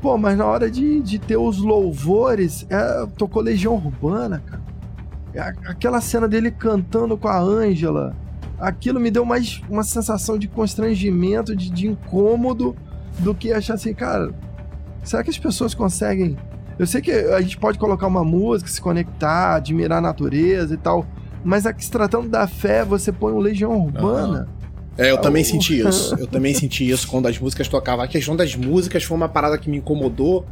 Pô, 0.02 0.18
mas 0.18 0.38
na 0.38 0.46
hora 0.46 0.72
de, 0.72 1.02
de 1.02 1.20
ter 1.20 1.38
os 1.38 1.58
louvores, 1.58 2.66
é, 2.70 3.06
tocou 3.18 3.42
Legião 3.42 3.76
Urbana, 3.76 4.42
cara. 4.46 4.62
É, 5.34 5.42
Aquela 5.70 6.02
cena 6.02 6.28
dele 6.28 6.52
cantando 6.52 7.18
com 7.18 7.28
a 7.28 7.40
Ângela, 7.40 8.16
aquilo 8.60 9.00
me 9.00 9.12
deu 9.12 9.26
mais 9.26 9.62
uma 9.70 9.84
sensação 9.84 10.38
de 10.38 10.48
constrangimento, 10.48 11.56
de, 11.56 11.70
de 11.70 11.88
incômodo, 11.88 12.76
do 13.20 13.36
que 13.36 13.52
achar 13.52 13.74
assim, 13.74 13.94
cara, 13.94 14.34
será 15.04 15.24
que 15.24 15.30
as 15.30 15.38
pessoas 15.38 15.74
conseguem. 15.74 16.38
Eu 16.78 16.88
sei 16.88 17.02
que 17.02 17.12
a 17.12 17.42
gente 17.42 17.58
pode 17.58 17.78
colocar 17.78 18.08
uma 18.08 18.24
música, 18.24 18.70
se 18.70 18.80
conectar, 18.80 19.56
admirar 19.56 19.98
a 19.98 20.02
natureza 20.02 20.74
e 20.74 20.78
tal, 20.78 21.06
mas 21.44 21.66
aqui 21.66 21.84
se 21.84 21.92
tratando 21.92 22.30
da 22.30 22.48
fé, 22.48 22.84
você 22.84 23.12
põe 23.12 23.34
um 23.34 23.40
Legião 23.40 23.72
Urbana. 23.78 24.48
É, 24.98 25.12
eu 25.12 25.18
também 25.18 25.42
Oh. 25.44 25.46
senti 25.46 25.80
isso. 25.80 26.14
Eu 26.16 26.28
também 26.28 26.54
senti 26.54 26.90
isso 26.90 27.08
quando 27.08 27.28
as 27.28 27.40
músicas 27.40 27.68
tocavam. 27.68 28.04
A 28.04 28.08
questão 28.08 28.36
das 28.36 28.54
músicas 28.56 29.04
foi 29.04 29.16
uma 29.16 29.30
parada 29.30 29.58
que 29.58 29.70
me 29.70 29.78
incomodou, 29.78 30.46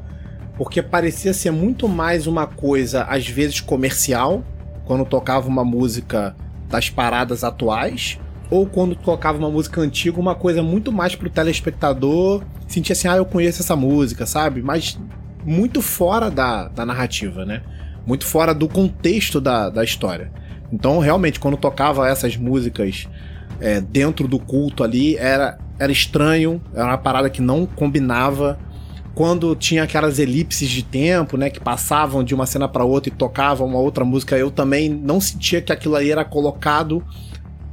porque 0.57 0.81
parecia 0.81 1.33
ser 1.33 1.51
muito 1.51 1.88
mais 1.89 2.27
uma 2.27 2.47
coisa, 2.47 3.03
às 3.03 3.27
vezes, 3.27 3.59
comercial, 3.59 4.43
quando 4.85 5.03
tocava 5.05 5.47
uma 5.49 5.65
música 5.65 6.35
das 6.69 6.89
paradas 6.89 7.43
atuais, 7.43 8.17
ou 8.49 8.65
quando 8.65 8.95
tocava 8.95 9.38
uma 9.38 9.49
música 9.51 9.81
antiga, 9.81 10.17
uma 10.19 10.33
coisa 10.33 10.63
muito 10.63 10.91
mais 10.91 11.13
pro 11.15 11.29
telespectador 11.29 12.41
sentir 12.67 12.93
assim, 12.93 13.07
ah, 13.09 13.17
eu 13.17 13.25
conheço 13.25 13.61
essa 13.61 13.75
música, 13.75 14.25
sabe? 14.25 14.61
Mas 14.61 14.97
muito 15.45 15.81
fora 15.81 16.29
da, 16.31 16.67
da 16.69 16.85
narrativa, 16.85 17.45
né? 17.45 17.61
Muito 18.05 18.25
fora 18.25 18.53
do 18.53 18.67
contexto 18.69 19.41
da, 19.41 19.69
da 19.69 19.83
história. 19.83 20.31
Então, 20.72 20.99
realmente, 20.99 21.39
quando 21.39 21.57
tocava 21.57 22.07
essas 22.07 22.36
músicas 22.36 23.07
é, 23.59 23.80
dentro 23.82 24.28
do 24.28 24.39
culto 24.39 24.84
ali, 24.84 25.15
era, 25.15 25.57
era 25.80 25.91
estranho, 25.91 26.61
era 26.74 26.86
uma 26.86 26.97
parada 26.97 27.30
que 27.30 27.41
não 27.41 27.65
combinava. 27.65 28.59
Quando 29.15 29.55
tinha 29.55 29.84
aquelas 29.84 30.20
elipses 30.20 30.70
de 30.70 30.84
tempo, 30.84 31.38
né, 31.38 31.49
que 31.49 31.59
passavam 31.59 32.24
de 32.24 32.36
uma 32.36 32.45
cena 32.45 32.68
para 32.68 32.84
outra 32.84 33.11
e 33.11 33.15
tocavam 33.15 33.65
uma 33.65 33.80
outra 33.80 34.05
música, 34.05 34.38
eu 34.38 34.51
também 34.51 34.89
não 34.89 35.20
sentia 35.20 35.61
que 35.61 35.72
aquilo 35.72 35.95
aí 35.95 36.11
era 36.11 36.24
colocado 36.24 37.03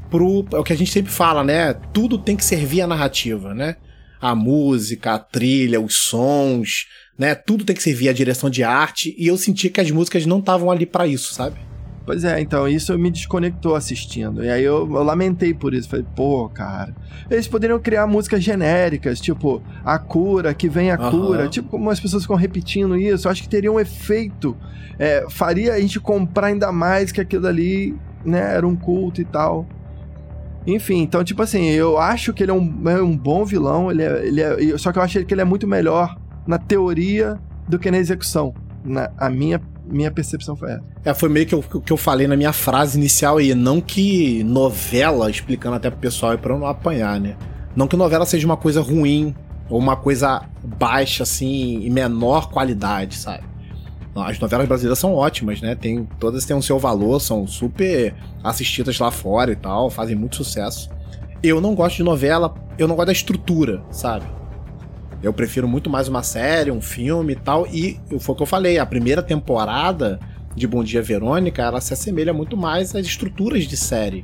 pro. 0.08 0.46
É 0.52 0.58
o 0.58 0.64
que 0.64 0.72
a 0.72 0.76
gente 0.76 0.90
sempre 0.90 1.12
fala, 1.12 1.44
né? 1.44 1.74
Tudo 1.92 2.16
tem 2.16 2.34
que 2.34 2.44
servir 2.44 2.80
a 2.80 2.86
narrativa, 2.86 3.52
né? 3.52 3.76
A 4.20 4.34
música, 4.34 5.14
a 5.14 5.18
trilha, 5.18 5.78
os 5.78 5.96
sons, 5.96 6.86
né? 7.18 7.34
Tudo 7.34 7.62
tem 7.62 7.76
que 7.76 7.82
servir 7.82 8.08
a 8.08 8.12
direção 8.14 8.48
de 8.48 8.62
arte. 8.62 9.14
E 9.18 9.26
eu 9.26 9.36
senti 9.36 9.68
que 9.68 9.82
as 9.82 9.90
músicas 9.90 10.24
não 10.24 10.38
estavam 10.38 10.70
ali 10.70 10.86
para 10.86 11.06
isso, 11.06 11.34
sabe? 11.34 11.58
Pois 12.06 12.22
é, 12.22 12.38
então 12.38 12.68
isso 12.68 12.96
me 12.98 13.10
desconectou 13.10 13.74
assistindo. 13.74 14.44
E 14.44 14.50
aí 14.50 14.62
eu, 14.62 14.80
eu 14.80 15.02
lamentei 15.02 15.54
por 15.54 15.72
isso. 15.72 15.88
Falei, 15.88 16.04
pô, 16.14 16.48
cara. 16.50 16.94
Eles 17.30 17.48
poderiam 17.48 17.78
criar 17.80 18.06
músicas 18.06 18.44
genéricas, 18.44 19.18
tipo, 19.20 19.62
a 19.82 19.98
cura, 19.98 20.52
que 20.52 20.68
vem 20.68 20.90
a 20.90 20.96
Aham. 20.96 21.10
cura. 21.10 21.48
Tipo, 21.48 21.70
como 21.70 21.88
as 21.88 21.98
pessoas 21.98 22.24
ficam 22.24 22.36
repetindo 22.36 22.94
isso. 22.94 23.26
Eu 23.26 23.32
acho 23.32 23.42
que 23.42 23.48
teria 23.48 23.72
um 23.72 23.80
efeito. 23.80 24.54
é, 24.98 25.24
faria 25.30 25.72
a 25.72 25.80
gente 25.80 25.98
comprar 25.98 26.48
ainda 26.48 26.70
mais 26.70 27.10
que 27.10 27.20
aquilo 27.22 27.46
ali, 27.46 27.96
né, 28.24 28.54
era 28.54 28.66
um 28.66 28.76
culto 28.76 29.20
e 29.22 29.24
tal. 29.24 29.66
Enfim, 30.66 31.02
então, 31.02 31.22
tipo 31.24 31.42
assim, 31.42 31.70
eu 31.70 31.98
acho 31.98 32.32
que 32.32 32.42
ele 32.42 32.50
é 32.50 32.54
um, 32.54 32.82
é 32.88 33.02
um 33.02 33.16
bom 33.16 33.44
vilão. 33.44 33.90
Ele 33.90 34.02
é, 34.02 34.26
ele 34.26 34.40
é, 34.40 34.78
só 34.78 34.92
que 34.92 34.98
eu 34.98 35.02
acho 35.02 35.24
que 35.24 35.32
ele 35.34 35.40
é 35.40 35.44
muito 35.44 35.66
melhor 35.66 36.16
na 36.46 36.58
teoria 36.58 37.38
do 37.68 37.78
que 37.78 37.90
na 37.90 37.96
execução. 37.98 38.54
Na, 38.84 39.10
a 39.18 39.28
minha, 39.30 39.60
minha 39.86 40.10
percepção 40.10 40.56
foi 40.56 40.72
essa. 40.72 40.84
É, 41.04 41.14
foi 41.14 41.28
meio 41.28 41.46
que 41.46 41.54
o 41.54 41.62
que 41.62 41.92
eu 41.92 41.96
falei 41.96 42.26
na 42.26 42.36
minha 42.36 42.52
frase 42.52 42.98
inicial 42.98 43.38
aí. 43.38 43.54
Não 43.54 43.80
que 43.80 44.42
novela, 44.44 45.30
explicando 45.30 45.76
até 45.76 45.90
pro 45.90 45.98
pessoal 45.98 46.32
aí 46.32 46.38
pra 46.38 46.58
não 46.58 46.66
apanhar, 46.66 47.20
né? 47.20 47.36
Não 47.76 47.86
que 47.86 47.96
novela 47.96 48.24
seja 48.24 48.46
uma 48.46 48.56
coisa 48.56 48.80
ruim, 48.80 49.34
ou 49.68 49.78
uma 49.78 49.96
coisa 49.96 50.42
baixa, 50.62 51.22
assim, 51.22 51.80
e 51.82 51.90
menor 51.90 52.50
qualidade, 52.50 53.16
sabe? 53.16 53.44
As 54.14 54.38
novelas 54.38 54.68
brasileiras 54.68 54.98
são 54.98 55.12
ótimas, 55.12 55.60
né? 55.60 55.74
Tem, 55.74 56.08
todas 56.20 56.44
têm 56.44 56.56
o 56.56 56.62
seu 56.62 56.78
valor, 56.78 57.20
são 57.20 57.46
super 57.46 58.14
assistidas 58.44 58.98
lá 58.98 59.10
fora 59.10 59.50
e 59.50 59.56
tal, 59.56 59.90
fazem 59.90 60.14
muito 60.14 60.36
sucesso. 60.36 60.88
Eu 61.42 61.60
não 61.60 61.74
gosto 61.74 61.96
de 61.96 62.04
novela, 62.04 62.54
eu 62.78 62.86
não 62.86 62.94
gosto 62.94 63.06
da 63.06 63.12
estrutura, 63.12 63.82
sabe? 63.90 64.24
Eu 65.24 65.32
prefiro 65.32 65.66
muito 65.66 65.88
mais 65.88 66.06
uma 66.06 66.22
série, 66.22 66.70
um 66.70 66.82
filme 66.82 67.32
e 67.32 67.36
tal. 67.36 67.66
E 67.66 67.98
foi 68.20 68.34
o 68.34 68.36
que 68.36 68.42
eu 68.42 68.46
falei, 68.46 68.78
a 68.78 68.84
primeira 68.84 69.22
temporada 69.22 70.20
de 70.54 70.66
Bom 70.66 70.84
Dia 70.84 71.00
Verônica, 71.00 71.62
ela 71.62 71.80
se 71.80 71.94
assemelha 71.94 72.34
muito 72.34 72.58
mais 72.58 72.94
às 72.94 73.06
estruturas 73.06 73.64
de 73.64 73.74
série. 73.74 74.22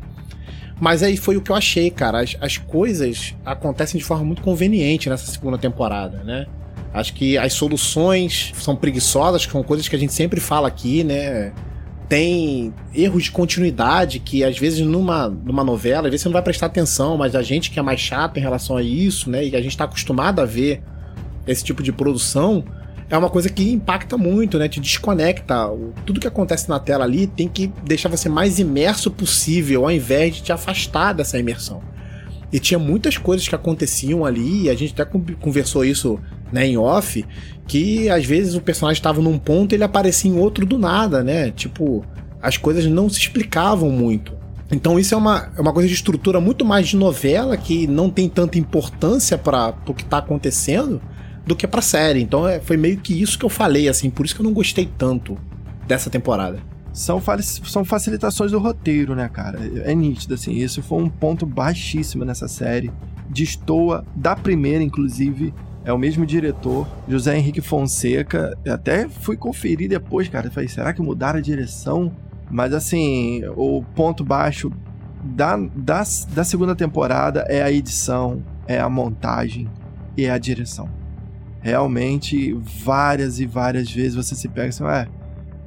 Mas 0.78 1.02
aí 1.02 1.16
foi 1.16 1.38
o 1.38 1.40
que 1.40 1.50
eu 1.50 1.56
achei, 1.56 1.90
cara. 1.90 2.20
As, 2.20 2.36
as 2.38 2.58
coisas 2.58 3.34
acontecem 3.46 3.98
de 3.98 4.04
forma 4.04 4.26
muito 4.26 4.42
conveniente 4.42 5.08
nessa 5.08 5.24
segunda 5.24 5.56
temporada, 5.56 6.22
né? 6.22 6.46
Acho 6.92 7.14
que 7.14 7.38
as 7.38 7.54
soluções 7.54 8.52
são 8.56 8.76
preguiçosas, 8.76 9.46
que 9.46 9.52
são 9.52 9.62
coisas 9.62 9.88
que 9.88 9.96
a 9.96 9.98
gente 9.98 10.12
sempre 10.12 10.38
fala 10.38 10.68
aqui, 10.68 11.02
né? 11.02 11.54
Tem 12.10 12.74
erros 12.92 13.22
de 13.22 13.30
continuidade 13.30 14.18
que 14.18 14.42
às 14.42 14.58
vezes 14.58 14.80
numa, 14.80 15.28
numa 15.28 15.62
novela, 15.62 16.08
às 16.08 16.10
vezes 16.10 16.22
você 16.22 16.28
não 16.28 16.32
vai 16.32 16.42
prestar 16.42 16.66
atenção, 16.66 17.16
mas 17.16 17.36
a 17.36 17.42
gente 17.42 17.70
que 17.70 17.78
é 17.78 17.82
mais 17.82 18.00
chato 18.00 18.36
em 18.36 18.40
relação 18.40 18.76
a 18.76 18.82
isso, 18.82 19.30
né? 19.30 19.46
E 19.46 19.54
a 19.54 19.62
gente 19.62 19.76
tá 19.76 19.84
acostumado 19.84 20.40
a 20.40 20.44
ver 20.44 20.82
esse 21.46 21.62
tipo 21.62 21.84
de 21.84 21.92
produção, 21.92 22.64
é 23.08 23.16
uma 23.16 23.30
coisa 23.30 23.48
que 23.48 23.70
impacta 23.70 24.18
muito, 24.18 24.58
né? 24.58 24.68
Te 24.68 24.80
desconecta. 24.80 25.68
Tudo 26.04 26.18
que 26.18 26.26
acontece 26.26 26.68
na 26.68 26.80
tela 26.80 27.04
ali 27.04 27.28
tem 27.28 27.46
que 27.46 27.68
deixar 27.84 28.08
você 28.08 28.28
mais 28.28 28.58
imerso 28.58 29.08
possível, 29.08 29.84
ao 29.84 29.92
invés 29.92 30.34
de 30.34 30.42
te 30.42 30.52
afastar 30.52 31.12
dessa 31.12 31.38
imersão. 31.38 31.80
E 32.52 32.58
tinha 32.58 32.78
muitas 32.78 33.16
coisas 33.16 33.46
que 33.46 33.54
aconteciam 33.54 34.24
ali, 34.24 34.62
e 34.62 34.70
a 34.70 34.74
gente 34.74 34.92
até 34.92 35.04
con- 35.04 35.24
conversou 35.40 35.84
isso 35.84 36.18
né, 36.52 36.66
em 36.66 36.76
off, 36.76 37.24
que 37.70 38.10
às 38.10 38.24
vezes 38.24 38.56
o 38.56 38.60
personagem 38.60 38.98
estava 38.98 39.22
num 39.22 39.38
ponto 39.38 39.72
e 39.72 39.76
ele 39.76 39.84
aparecia 39.84 40.28
em 40.28 40.36
outro 40.36 40.66
do 40.66 40.76
nada, 40.76 41.22
né? 41.22 41.52
Tipo, 41.52 42.04
as 42.42 42.56
coisas 42.56 42.84
não 42.86 43.08
se 43.08 43.20
explicavam 43.20 43.90
muito. 43.90 44.32
Então 44.72 44.98
isso 44.98 45.14
é 45.14 45.16
uma, 45.16 45.52
é 45.56 45.60
uma 45.60 45.72
coisa 45.72 45.88
de 45.88 45.94
estrutura 45.94 46.40
muito 46.40 46.64
mais 46.64 46.88
de 46.88 46.96
novela, 46.96 47.56
que 47.56 47.86
não 47.86 48.10
tem 48.10 48.28
tanta 48.28 48.58
importância 48.58 49.38
para 49.38 49.72
o 49.86 49.94
que 49.94 50.04
tá 50.04 50.18
acontecendo, 50.18 51.00
do 51.46 51.54
que 51.54 51.64
pra 51.64 51.80
série. 51.80 52.20
Então 52.20 52.48
é, 52.48 52.58
foi 52.58 52.76
meio 52.76 52.96
que 52.96 53.22
isso 53.22 53.38
que 53.38 53.44
eu 53.44 53.48
falei, 53.48 53.88
assim, 53.88 54.10
por 54.10 54.26
isso 54.26 54.34
que 54.34 54.40
eu 54.40 54.46
não 54.46 54.52
gostei 54.52 54.90
tanto 54.98 55.38
dessa 55.86 56.10
temporada. 56.10 56.58
São, 56.92 57.22
são 57.40 57.84
facilitações 57.84 58.50
do 58.50 58.58
roteiro, 58.58 59.14
né, 59.14 59.28
cara? 59.28 59.60
É 59.84 59.94
nítido, 59.94 60.34
assim. 60.34 60.54
Isso 60.54 60.82
foi 60.82 61.00
um 61.00 61.08
ponto 61.08 61.46
baixíssimo 61.46 62.24
nessa 62.24 62.48
série. 62.48 62.90
Destoa 63.28 64.04
da 64.16 64.34
primeira, 64.34 64.82
inclusive. 64.82 65.54
É 65.84 65.92
o 65.92 65.98
mesmo 65.98 66.26
diretor, 66.26 66.86
José 67.08 67.36
Henrique 67.36 67.60
Fonseca. 67.60 68.56
Eu 68.64 68.74
até 68.74 69.08
fui 69.08 69.36
conferir 69.36 69.88
depois, 69.88 70.28
cara. 70.28 70.50
Falei, 70.50 70.68
será 70.68 70.92
que 70.92 71.00
mudaram 71.00 71.38
a 71.38 71.42
direção? 71.42 72.12
Mas, 72.50 72.74
assim, 72.74 73.42
o 73.56 73.82
ponto 73.94 74.24
baixo 74.24 74.70
da, 75.22 75.56
da, 75.56 76.02
da 76.32 76.44
segunda 76.44 76.74
temporada 76.74 77.44
é 77.48 77.62
a 77.62 77.70
edição, 77.70 78.42
é 78.66 78.78
a 78.78 78.88
montagem 78.88 79.68
e 80.16 80.24
é 80.24 80.30
a 80.30 80.38
direção. 80.38 80.88
Realmente, 81.60 82.52
várias 82.52 83.38
e 83.38 83.46
várias 83.46 83.90
vezes 83.90 84.14
você 84.14 84.34
se 84.34 84.48
pega 84.48 84.70
assim, 84.70 84.84
ué, 84.84 85.06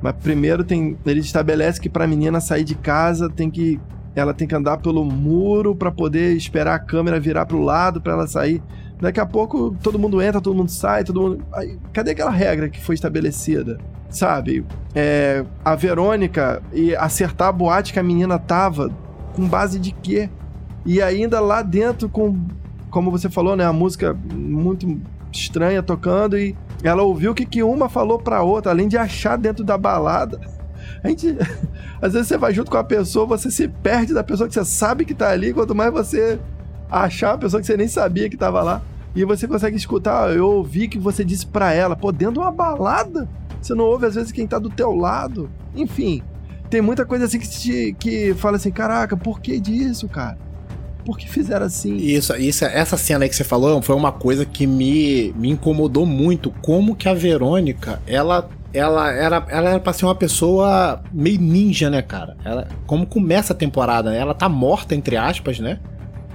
mas 0.01 0.15
primeiro 0.15 0.63
tem, 0.63 0.97
ele 1.05 1.19
estabelece 1.19 1.79
que 1.79 1.89
pra 1.89 2.07
menina 2.07 2.41
sair 2.41 2.63
de 2.63 2.75
casa 2.75 3.29
tem 3.29 3.49
que 3.49 3.79
ela 4.15 4.33
tem 4.33 4.47
que 4.47 4.53
andar 4.53 4.77
pelo 4.77 5.03
muro 5.03 5.75
pra 5.75 5.91
poder 5.91 6.35
esperar 6.35 6.75
a 6.75 6.79
câmera 6.79 7.19
virar 7.19 7.47
pro 7.47 7.59
lado 7.59 7.99
pra 7.99 8.13
ela 8.13 8.27
sair. 8.27 8.61
Daqui 9.03 9.19
a 9.19 9.25
pouco 9.25 9.75
todo 9.83 9.99
mundo 9.99 10.21
entra, 10.21 10.39
todo 10.39 10.55
mundo 10.55 10.71
sai, 10.71 11.03
todo 11.03 11.19
mundo. 11.19 11.45
Aí, 11.51 11.77
cadê 11.91 12.11
aquela 12.11 12.31
regra 12.31 12.69
que 12.69 12.79
foi 12.79 12.95
estabelecida? 12.95 13.77
Sabe? 14.09 14.65
É, 14.95 15.43
a 15.65 15.75
Verônica 15.75 16.63
e 16.71 16.95
acertar 16.95 17.49
a 17.49 17.51
boate 17.51 17.91
que 17.91 17.99
a 17.99 18.03
menina 18.03 18.39
tava 18.39 18.89
com 19.33 19.45
base 19.45 19.77
de 19.77 19.91
quê? 19.91 20.29
E 20.85 21.01
ainda 21.01 21.41
lá 21.41 21.61
dentro 21.61 22.07
com, 22.07 22.47
como 22.89 23.11
você 23.11 23.29
falou, 23.29 23.57
né, 23.57 23.65
a 23.65 23.73
música 23.73 24.13
muito 24.33 25.01
estranha 25.33 25.83
tocando 25.83 26.37
e 26.37 26.55
ela 26.81 27.03
ouviu 27.03 27.33
o 27.33 27.35
que, 27.35 27.45
que 27.45 27.61
uma 27.61 27.89
falou 27.89 28.17
pra 28.17 28.41
outra, 28.41 28.71
além 28.71 28.87
de 28.87 28.97
achar 28.97 29.37
dentro 29.37 29.65
da 29.65 29.77
balada. 29.77 30.39
A 31.03 31.09
gente. 31.09 31.37
Às 32.01 32.13
vezes 32.13 32.29
você 32.29 32.37
vai 32.37 32.53
junto 32.53 32.71
com 32.71 32.77
a 32.77 32.83
pessoa, 32.85 33.25
você 33.25 33.51
se 33.51 33.67
perde 33.67 34.13
da 34.13 34.23
pessoa 34.23 34.47
que 34.47 34.53
você 34.53 34.63
sabe 34.63 35.03
que 35.03 35.13
tá 35.13 35.29
ali, 35.29 35.53
quanto 35.53 35.75
mais 35.75 35.91
você 35.91 36.39
achar 36.89 37.33
a 37.33 37.37
pessoa 37.37 37.59
que 37.59 37.67
você 37.67 37.75
nem 37.75 37.89
sabia 37.89 38.29
que 38.29 38.37
tava 38.37 38.63
lá. 38.63 38.81
E 39.15 39.23
você 39.25 39.47
consegue 39.47 39.77
escutar, 39.77 40.29
"Ah, 40.29 40.33
eu 40.33 40.47
ouvi 40.49 40.87
que 40.87 40.97
você 40.97 41.23
disse 41.23 41.45
pra 41.45 41.73
ela, 41.73 41.95
pô, 41.95 42.11
dentro 42.11 42.35
de 42.35 42.39
uma 42.39 42.51
balada, 42.51 43.29
você 43.61 43.73
não 43.73 43.85
ouve 43.85 44.05
às 44.05 44.15
vezes 44.15 44.31
quem 44.31 44.47
tá 44.47 44.59
do 44.59 44.69
teu 44.69 44.91
lado. 44.91 45.49
Enfim, 45.75 46.21
tem 46.69 46.81
muita 46.81 47.05
coisa 47.05 47.25
assim 47.25 47.39
que, 47.39 47.49
te, 47.49 47.95
que 47.99 48.33
fala 48.35 48.57
assim, 48.57 48.71
caraca, 48.71 49.15
por 49.15 49.39
que 49.39 49.59
disso, 49.59 50.07
cara? 50.07 50.37
por 51.03 51.17
que 51.17 51.29
fizeram 51.29 51.65
assim? 51.65 51.97
Isso, 51.97 52.35
isso, 52.37 52.65
essa 52.65 52.97
cena 52.97 53.25
aí 53.25 53.29
que 53.29 53.35
você 53.35 53.43
falou 53.43 53.81
foi 53.81 53.95
uma 53.95 54.11
coisa 54.11 54.45
que 54.45 54.65
me, 54.65 55.33
me 55.37 55.49
incomodou 55.49 56.05
muito. 56.05 56.51
Como 56.61 56.95
que 56.95 57.07
a 57.07 57.13
Verônica, 57.13 58.01
ela 58.07 58.49
ela 58.73 59.11
era, 59.11 59.45
ela 59.49 59.69
era 59.69 59.79
pra 59.79 59.93
ser 59.93 60.05
uma 60.05 60.15
pessoa 60.15 61.03
meio 61.13 61.39
ninja, 61.39 61.91
né, 61.91 62.01
cara? 62.01 62.35
Ela, 62.43 62.67
como 62.87 63.05
começa 63.05 63.53
a 63.53 63.55
temporada, 63.55 64.09
né? 64.09 64.17
Ela 64.17 64.33
tá 64.33 64.49
morta, 64.49 64.95
entre 64.95 65.15
aspas, 65.15 65.59
né? 65.59 65.79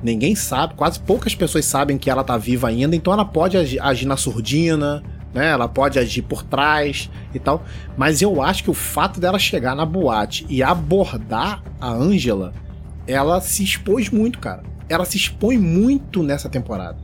Ninguém 0.03 0.35
sabe, 0.35 0.75
quase 0.75 1.01
poucas 1.01 1.35
pessoas 1.35 1.65
sabem 1.65 1.99
que 1.99 2.09
ela 2.09 2.23
tá 2.23 2.37
viva 2.37 2.69
ainda, 2.69 2.95
então 2.95 3.13
ela 3.13 3.25
pode 3.25 3.57
agir, 3.57 3.81
agir 3.81 4.07
na 4.07 4.17
surdina, 4.17 5.03
né? 5.35 5.51
Ela 5.51 5.69
pode 5.69 5.99
agir 5.99 6.23
por 6.23 6.43
trás 6.43 7.11
e 7.35 7.39
tal. 7.39 7.65
Mas 7.97 8.23
eu 8.23 8.41
acho 8.43 8.65
que 8.65 8.71
o 8.71 8.75
fato 8.75 9.21
dela 9.21 9.39
chegar 9.39 9.75
na 9.75 9.85
boate 9.85 10.47
e 10.49 10.63
abordar 10.63 11.63
a 11.81 11.91
Angela, 11.91 12.53
ela 13.07 13.41
se 13.41 13.63
expôs 13.63 14.11
muito, 14.11 14.39
cara. 14.39 14.63
Ela 14.89 15.05
se 15.05 15.17
expõe 15.17 15.59
muito 15.59 16.23
nessa 16.23 16.49
temporada. 16.49 16.99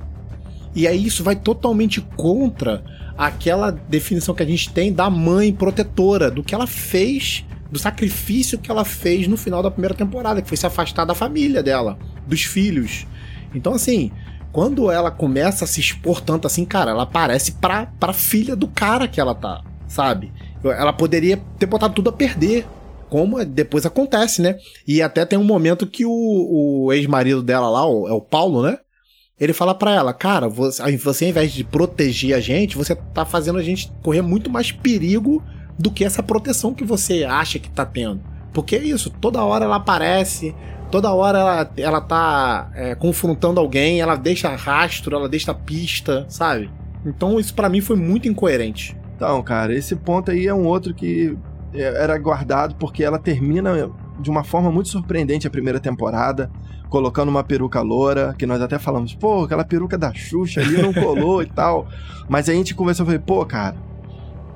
E 0.74 0.88
aí 0.88 1.06
isso 1.06 1.22
vai 1.22 1.36
totalmente 1.36 2.00
contra 2.00 2.82
aquela 3.16 3.70
definição 3.70 4.34
que 4.34 4.42
a 4.42 4.46
gente 4.46 4.72
tem 4.72 4.92
da 4.92 5.08
mãe 5.08 5.52
protetora, 5.52 6.30
do 6.30 6.42
que 6.42 6.54
ela 6.54 6.66
fez, 6.66 7.44
do 7.70 7.78
sacrifício 7.78 8.58
que 8.58 8.70
ela 8.70 8.84
fez 8.84 9.28
no 9.28 9.36
final 9.36 9.62
da 9.62 9.70
primeira 9.70 9.94
temporada, 9.94 10.42
que 10.42 10.48
foi 10.48 10.56
se 10.56 10.66
afastar 10.66 11.04
da 11.04 11.14
família 11.14 11.62
dela, 11.62 11.96
dos 12.26 12.42
filhos. 12.42 13.06
Então, 13.54 13.74
assim, 13.74 14.10
quando 14.52 14.90
ela 14.90 15.10
começa 15.10 15.64
a 15.64 15.68
se 15.68 15.80
expor 15.80 16.20
tanto 16.20 16.46
assim, 16.46 16.64
cara, 16.64 16.92
ela 16.92 17.04
parece 17.04 17.52
pra, 17.52 17.86
pra 17.98 18.12
filha 18.12 18.54
do 18.54 18.68
cara 18.68 19.08
que 19.08 19.20
ela 19.20 19.34
tá, 19.34 19.62
sabe? 19.88 20.32
Ela 20.62 20.92
poderia 20.92 21.42
ter 21.58 21.66
botado 21.66 21.94
tudo 21.94 22.10
a 22.10 22.12
perder. 22.12 22.66
Como 23.10 23.44
depois 23.44 23.86
acontece, 23.86 24.42
né? 24.42 24.56
E 24.86 25.00
até 25.02 25.24
tem 25.24 25.38
um 25.38 25.44
momento 25.44 25.86
que 25.86 26.04
o, 26.04 26.10
o 26.86 26.92
ex-marido 26.92 27.42
dela 27.42 27.68
lá, 27.68 27.86
o, 27.86 28.08
é 28.08 28.12
o 28.12 28.20
Paulo, 28.20 28.62
né? 28.62 28.78
Ele 29.38 29.52
fala 29.52 29.74
para 29.74 29.92
ela, 29.92 30.12
cara, 30.12 30.48
você, 30.48 30.96
você 30.96 31.24
ao 31.24 31.30
invés 31.30 31.52
de 31.52 31.64
proteger 31.64 32.36
a 32.36 32.40
gente, 32.40 32.76
você 32.76 32.94
tá 32.94 33.24
fazendo 33.24 33.58
a 33.58 33.62
gente 33.62 33.92
correr 34.02 34.22
muito 34.22 34.48
mais 34.48 34.70
perigo 34.70 35.42
do 35.78 35.90
que 35.90 36.04
essa 36.04 36.22
proteção 36.22 36.72
que 36.72 36.84
você 36.84 37.24
acha 37.24 37.58
que 37.58 37.68
tá 37.68 37.84
tendo. 37.84 38.20
Porque 38.52 38.76
é 38.76 38.82
isso, 38.82 39.10
toda 39.10 39.44
hora 39.44 39.64
ela 39.64 39.76
aparece, 39.76 40.54
toda 40.94 41.12
hora 41.12 41.38
ela, 41.40 41.70
ela 41.76 42.00
tá 42.00 42.70
é, 42.72 42.94
confrontando 42.94 43.58
alguém, 43.58 44.00
ela 44.00 44.14
deixa 44.14 44.54
rastro, 44.54 45.16
ela 45.16 45.28
deixa 45.28 45.52
pista, 45.52 46.24
sabe? 46.28 46.70
Então 47.04 47.40
isso 47.40 47.52
para 47.52 47.68
mim 47.68 47.80
foi 47.80 47.96
muito 47.96 48.28
incoerente. 48.28 48.96
Então, 49.16 49.42
cara, 49.42 49.74
esse 49.74 49.96
ponto 49.96 50.30
aí 50.30 50.46
é 50.46 50.54
um 50.54 50.64
outro 50.64 50.94
que 50.94 51.36
é, 51.74 51.80
era 51.80 52.16
guardado 52.16 52.76
porque 52.76 53.02
ela 53.02 53.18
termina 53.18 53.90
de 54.20 54.30
uma 54.30 54.44
forma 54.44 54.70
muito 54.70 54.88
surpreendente 54.88 55.48
a 55.48 55.50
primeira 55.50 55.80
temporada 55.80 56.48
colocando 56.88 57.28
uma 57.28 57.42
peruca 57.42 57.80
loura, 57.80 58.32
que 58.38 58.46
nós 58.46 58.62
até 58.62 58.78
falamos, 58.78 59.16
pô, 59.16 59.42
aquela 59.42 59.64
peruca 59.64 59.98
da 59.98 60.14
Xuxa 60.14 60.60
ali 60.60 60.80
não 60.80 60.92
colou 60.94 61.42
e 61.42 61.46
tal. 61.46 61.88
Mas 62.30 62.48
a 62.48 62.52
gente 62.52 62.72
conversou 62.72 63.02
e 63.02 63.06
falei, 63.06 63.18
pô, 63.18 63.44
cara, 63.44 63.74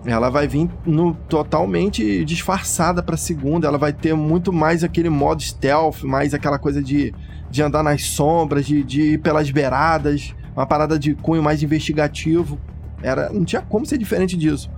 ela 0.05 0.31
vai 0.31 0.47
vir 0.47 0.71
no, 0.87 1.15
totalmente 1.15 2.25
disfarçada 2.25 3.03
pra 3.03 3.17
segunda, 3.17 3.67
ela 3.67 3.79
vai 3.79 3.93
ter 3.93 4.15
muito 4.15 4.53
mais 4.53 4.85
aquele 4.85 5.09
modo 5.09 5.43
stealth, 5.43 6.03
mais 6.03 6.33
aquela 6.35 6.59
coisa 6.59 6.83
de, 6.83 7.13
de 7.51 7.63
andar 7.63 7.83
nas 7.83 8.05
sombras, 8.05 8.67
de, 8.67 8.83
de 8.85 9.15
ir 9.15 9.19
pelas 9.19 9.51
beiradas, 9.51 10.35
uma 10.55 10.67
parada 10.67 10.99
de 10.99 11.15
cunho 11.15 11.43
mais 11.43 11.63
investigativo. 11.63 12.59
Era, 13.03 13.31
não 13.31 13.45
tinha 13.45 13.63
como 13.63 13.87
ser 13.87 13.99
diferente 13.99 14.37
disso. 14.37 14.71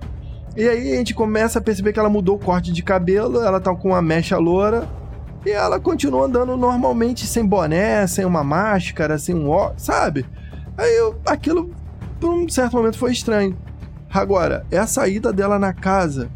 E 0.55 0.67
aí 0.67 0.93
a 0.93 0.97
gente 0.97 1.13
começa 1.13 1.59
a 1.59 1.61
perceber 1.61 1.93
que 1.93 1.99
ela 1.99 2.09
mudou 2.09 2.35
o 2.35 2.39
corte 2.39 2.71
de 2.71 2.83
cabelo, 2.83 3.41
ela 3.41 3.59
tá 3.59 3.73
com 3.73 3.89
uma 3.89 4.01
mecha 4.01 4.37
loura, 4.37 4.87
e 5.45 5.49
ela 5.49 5.79
continua 5.79 6.25
andando 6.25 6.57
normalmente, 6.57 7.25
sem 7.25 7.45
boné, 7.45 8.05
sem 8.05 8.25
uma 8.25 8.43
máscara, 8.43 9.17
sem 9.17 9.33
um 9.33 9.49
ó, 9.49 9.71
sabe? 9.77 10.25
Aí 10.77 10.95
eu, 10.97 11.19
aquilo, 11.25 11.71
por 12.19 12.33
um 12.33 12.47
certo 12.49 12.75
momento, 12.75 12.97
foi 12.97 13.11
estranho. 13.11 13.57
Agora, 14.13 14.65
é 14.69 14.77
a 14.77 14.87
saída 14.87 15.31
dela 15.31 15.57
na 15.57 15.73
casa. 15.73 16.29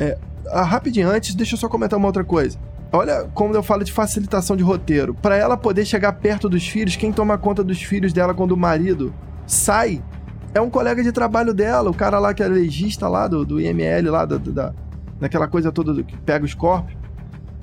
É, 0.00 0.18
a, 0.48 0.62
rapidinho, 0.62 1.08
antes, 1.08 1.34
deixa 1.34 1.54
eu 1.54 1.58
só 1.58 1.68
comentar 1.68 1.98
uma 1.98 2.08
outra 2.08 2.24
coisa. 2.24 2.58
Olha 2.92 3.28
como 3.32 3.54
eu 3.54 3.62
falo 3.62 3.84
de 3.84 3.92
facilitação 3.92 4.56
de 4.56 4.62
roteiro. 4.62 5.14
Para 5.14 5.36
ela 5.36 5.56
poder 5.56 5.84
chegar 5.84 6.12
perto 6.12 6.48
dos 6.48 6.66
filhos, 6.66 6.96
quem 6.96 7.12
toma 7.12 7.38
conta 7.38 7.64
dos 7.64 7.82
filhos 7.82 8.12
dela 8.12 8.34
quando 8.34 8.52
o 8.52 8.56
marido 8.56 9.14
sai 9.46 10.02
é 10.54 10.60
um 10.60 10.68
colega 10.68 11.02
de 11.02 11.10
trabalho 11.12 11.54
dela, 11.54 11.90
o 11.90 11.94
cara 11.94 12.18
lá 12.18 12.34
que 12.34 12.42
é 12.42 12.48
legista 12.48 13.08
lá 13.08 13.26
do, 13.26 13.44
do 13.44 13.58
IML, 13.58 14.10
lá 14.10 14.26
da, 14.26 14.36
da, 14.36 14.74
daquela 15.18 15.48
coisa 15.48 15.72
toda 15.72 15.94
do, 15.94 16.04
que 16.04 16.16
pega 16.18 16.44
os 16.44 16.52
corpos. 16.52 16.94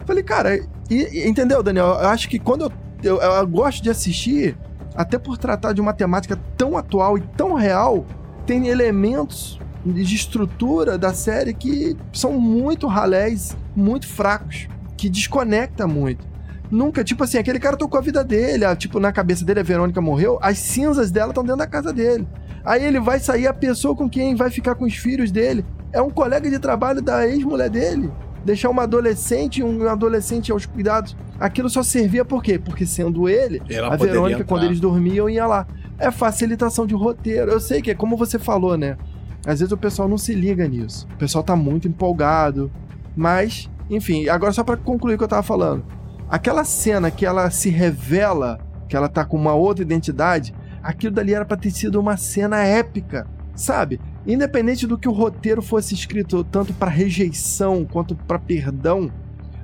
Falei, 0.05 0.23
cara, 0.23 0.55
e, 0.89 1.27
entendeu, 1.29 1.61
Daniel? 1.61 1.85
Eu 1.85 2.07
acho 2.07 2.27
que 2.27 2.39
quando 2.39 2.71
eu, 3.03 3.17
eu, 3.17 3.21
eu 3.21 3.47
gosto 3.47 3.83
de 3.83 3.91
assistir, 3.91 4.57
até 4.95 5.19
por 5.19 5.37
tratar 5.37 5.73
de 5.73 5.79
uma 5.79 5.93
temática 5.93 6.35
tão 6.57 6.75
atual 6.75 7.15
e 7.15 7.21
tão 7.21 7.53
real, 7.53 8.05
tem 8.49 8.67
elementos 8.67 9.59
de 9.85 10.15
estrutura 10.15 10.97
da 10.97 11.13
série 11.13 11.53
que 11.53 11.95
são 12.11 12.39
muito 12.39 12.87
ralés, 12.87 13.55
muito 13.75 14.07
fracos, 14.07 14.67
que 14.97 15.07
desconecta 15.07 15.85
muito. 15.85 16.27
Nunca, 16.71 17.03
tipo 17.03 17.23
assim, 17.23 17.37
aquele 17.37 17.59
cara 17.59 17.77
tocou 17.77 17.99
a 17.99 18.01
vida 18.01 18.23
dele, 18.23 18.65
a, 18.65 18.75
tipo, 18.75 18.99
na 18.99 19.11
cabeça 19.11 19.45
dele 19.45 19.59
a 19.59 19.63
Verônica 19.63 20.01
morreu, 20.01 20.39
as 20.41 20.57
cinzas 20.57 21.11
dela 21.11 21.29
estão 21.29 21.43
dentro 21.43 21.59
da 21.59 21.67
casa 21.67 21.93
dele. 21.93 22.27
Aí 22.65 22.83
ele 22.83 22.99
vai 22.99 23.19
sair 23.19 23.45
a 23.45 23.53
pessoa 23.53 23.95
com 23.95 24.09
quem 24.09 24.33
vai 24.33 24.49
ficar 24.49 24.73
com 24.73 24.85
os 24.85 24.95
filhos 24.95 25.29
dele. 25.29 25.63
É 25.93 26.01
um 26.01 26.09
colega 26.09 26.49
de 26.49 26.57
trabalho 26.57 27.03
da 27.03 27.27
ex-mulher 27.27 27.69
dele 27.69 28.11
deixar 28.43 28.69
uma 28.69 28.83
adolescente, 28.83 29.63
um 29.63 29.87
adolescente 29.87 30.51
aos 30.51 30.65
cuidados. 30.65 31.15
Aquilo 31.39 31.69
só 31.69 31.83
servia 31.83 32.25
por 32.25 32.43
quê? 32.43 32.59
Porque 32.59 32.85
sendo 32.85 33.29
ele, 33.29 33.61
Ela 33.69 33.93
a 33.93 33.97
Verônica, 33.97 34.43
quando 34.43 34.65
eles 34.65 34.79
dormiam, 34.79 35.29
ia 35.29 35.45
lá. 35.45 35.67
É 35.97 36.11
facilitação 36.11 36.85
de 36.85 36.95
roteiro. 36.95 37.51
Eu 37.51 37.59
sei 37.59 37.81
que 37.81 37.91
é 37.91 37.95
como 37.95 38.17
você 38.17 38.39
falou, 38.39 38.77
né? 38.77 38.97
Às 39.45 39.59
vezes 39.59 39.71
o 39.71 39.77
pessoal 39.77 40.07
não 40.07 40.17
se 40.17 40.33
liga 40.33 40.67
nisso. 40.67 41.07
O 41.15 41.17
pessoal 41.17 41.43
tá 41.43 41.55
muito 41.55 41.87
empolgado. 41.87 42.71
Mas, 43.15 43.69
enfim, 43.89 44.27
agora 44.29 44.51
só 44.51 44.63
para 44.63 44.77
concluir 44.77 45.15
o 45.15 45.17
que 45.17 45.23
eu 45.23 45.27
tava 45.27 45.43
falando. 45.43 45.83
Aquela 46.29 46.63
cena 46.63 47.09
que 47.09 47.25
ela 47.25 47.49
se 47.49 47.69
revela 47.69 48.59
que 48.89 48.95
ela 48.95 49.07
tá 49.07 49.23
com 49.23 49.37
uma 49.37 49.53
outra 49.53 49.83
identidade, 49.83 50.53
aquilo 50.81 51.13
dali 51.13 51.33
era 51.33 51.45
pra 51.45 51.55
ter 51.55 51.69
sido 51.69 51.99
uma 51.99 52.17
cena 52.17 52.63
épica, 52.63 53.27
sabe? 53.55 54.01
Independente 54.29 54.85
do 54.85 54.95
que 54.95 55.09
o 55.09 55.11
roteiro 55.11 55.59
fosse 55.59 55.95
escrito 55.95 56.43
tanto 56.43 56.71
para 56.71 56.91
rejeição 56.91 57.83
quanto 57.83 58.15
para 58.15 58.37
perdão, 58.37 59.11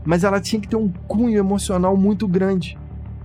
mas 0.03 0.23
ela 0.23 0.41
tinha 0.41 0.59
que 0.59 0.67
ter 0.67 0.75
um 0.75 0.91
cunho 1.07 1.37
emocional 1.37 1.95
muito 1.95 2.27
grande. 2.27 2.75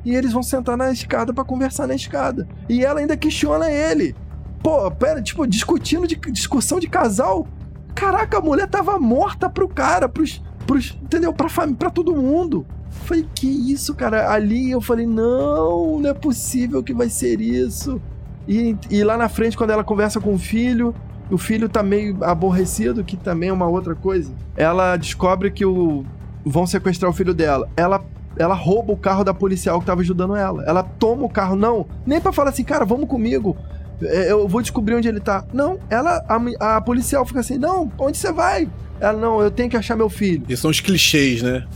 E 0.05 0.15
eles 0.15 0.35
vão 0.35 0.43
sentar 0.43 0.77
na 0.77 0.93
escada 0.93 1.33
para 1.33 1.43
conversar 1.43 1.87
na 1.87 1.95
escada. 1.95 2.47
E 2.69 2.85
ela 2.85 3.01
ainda 3.01 3.17
questiona 3.17 3.71
ele. 3.71 4.15
Pô, 4.63 4.91
pera, 4.91 5.23
tipo, 5.23 5.47
discutindo 5.47 6.07
de 6.07 6.17
discussão 6.31 6.79
de 6.79 6.89
casal. 6.89 7.49
Caraca, 7.95 8.37
a 8.37 8.43
mulher 8.43 8.69
tava 8.69 8.99
morta 8.99 9.49
pro 9.49 9.67
cara, 9.67 10.11
pros, 10.11 10.43
pros 10.67 10.99
entendeu? 11.03 11.33
Pra, 11.33 11.49
família, 11.49 11.79
pra 11.79 11.89
todo 11.89 12.15
mundo. 12.15 12.67
falei, 12.91 13.27
que 13.35 13.49
isso, 13.73 13.95
cara? 13.95 14.31
Ali 14.31 14.71
eu 14.71 14.83
falei, 14.83 15.07
não, 15.07 15.99
não 15.99 16.11
é 16.11 16.15
possível 16.15 16.83
que 16.83 16.93
vai 16.93 17.09
ser 17.09 17.41
isso. 17.41 17.99
E, 18.47 18.77
e 18.91 19.03
lá 19.03 19.17
na 19.17 19.31
frente, 19.31 19.57
quando 19.57 19.71
ela 19.71 19.85
conversa 19.85 20.21
com 20.21 20.35
o 20.35 20.39
filho, 20.39 20.95
o 21.31 21.39
filho 21.39 21.69
tá 21.69 21.83
meio 21.83 22.23
aborrecido, 22.23 23.05
que 23.05 23.17
também 23.17 23.49
é 23.49 23.53
uma 23.53 23.67
outra 23.67 23.95
coisa. 23.95 24.33
Ela 24.57 24.97
descobre 24.97 25.51
que 25.51 25.65
o 25.65 26.05
vão 26.45 26.67
sequestrar 26.67 27.11
o 27.11 27.15
filho 27.15 27.35
dela. 27.35 27.69
Ela 27.77 28.03
ela 28.37 28.55
rouba 28.55 28.93
o 28.93 28.97
carro 28.97 29.25
da 29.25 29.35
policial 29.35 29.81
que 29.81 29.87
tava 29.87 30.01
ajudando 30.01 30.37
ela. 30.37 30.65
Ela 30.65 30.83
toma 30.83 31.25
o 31.25 31.29
carro, 31.29 31.57
não, 31.57 31.87
nem 32.07 32.21
para 32.21 32.33
falar 32.33 32.51
assim, 32.51 32.65
cara, 32.65 32.85
vamos 32.85 33.09
comigo. 33.09 33.57
É, 34.03 34.33
eu 34.33 34.49
vou 34.49 34.63
descobrir 34.63 34.95
onde 34.95 35.09
ele 35.09 35.21
tá. 35.21 35.45
Não, 35.53 35.79
ela 35.91 36.25
a, 36.29 36.77
a 36.77 36.81
policial 36.81 37.25
fica 37.27 37.41
assim: 37.41 37.59
"Não, 37.59 37.93
onde 37.99 38.17
você 38.17 38.33
vai?" 38.33 38.69
Ela 38.99 39.19
não, 39.19 39.43
eu 39.43 39.51
tenho 39.51 39.69
que 39.69 39.77
achar 39.77 39.97
meu 39.97 40.09
filho. 40.09 40.45
E 40.49 40.57
são 40.57 40.71
os 40.71 40.81
clichês, 40.81 41.43
né? 41.43 41.67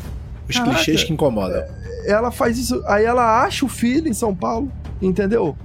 Os 0.49 0.57
Caraca, 0.57 0.75
clichês 0.75 1.05
que 1.05 1.13
incomodam. 1.13 1.63
Ela 2.07 2.31
faz 2.31 2.59
isso, 2.59 2.83
aí 2.87 3.05
ela 3.05 3.43
acha 3.43 3.65
o 3.65 3.69
filho 3.69 4.09
em 4.09 4.15
São 4.15 4.35
Paulo, 4.35 4.71
entendeu? 5.01 5.57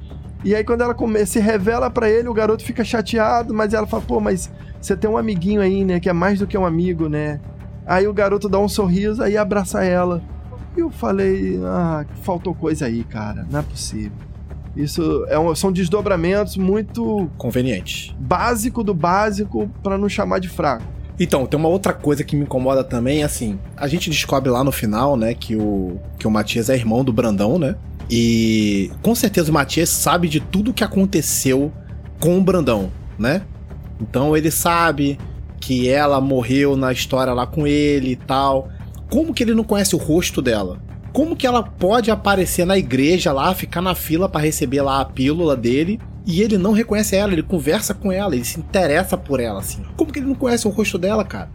E 0.44 0.56
aí 0.56 0.64
quando 0.64 0.82
ela 0.82 0.94
come, 0.94 1.26
se 1.26 1.40
revela 1.40 1.90
para 1.90 2.10
ele, 2.10 2.30
o 2.30 2.34
garoto 2.34 2.64
fica 2.64 2.84
chateado, 2.84 3.54
mas 3.54 3.74
ela 3.74 3.86
fala, 3.86 4.04
pô, 4.04 4.20
mas 4.20 4.50
você 4.80 4.96
tem 4.96 5.10
um 5.10 5.18
amiguinho 5.18 5.62
aí, 5.62 5.84
né, 5.84 6.00
que 6.00 6.10
é 6.10 6.14
mais 6.14 6.40
do 6.40 6.48
que 6.48 6.58
um 6.58 6.66
amigo, 6.66 7.10
né? 7.10 7.40
Aí 7.86 8.08
o 8.08 8.14
garoto 8.14 8.48
dá 8.48 8.60
um 8.60 8.70
sorriso, 8.70 9.22
aí 9.22 9.36
abraça 9.36 9.84
ela. 9.84 10.22
E 10.78 10.80
eu 10.80 10.90
falei, 10.90 11.60
ah, 11.66 12.06
faltou 12.22 12.54
coisa 12.54 12.86
aí, 12.86 13.04
cara, 13.04 13.46
não 13.50 13.60
é 13.60 13.64
possível. 13.64 14.12
Isso 14.76 15.26
é 15.28 15.38
um, 15.38 15.54
são 15.56 15.72
desdobramentos 15.72 16.56
muito 16.56 17.30
convenientes. 17.38 18.16
Básico 18.18 18.84
do 18.84 18.94
básico 18.94 19.70
para 19.84 19.98
não 19.98 20.08
chamar 20.08 20.40
de 20.40 20.48
fraco. 20.48 20.86
Então, 21.20 21.46
tem 21.46 21.60
uma 21.60 21.68
outra 21.68 21.92
coisa 21.92 22.24
que 22.24 22.34
me 22.34 22.44
incomoda 22.44 22.82
também, 22.82 23.24
assim, 23.24 23.60
a 23.76 23.88
gente 23.90 24.10
descobre 24.10 24.50
lá 24.50 24.64
no 24.64 24.72
final, 24.72 25.18
né, 25.18 25.34
que 25.34 25.56
o 25.56 26.00
que 26.18 26.26
o 26.26 26.32
Matias 26.32 26.70
é 26.70 26.76
irmão 26.76 27.04
do 27.04 27.12
Brandão, 27.12 27.60
né? 27.60 27.76
E 28.10 28.92
com 29.02 29.14
certeza 29.14 29.52
o 29.52 29.54
Matias 29.54 29.90
sabe 29.90 30.28
de 30.28 30.40
tudo 30.40 30.74
que 30.74 30.84
aconteceu 30.84 31.72
com 32.20 32.38
o 32.38 32.44
Brandão, 32.44 32.92
né? 33.18 33.44
Então 34.02 34.36
ele 34.36 34.50
sabe 34.50 35.20
que 35.60 35.90
ela 35.90 36.20
morreu 36.20 36.76
na 36.76 36.92
história 36.92 37.34
lá 37.34 37.46
com 37.46 37.68
ele 37.68 38.12
e 38.12 38.16
tal. 38.16 38.70
Como 39.10 39.34
que 39.34 39.44
ele 39.44 39.54
não 39.54 39.64
conhece 39.64 39.96
o 39.96 40.00
rosto 40.00 40.42
dela? 40.42 40.82
Como 41.12 41.36
que 41.36 41.46
ela 41.46 41.64
pode 41.64 42.10
aparecer 42.12 42.66
na 42.66 42.78
igreja 42.78 43.32
lá, 43.32 43.54
ficar 43.54 43.82
na 43.82 43.96
fila 43.96 44.30
para 44.30 44.42
receber 44.42 44.82
lá 44.82 45.02
a 45.02 45.06
pílula 45.06 45.56
dele 45.56 46.00
e 46.26 46.42
ele 46.42 46.58
não 46.58 46.72
reconhece 46.72 47.16
ela, 47.16 47.34
ele 47.34 47.42
conversa 47.42 47.94
com 47.94 48.12
ela, 48.12 48.36
ele 48.36 48.46
se 48.46 48.60
interessa 48.60 49.18
por 49.18 49.40
ela, 49.40 49.60
assim. 49.60 49.84
Como 49.98 50.12
que 50.12 50.20
ele 50.20 50.28
não 50.28 50.36
conhece 50.36 50.68
o 50.68 50.72
rosto 50.72 50.98
dela, 50.98 51.24
cara? 51.24 51.50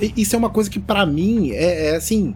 E, 0.00 0.12
isso 0.16 0.36
é 0.36 0.38
uma 0.38 0.50
coisa 0.50 0.70
que 0.70 0.78
para 0.78 1.04
mim 1.04 1.50
é, 1.50 1.88
é 1.88 1.96
assim, 1.96 2.34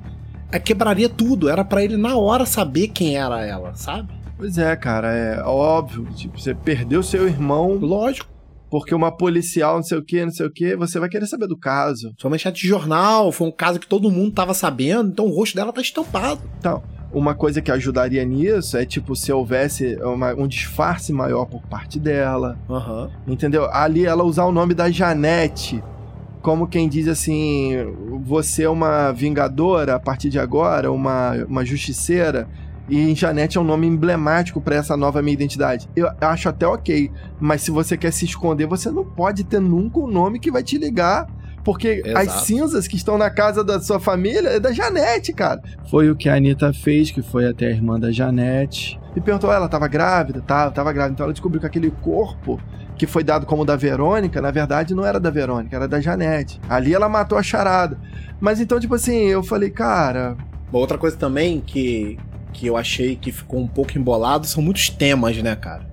quebraria 0.59 1.09
tudo. 1.09 1.49
Era 1.49 1.65
para 1.65 1.83
ele 1.83 1.97
na 1.97 2.17
hora 2.17 2.47
saber 2.47 2.89
quem 2.89 3.17
era 3.17 3.45
ela, 3.45 3.75
sabe? 3.75 4.13
Pois 4.37 4.59
é, 4.59 4.75
cara, 4.77 5.13
é 5.13 5.43
óbvio. 5.43 6.07
Tipo, 6.15 6.41
você 6.41 6.55
perdeu 6.55 7.03
seu 7.03 7.27
irmão. 7.27 7.75
Lógico. 7.75 8.33
Porque 8.71 8.95
uma 8.95 9.13
policial, 9.13 9.77
não 9.77 9.85
sei 9.85 9.99
o 9.99 10.05
que, 10.05 10.25
não 10.25 10.33
sei 10.33 10.47
o 10.47 10.51
que, 10.51 10.75
você 10.75 10.99
vai 10.99 11.09
querer 11.09 11.27
saber 11.27 11.47
do 11.47 11.57
caso. 11.57 12.13
Foi 12.21 12.29
uma 12.29 12.35
manchete 12.35 12.63
de 12.63 12.69
jornal, 12.69 13.31
foi 13.31 13.47
um 13.47 13.53
caso 13.53 13.79
que 13.79 13.87
todo 13.87 14.11
mundo 14.11 14.33
tava 14.33 14.53
sabendo, 14.53 15.11
então 15.11 15.27
o 15.27 15.33
rosto 15.33 15.55
dela 15.55 15.73
tá 15.73 15.81
estampado. 15.81 16.41
Então, 16.59 16.83
uma 17.13 17.37
coisa 17.37 17.63
que 17.63 17.71
ajudaria 17.71 18.25
nisso 18.25 18.77
é, 18.77 18.85
tipo, 18.85 19.15
se 19.15 19.33
houvesse 19.33 19.97
uma, 20.03 20.35
um 20.35 20.49
disfarce 20.49 21.13
maior 21.13 21.45
por 21.45 21.63
parte 21.63 22.01
dela. 22.01 22.59
Uhum. 22.69 23.09
Entendeu? 23.29 23.71
Ali 23.73 24.05
ela 24.05 24.25
usar 24.25 24.45
o 24.45 24.53
nome 24.53 24.75
da 24.75 24.91
Janete 24.91 25.81
como 26.45 26.69
quem 26.69 26.91
diz 26.91 27.09
assim: 27.09 27.73
você 28.23 28.65
é 28.65 28.69
uma 28.69 29.11
vingadora 29.13 29.95
a 29.95 29.99
partir 29.99 30.29
de 30.29 30.39
agora, 30.39 30.93
uma, 30.93 31.33
uma 31.49 31.65
justiceira. 31.65 32.47
E 32.87 33.15
Janete 33.15 33.57
é 33.57 33.61
um 33.63 33.65
nome 33.65 33.87
emblemático 33.87 34.61
para 34.61 34.77
essa 34.77 34.95
nova 34.95 35.23
minha 35.23 35.33
identidade. 35.33 35.89
Eu 35.97 36.07
acho 36.21 36.51
até 36.51 36.67
ok, 36.67 37.11
mas 37.41 37.63
se 37.63 37.71
você 37.71 37.97
quer 37.97 38.13
se 38.13 38.27
esconder, 38.27 38.67
você 38.67 38.91
não 38.91 39.07
pode 39.07 39.43
ter 39.43 39.59
nunca 39.59 40.01
um 40.01 40.07
nome 40.07 40.39
que 40.39 40.51
vai 40.51 40.63
te 40.63 40.77
ligar 40.77 41.27
porque 41.65 42.03
Exato. 42.05 42.19
as 42.19 42.33
cinzas 42.45 42.87
que 42.87 42.95
estão 42.95 43.17
na 43.17 43.31
casa 43.31 43.65
da 43.65 43.81
sua 43.81 43.99
família 43.99 44.51
é 44.51 44.61
da 44.61 44.71
Janete, 44.71 45.33
cara. 45.33 45.63
Foi 45.91 46.11
o 46.11 46.15
que 46.15 46.29
a 46.29 46.35
Anitta 46.35 46.75
fez, 46.75 47.11
que 47.11 47.23
foi 47.23 47.49
até 47.49 47.69
a 47.69 47.71
irmã 47.71 47.99
da 47.99 48.13
Janete. 48.13 49.01
E 49.17 49.21
perguntou, 49.21 49.53
ela 49.53 49.69
tava 49.69 49.87
grávida? 49.87 50.41
Tava, 50.41 50.71
tava 50.71 50.93
grávida. 50.93 51.15
Então 51.15 51.25
ela 51.25 51.33
descobriu 51.33 51.61
que 51.61 51.67
aquele 51.67 51.91
corpo 51.91 52.61
que 52.97 53.07
foi 53.07 53.25
dado 53.25 53.47
como 53.47 53.65
da 53.65 53.77
Verônica, 53.77 54.41
na 54.41 54.51
verdade 54.51 54.95
não 54.95 55.05
era 55.05 55.19
da 55.19 55.31
Verônica, 55.31 55.75
era 55.75 55.89
da 55.89 56.01
Janete. 56.01 56.61
Ali 56.69 56.95
ela 56.95 57.09
matou 57.09 57.37
a 57.39 57.43
charada. 57.43 57.99
Mas 58.41 58.61
então, 58.61 58.79
tipo 58.79 58.95
assim, 58.95 59.27
eu 59.27 59.43
falei, 59.43 59.71
cara. 59.71 60.37
Outra 60.73 60.99
coisa 60.99 61.17
também 61.17 61.61
que, 61.61 62.19
que 62.53 62.67
eu 62.67 62.77
achei 62.77 63.15
que 63.15 63.31
ficou 63.31 63.61
um 63.61 63.69
pouco 63.69 63.97
embolado 63.97 64.47
são 64.47 64.63
muitos 64.63 64.89
temas, 64.89 65.37
né, 65.41 65.55
cara? 65.55 65.87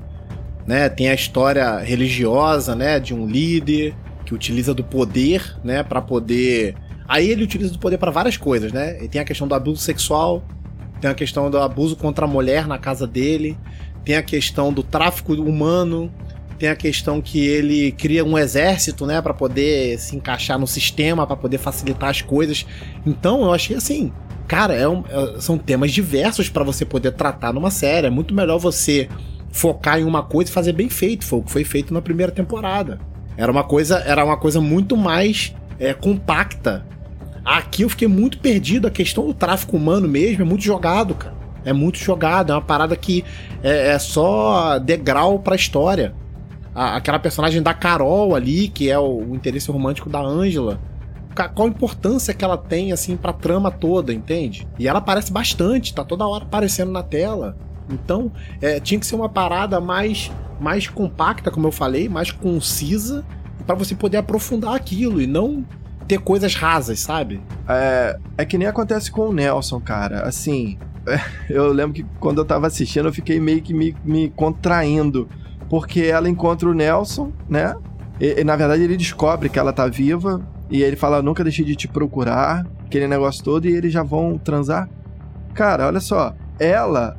Né? 0.66 0.90
Tem 0.90 1.10
a 1.10 1.14
história 1.14 1.78
religiosa, 1.80 2.76
né, 2.76 3.00
de 3.00 3.14
um 3.14 3.28
líder 3.28 3.96
que 4.26 4.34
utiliza 4.34 4.74
do 4.74 4.84
poder, 4.84 5.56
né, 5.64 5.84
para 5.84 6.02
poder. 6.02 6.76
Aí 7.08 7.30
ele 7.30 7.44
utiliza 7.44 7.74
do 7.74 7.80
poder 7.80 7.98
para 7.98 8.10
várias 8.10 8.38
coisas, 8.38 8.72
né? 8.72 9.04
E 9.04 9.08
tem 9.08 9.20
a 9.20 9.26
questão 9.26 9.48
do 9.48 9.54
abuso 9.54 9.82
sexual, 9.82 10.44
tem 11.02 11.10
a 11.10 11.16
questão 11.16 11.50
do 11.50 11.58
abuso 11.58 11.96
contra 11.96 12.26
a 12.26 12.28
mulher 12.28 12.68
na 12.68 12.78
casa 12.78 13.08
dele, 13.08 13.58
tem 14.06 14.16
a 14.16 14.24
questão 14.24 14.72
do 14.72 14.84
tráfico 14.84 15.34
humano, 15.34 16.12
tem 16.60 16.70
a 16.70 16.76
questão 16.76 17.20
que 17.20 17.44
ele 17.44 17.92
cria 17.92 18.24
um 18.24 18.38
exército, 18.38 19.08
né, 19.08 19.20
para 19.20 19.34
poder 19.34 19.98
se 19.98 20.16
encaixar 20.16 20.60
no 20.60 20.68
sistema, 20.68 21.26
para 21.26 21.36
poder 21.36 21.58
facilitar 21.58 22.10
as 22.10 22.22
coisas. 22.22 22.68
Então 23.04 23.42
eu 23.42 23.52
achei 23.52 23.76
assim, 23.76 24.12
cara, 24.48 24.76
é 24.76 24.88
um, 24.88 25.04
é, 25.10 25.40
são 25.40 25.58
temas 25.58 25.92
diversos 25.92 26.50
para 26.50 26.64
você 26.64 26.86
poder 26.86 27.14
tratar 27.14 27.52
numa 27.52 27.72
série. 27.72 28.06
É 28.06 28.10
muito 28.12 28.34
melhor 28.34 28.60
você 28.60 29.10
focar 29.52 30.00
em 30.00 30.04
uma 30.04 30.22
coisa 30.22 30.52
e 30.52 30.54
fazer 30.54 30.74
bem 30.74 30.88
feito. 30.88 31.26
Foi 31.26 31.40
o 31.40 31.42
que 31.42 31.52
foi 31.52 31.64
feito 31.64 31.94
na 31.94 32.02
primeira 32.02 32.32
temporada. 32.32 33.00
Era 33.36 33.52
uma 33.52 33.64
coisa, 33.64 33.98
era 34.00 34.24
uma 34.24 34.38
coisa 34.38 34.62
muito 34.62 34.96
mais 34.96 35.56
é, 35.80 35.96
compacta. 35.96 36.86
Aqui 37.44 37.84
eu 37.84 37.90
fiquei 37.90 38.08
muito 38.08 38.40
perdido. 38.40 38.88
A 38.88 38.92
questão 38.92 39.28
do 39.28 39.34
tráfico 39.34 39.76
humano 39.78 40.08
mesmo 40.08 40.42
é 40.42 40.46
muito 40.46 40.64
jogado, 40.64 41.16
cara. 41.16 41.36
É 41.66 41.74
muito 41.74 41.98
jogado. 41.98 42.52
É 42.52 42.56
uma 42.56 42.62
parada 42.62 42.96
que 42.96 43.24
é, 43.64 43.90
é 43.90 44.00
só 44.00 44.80
degrau 44.80 45.40
pra 45.40 45.56
história 45.56 46.14
a, 46.74 46.96
aquela 46.96 47.20
personagem 47.20 47.62
da 47.62 47.74
Carol 47.74 48.36
ali, 48.36 48.68
que 48.68 48.90
é 48.90 48.98
o, 48.98 49.30
o 49.30 49.36
interesse 49.36 49.72
romântico 49.72 50.10
da 50.10 50.20
Angela. 50.20 50.80
Qual 51.56 51.68
a 51.68 51.72
importância 51.72 52.34
que 52.34 52.44
ela 52.44 52.58
tem, 52.58 52.92
assim, 52.92 53.16
pra 53.16 53.32
trama 53.32 53.72
toda, 53.72 54.14
entende? 54.14 54.68
E 54.78 54.88
ela 54.88 55.00
aparece 55.00 55.32
bastante, 55.32 55.94
tá 55.94 56.04
toda 56.04 56.28
hora 56.28 56.44
aparecendo 56.44 56.92
na 56.92 57.02
tela. 57.02 57.58
Então, 57.90 58.32
é, 58.62 58.80
tinha 58.80 59.00
que 59.00 59.06
ser 59.06 59.16
uma 59.16 59.30
parada 59.30 59.80
mais, 59.80 60.30
mais 60.60 60.88
compacta, 60.88 61.50
como 61.50 61.68
eu 61.68 61.72
falei, 61.72 62.10
mais 62.10 62.32
concisa, 62.32 63.26
para 63.66 63.76
você 63.76 63.96
poder 63.96 64.18
aprofundar 64.18 64.76
aquilo 64.76 65.22
e 65.22 65.28
não 65.28 65.66
ter 66.12 66.20
coisas 66.20 66.56
rasas, 66.56 67.00
sabe? 67.00 67.42
É, 67.70 68.20
é 68.40 68.46
que 68.46 68.58
nem 68.58 68.68
acontece 68.68 69.10
com 69.10 69.30
o 69.30 69.34
Nelson, 69.34 69.80
cara. 69.80 70.24
Assim, 70.24 70.78
eu 71.50 71.72
lembro 71.72 71.94
que 71.94 72.06
quando 72.20 72.40
eu 72.40 72.46
tava 72.46 72.68
assistindo, 72.68 73.08
eu 73.08 73.14
fiquei 73.14 73.40
meio 73.40 73.62
que 73.62 73.74
me, 73.74 73.96
me 74.04 74.30
contraindo 74.30 75.30
porque 75.70 76.02
ela 76.02 76.28
encontra 76.28 76.68
o 76.68 76.74
Nelson, 76.74 77.32
né? 77.48 77.74
E, 78.20 78.42
e, 78.42 78.44
na 78.44 78.58
verdade 78.58 78.84
ele 78.84 78.98
descobre 78.98 79.48
que 79.48 79.58
ela 79.58 79.72
tá 79.72 79.88
viva 79.88 80.46
e 80.70 80.84
ele 80.84 80.98
fala: 80.98 81.22
Nunca 81.22 81.46
deixei 81.46 81.64
de 81.64 81.78
te 81.78 81.88
procurar, 81.88 82.68
aquele 82.86 83.08
negócio 83.08 83.42
todo, 83.42 83.66
e 83.66 83.74
eles 83.74 83.94
já 83.94 84.04
vão 84.04 84.38
transar. 84.38 84.90
Cara, 85.54 85.88
olha 85.88 86.02
só, 86.02 86.36
ela 86.60 87.18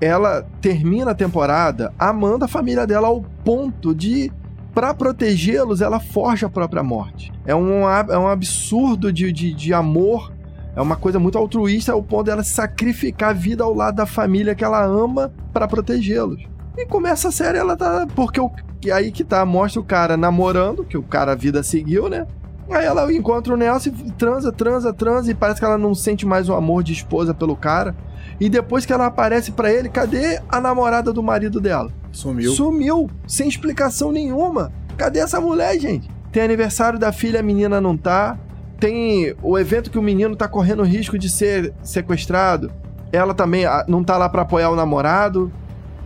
ela 0.00 0.46
termina 0.60 1.10
a 1.10 1.14
temporada 1.14 1.92
amando 1.98 2.44
a 2.44 2.48
família 2.48 2.86
dela 2.86 3.08
ao 3.08 3.22
ponto 3.44 3.92
de, 3.92 4.32
para 4.74 4.94
protegê-los, 4.94 5.80
ela 5.80 6.00
forja 6.00 6.46
a 6.46 6.50
própria 6.50 6.82
morte. 6.82 7.32
É 7.44 7.54
um, 7.54 7.88
é 7.88 8.18
um 8.18 8.28
absurdo 8.28 9.12
de, 9.12 9.32
de, 9.32 9.52
de 9.52 9.74
amor, 9.74 10.32
é 10.74 10.80
uma 10.80 10.96
coisa 10.96 11.18
muito 11.18 11.36
altruísta 11.36 11.92
ao 11.92 12.02
ponto 12.02 12.24
dela 12.24 12.44
sacrificar 12.44 13.30
a 13.30 13.32
vida 13.32 13.64
ao 13.64 13.74
lado 13.74 13.96
da 13.96 14.06
família 14.06 14.54
que 14.54 14.64
ela 14.64 14.84
ama 14.84 15.32
para 15.52 15.66
protegê-los. 15.66 16.42
E 16.76 16.86
começa 16.86 17.28
a 17.28 17.32
série, 17.32 17.58
ela 17.58 17.76
tá. 17.76 18.06
Porque 18.14 18.40
o, 18.40 18.50
aí 18.92 19.10
que 19.10 19.24
tá, 19.24 19.44
mostra 19.44 19.80
o 19.80 19.84
cara 19.84 20.16
namorando, 20.16 20.84
que 20.84 20.96
o 20.96 21.02
cara 21.02 21.32
a 21.32 21.34
vida 21.34 21.62
seguiu, 21.62 22.08
né? 22.08 22.26
Aí 22.70 22.86
ela 22.86 23.12
encontra 23.12 23.52
o 23.52 23.56
Nelson 23.56 23.90
e 24.06 24.12
transa, 24.12 24.52
transa, 24.52 24.92
transa, 24.92 25.30
e 25.30 25.34
parece 25.34 25.58
que 25.58 25.66
ela 25.66 25.76
não 25.76 25.92
sente 25.92 26.24
mais 26.24 26.48
o 26.48 26.54
amor 26.54 26.84
de 26.84 26.92
esposa 26.92 27.34
pelo 27.34 27.56
cara. 27.56 27.96
E 28.40 28.48
depois 28.48 28.86
que 28.86 28.92
ela 28.92 29.06
aparece 29.06 29.52
para 29.52 29.70
ele, 29.70 29.90
cadê 29.90 30.40
a 30.48 30.60
namorada 30.60 31.12
do 31.12 31.22
marido 31.22 31.60
dela? 31.60 31.92
Sumiu. 32.10 32.52
Sumiu, 32.52 33.10
sem 33.26 33.46
explicação 33.46 34.10
nenhuma. 34.10 34.72
Cadê 34.96 35.20
essa 35.20 35.38
mulher, 35.40 35.78
gente? 35.78 36.10
Tem 36.32 36.42
aniversário 36.42 36.98
da 36.98 37.12
filha, 37.12 37.40
a 37.40 37.42
menina 37.42 37.80
não 37.80 37.96
tá. 37.96 38.38
Tem 38.78 39.34
o 39.42 39.58
evento 39.58 39.90
que 39.90 39.98
o 39.98 40.02
menino 40.02 40.34
tá 40.34 40.48
correndo 40.48 40.82
risco 40.82 41.18
de 41.18 41.28
ser 41.28 41.74
sequestrado. 41.82 42.72
Ela 43.12 43.34
também 43.34 43.66
ah, 43.66 43.84
não 43.86 44.02
tá 44.02 44.16
lá 44.16 44.26
para 44.28 44.42
apoiar 44.42 44.70
o 44.70 44.76
namorado. 44.76 45.52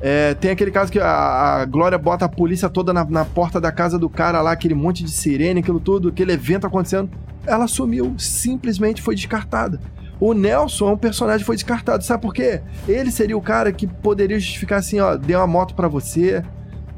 É, 0.01 0.35
tem 0.35 0.51
aquele 0.51 0.71
caso 0.71 0.91
que 0.91 0.99
a, 0.99 1.61
a, 1.61 1.65
Glória 1.67 1.97
bota 1.97 2.25
a 2.25 2.29
polícia 2.29 2.69
toda 2.69 2.93
na, 2.93 3.05
na, 3.05 3.25
porta 3.25 3.61
da 3.61 3.71
casa 3.71 3.99
do 3.99 4.09
cara 4.09 4.43
lá, 4.43 4.53
aquele 4.53 4.75
monte 4.75 5.05
de 5.05 5.11
sirene, 5.11 5.61
aquilo 5.61 5.79
tudo, 5.79 6.09
aquele 6.09 6.33
evento 6.33 6.67
acontecendo. 6.67 7.11
Ela 7.47 7.69
sumiu, 7.69 8.15
simplesmente 8.19 9.01
foi 9.01 9.15
descartada. 9.15 9.81
O 10.21 10.33
Nelson 10.33 10.89
é 10.89 10.93
um 10.93 10.97
personagem 10.97 11.41
que 11.41 11.47
foi 11.47 11.57
descartado, 11.57 12.05
sabe 12.05 12.23
por 12.23 12.33
quê? 12.33 12.63
Ele 12.87 13.11
seria 13.11 13.37
o 13.37 13.43
cara 13.43 13.73
que 13.73 13.87
poderia 13.87 14.39
justificar 14.39 14.79
assim, 14.79 15.01
ó, 15.01 15.17
deu 15.17 15.41
uma 15.41 15.47
moto 15.47 15.75
para 15.75 15.89
você, 15.89 16.43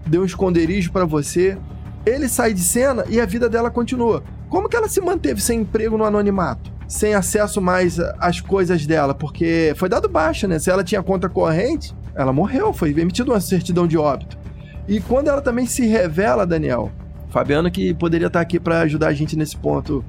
deu 0.06 0.22
um 0.22 0.24
esconderijo 0.24 0.92
para 0.92 1.04
você. 1.04 1.56
Ele 2.04 2.28
sai 2.28 2.52
de 2.52 2.60
cena 2.60 3.04
e 3.08 3.20
a 3.20 3.26
vida 3.26 3.48
dela 3.48 3.70
continua. 3.70 4.22
Como 4.48 4.68
que 4.68 4.76
ela 4.76 4.88
se 4.88 5.00
manteve 5.00 5.40
sem 5.40 5.60
emprego 5.60 5.98
no 5.98 6.04
anonimato? 6.04 6.70
Sem 6.86 7.14
acesso 7.14 7.60
mais 7.60 7.98
às 7.98 8.40
coisas 8.40 8.86
dela? 8.86 9.12
Porque 9.12 9.72
foi 9.76 9.88
dado 9.88 10.08
baixa, 10.08 10.46
né? 10.46 10.58
Se 10.58 10.70
ela 10.70 10.84
tinha 10.84 11.02
conta 11.02 11.28
corrente, 11.28 11.92
ela 12.14 12.32
morreu, 12.32 12.72
foi 12.72 12.90
emitida 12.90 13.32
uma 13.32 13.40
certidão 13.40 13.88
de 13.88 13.98
óbito. 13.98 14.38
E 14.86 15.00
quando 15.00 15.28
ela 15.28 15.42
também 15.42 15.66
se 15.66 15.84
revela, 15.84 16.46
Daniel, 16.46 16.92
Fabiano 17.28 17.70
que 17.70 17.92
poderia 17.92 18.28
estar 18.28 18.40
aqui 18.40 18.60
para 18.60 18.80
ajudar 18.82 19.08
a 19.08 19.12
gente 19.12 19.36
nesse 19.36 19.56
ponto, 19.56 20.04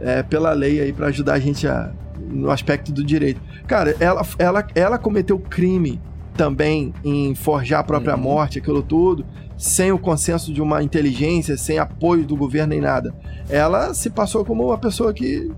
é, 0.00 0.22
pela 0.22 0.52
lei 0.52 0.80
aí, 0.80 0.92
para 0.92 1.08
ajudar 1.08 1.34
a 1.34 1.38
gente 1.38 1.68
a, 1.68 1.92
no 2.28 2.50
aspecto 2.50 2.92
do 2.92 3.04
direito. 3.04 3.40
Cara, 3.66 3.96
ela, 4.00 4.22
ela, 4.38 4.66
ela 4.74 4.98
cometeu 4.98 5.38
crime 5.38 6.00
também 6.36 6.92
em 7.02 7.34
forjar 7.34 7.80
a 7.80 7.84
própria 7.84 8.14
uhum. 8.14 8.22
morte, 8.22 8.58
aquilo 8.58 8.82
tudo, 8.82 9.24
sem 9.56 9.90
o 9.90 9.98
consenso 9.98 10.52
de 10.52 10.60
uma 10.60 10.82
inteligência, 10.82 11.56
sem 11.56 11.78
apoio 11.78 12.24
do 12.24 12.36
governo 12.36 12.70
nem 12.70 12.80
nada. 12.80 13.14
Ela 13.48 13.94
se 13.94 14.10
passou 14.10 14.44
como 14.44 14.66
uma 14.66 14.78
pessoa 14.78 15.12
que, 15.14 15.50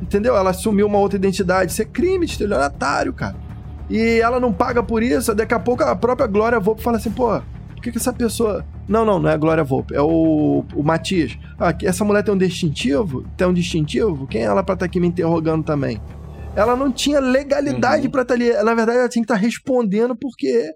entendeu? 0.00 0.36
Ela 0.36 0.50
assumiu 0.50 0.86
uma 0.86 0.98
outra 0.98 1.16
identidade. 1.16 1.72
Isso 1.72 1.82
é 1.82 1.84
crime 1.84 2.26
de 2.26 2.32
estelionatário, 2.32 3.12
cara 3.12 3.50
e 3.90 4.20
ela 4.20 4.38
não 4.38 4.52
paga 4.52 4.82
por 4.82 5.02
isso, 5.02 5.34
daqui 5.34 5.52
a 5.52 5.58
pouco 5.58 5.82
a 5.82 5.96
própria 5.96 6.28
Glória 6.28 6.60
Volpe 6.60 6.80
fala 6.80 6.96
assim, 6.96 7.10
pô, 7.10 7.40
por 7.74 7.82
que, 7.82 7.90
que 7.90 7.98
essa 7.98 8.12
pessoa. 8.12 8.64
Não, 8.90 9.04
não, 9.04 9.20
não 9.20 9.30
é 9.30 9.34
a 9.34 9.36
Glória 9.36 9.62
Volpe, 9.62 9.94
é 9.94 10.00
o, 10.02 10.64
o 10.74 10.82
Matias. 10.82 11.38
Ah, 11.56 11.72
essa 11.84 12.04
mulher 12.04 12.24
tem 12.24 12.34
um 12.34 12.36
distintivo? 12.36 13.24
Tem 13.36 13.46
um 13.46 13.52
distintivo? 13.52 14.26
Quem 14.26 14.42
é 14.42 14.46
ela 14.46 14.64
pra 14.64 14.72
estar 14.72 14.84
tá 14.84 14.86
aqui 14.86 14.98
me 14.98 15.06
interrogando 15.06 15.62
também? 15.62 16.02
Ela 16.56 16.74
não 16.74 16.90
tinha 16.90 17.20
legalidade 17.20 18.06
uhum. 18.06 18.10
pra 18.10 18.22
estar 18.22 18.34
tá 18.36 18.42
ali. 18.42 18.52
Na 18.52 18.74
verdade, 18.74 18.98
ela 18.98 19.08
tinha 19.08 19.22
que 19.22 19.32
estar 19.32 19.36
tá 19.36 19.40
respondendo 19.40 20.16
porque 20.16 20.72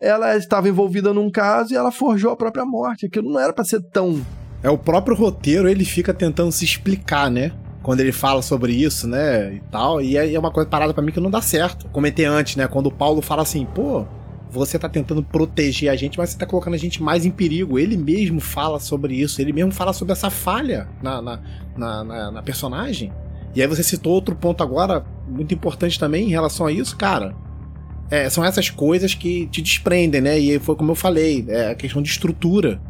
ela 0.00 0.36
estava 0.36 0.68
envolvida 0.68 1.12
num 1.12 1.28
caso 1.32 1.74
e 1.74 1.76
ela 1.76 1.90
forjou 1.90 2.30
a 2.30 2.36
própria 2.36 2.64
morte. 2.64 3.06
Aquilo 3.06 3.28
não 3.32 3.40
era 3.40 3.52
para 3.52 3.64
ser 3.64 3.82
tão. 3.90 4.24
É 4.62 4.70
o 4.70 4.78
próprio 4.78 5.16
roteiro, 5.16 5.68
ele 5.68 5.84
fica 5.84 6.14
tentando 6.14 6.52
se 6.52 6.64
explicar, 6.64 7.28
né? 7.28 7.50
quando 7.82 8.00
ele 8.00 8.12
fala 8.12 8.42
sobre 8.42 8.72
isso, 8.72 9.08
né, 9.08 9.54
e 9.54 9.60
tal, 9.70 10.02
e 10.02 10.14
é 10.16 10.38
uma 10.38 10.50
coisa 10.50 10.68
parada 10.68 10.92
para 10.92 11.02
mim 11.02 11.10
que 11.10 11.20
não 11.20 11.30
dá 11.30 11.40
certo. 11.40 11.88
Comentei 11.88 12.26
antes, 12.26 12.56
né, 12.56 12.68
quando 12.68 12.88
o 12.88 12.92
Paulo 12.92 13.22
fala 13.22 13.40
assim, 13.40 13.64
pô, 13.64 14.04
você 14.50 14.78
tá 14.78 14.88
tentando 14.88 15.22
proteger 15.22 15.90
a 15.90 15.96
gente, 15.96 16.18
mas 16.18 16.30
você 16.30 16.38
tá 16.38 16.46
colocando 16.46 16.74
a 16.74 16.78
gente 16.78 17.02
mais 17.02 17.24
em 17.26 17.30
perigo. 17.30 17.78
Ele 17.78 17.96
mesmo 17.96 18.40
fala 18.40 18.80
sobre 18.80 19.14
isso, 19.14 19.40
ele 19.40 19.52
mesmo 19.52 19.72
fala 19.72 19.92
sobre 19.92 20.12
essa 20.12 20.30
falha 20.30 20.88
na, 21.02 21.20
na, 21.20 21.40
na, 21.76 22.04
na, 22.04 22.30
na 22.30 22.42
personagem. 22.42 23.12
E 23.54 23.62
aí 23.62 23.66
você 23.66 23.82
citou 23.82 24.12
outro 24.12 24.34
ponto 24.34 24.62
agora, 24.62 25.04
muito 25.26 25.54
importante 25.54 25.98
também 25.98 26.26
em 26.26 26.30
relação 26.30 26.66
a 26.66 26.72
isso, 26.72 26.96
cara. 26.96 27.34
É, 28.10 28.28
são 28.30 28.44
essas 28.44 28.70
coisas 28.70 29.14
que 29.14 29.46
te 29.48 29.60
desprendem, 29.60 30.20
né? 30.20 30.38
E 30.38 30.58
foi 30.58 30.76
como 30.76 30.92
eu 30.92 30.96
falei, 30.96 31.44
é 31.48 31.70
a 31.70 31.74
questão 31.74 32.00
de 32.00 32.08
estrutura. 32.08 32.80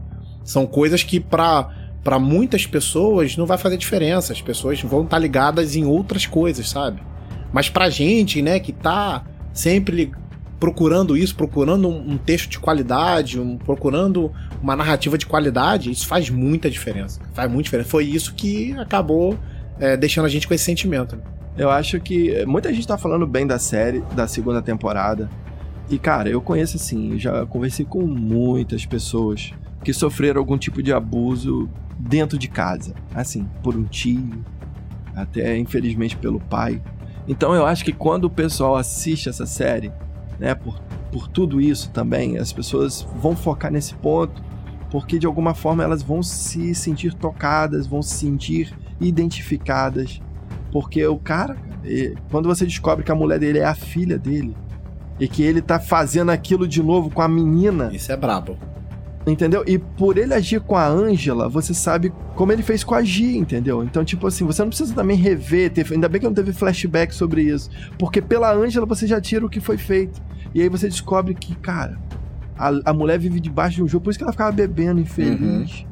São 0.44 0.66
coisas 0.66 1.02
que 1.02 1.20
para 1.20 1.86
para 2.04 2.18
muitas 2.18 2.64
pessoas 2.64 3.36
não 3.36 3.44
vai 3.44 3.58
fazer 3.58 3.76
diferença. 3.76 4.32
As 4.32 4.40
pessoas 4.40 4.80
vão 4.80 5.02
estar 5.02 5.16
tá 5.16 5.18
ligadas 5.18 5.76
em 5.76 5.84
outras 5.84 6.24
coisas, 6.24 6.68
sabe? 6.68 7.02
Mas 7.52 7.68
pra 7.68 7.90
gente, 7.90 8.40
né, 8.40 8.58
que 8.60 8.72
tá 8.72 9.26
sempre 9.52 10.12
procurando 10.58 11.16
isso, 11.16 11.34
procurando 11.34 11.88
um, 11.88 12.16
texto 12.16 12.50
de 12.50 12.58
qualidade, 12.58 13.40
um, 13.40 13.56
procurando 13.56 14.32
uma 14.60 14.74
narrativa 14.74 15.16
de 15.16 15.26
qualidade, 15.26 15.90
isso 15.90 16.06
faz 16.06 16.30
muita 16.30 16.70
diferença. 16.70 17.20
Faz 17.32 17.50
muita 17.50 17.64
diferença. 17.64 17.88
Foi 17.88 18.04
isso 18.04 18.34
que 18.34 18.72
acabou 18.78 19.38
é, 19.78 19.96
deixando 19.96 20.24
a 20.24 20.28
gente 20.28 20.48
com 20.48 20.54
esse 20.54 20.64
sentimento. 20.64 21.20
Eu 21.56 21.70
acho 21.70 22.00
que 22.00 22.44
muita 22.46 22.72
gente 22.72 22.86
tá 22.86 22.98
falando 22.98 23.26
bem 23.26 23.46
da 23.46 23.58
série, 23.58 24.00
da 24.14 24.26
segunda 24.26 24.60
temporada. 24.62 25.28
E, 25.90 25.98
cara, 25.98 26.28
eu 26.28 26.40
conheço 26.40 26.76
assim, 26.76 27.18
já 27.18 27.46
conversei 27.46 27.84
com 27.84 28.02
muitas 28.02 28.84
pessoas 28.84 29.52
que 29.82 29.92
sofreram 29.92 30.40
algum 30.40 30.58
tipo 30.58 30.82
de 30.82 30.92
abuso 30.92 31.68
dentro 31.98 32.38
de 32.38 32.48
casa. 32.48 32.94
Assim, 33.14 33.48
por 33.62 33.74
um 33.74 33.84
tio, 33.84 34.44
até 35.14 35.56
infelizmente 35.56 36.16
pelo 36.16 36.40
pai. 36.40 36.80
Então 37.26 37.54
eu 37.54 37.66
acho 37.66 37.84
que 37.84 37.92
quando 37.92 38.24
o 38.24 38.30
pessoal 38.30 38.76
assiste 38.76 39.28
essa 39.28 39.46
série, 39.46 39.92
né, 40.38 40.54
por, 40.54 40.80
por 41.12 41.28
tudo 41.28 41.60
isso 41.60 41.90
também, 41.90 42.38
as 42.38 42.52
pessoas 42.52 43.06
vão 43.20 43.34
focar 43.34 43.72
nesse 43.72 43.94
ponto, 43.94 44.42
porque 44.90 45.18
de 45.18 45.26
alguma 45.26 45.54
forma 45.54 45.82
elas 45.82 46.02
vão 46.02 46.22
se 46.22 46.74
sentir 46.74 47.14
tocadas, 47.14 47.86
vão 47.86 48.02
se 48.02 48.14
sentir 48.14 48.74
identificadas, 49.00 50.20
porque 50.72 51.06
o 51.06 51.18
cara, 51.18 51.56
quando 52.30 52.48
você 52.48 52.64
descobre 52.64 53.04
que 53.04 53.12
a 53.12 53.14
mulher 53.14 53.38
dele 53.38 53.58
é 53.58 53.64
a 53.64 53.74
filha 53.74 54.18
dele, 54.18 54.56
e 55.20 55.26
que 55.26 55.42
ele 55.42 55.60
tá 55.60 55.80
fazendo 55.80 56.30
aquilo 56.30 56.66
de 56.66 56.82
novo 56.82 57.10
com 57.10 57.20
a 57.20 57.28
menina. 57.28 57.90
Isso 57.92 58.12
é 58.12 58.16
brabo. 58.16 58.56
Entendeu? 59.30 59.62
E 59.66 59.78
por 59.78 60.16
ele 60.16 60.32
agir 60.32 60.60
com 60.60 60.76
a 60.76 60.86
Ângela, 60.86 61.48
você 61.48 61.74
sabe 61.74 62.12
como 62.34 62.52
ele 62.52 62.62
fez 62.62 62.82
com 62.82 62.94
a 62.94 63.02
Gi, 63.02 63.36
entendeu? 63.36 63.82
Então, 63.82 64.04
tipo 64.04 64.26
assim, 64.26 64.44
você 64.44 64.62
não 64.62 64.68
precisa 64.68 64.94
também 64.94 65.16
rever, 65.16 65.70
ter, 65.70 65.86
ainda 65.92 66.08
bem 66.08 66.20
que 66.20 66.26
não 66.26 66.34
teve 66.34 66.52
flashback 66.52 67.14
sobre 67.14 67.42
isso. 67.42 67.70
Porque 67.98 68.22
pela 68.22 68.52
Ângela 68.52 68.86
você 68.86 69.06
já 69.06 69.20
tira 69.20 69.44
o 69.44 69.48
que 69.48 69.60
foi 69.60 69.76
feito. 69.76 70.22
E 70.54 70.62
aí 70.62 70.68
você 70.68 70.88
descobre 70.88 71.34
que, 71.34 71.54
cara, 71.56 71.98
a, 72.56 72.90
a 72.90 72.92
mulher 72.92 73.18
vive 73.18 73.38
debaixo 73.40 73.76
de 73.76 73.82
um 73.82 73.88
jogo, 73.88 74.04
por 74.04 74.10
isso 74.10 74.18
que 74.18 74.24
ela 74.24 74.32
ficava 74.32 74.50
bebendo 74.52 75.00
infeliz. 75.00 75.40
Uhum. 75.40 75.88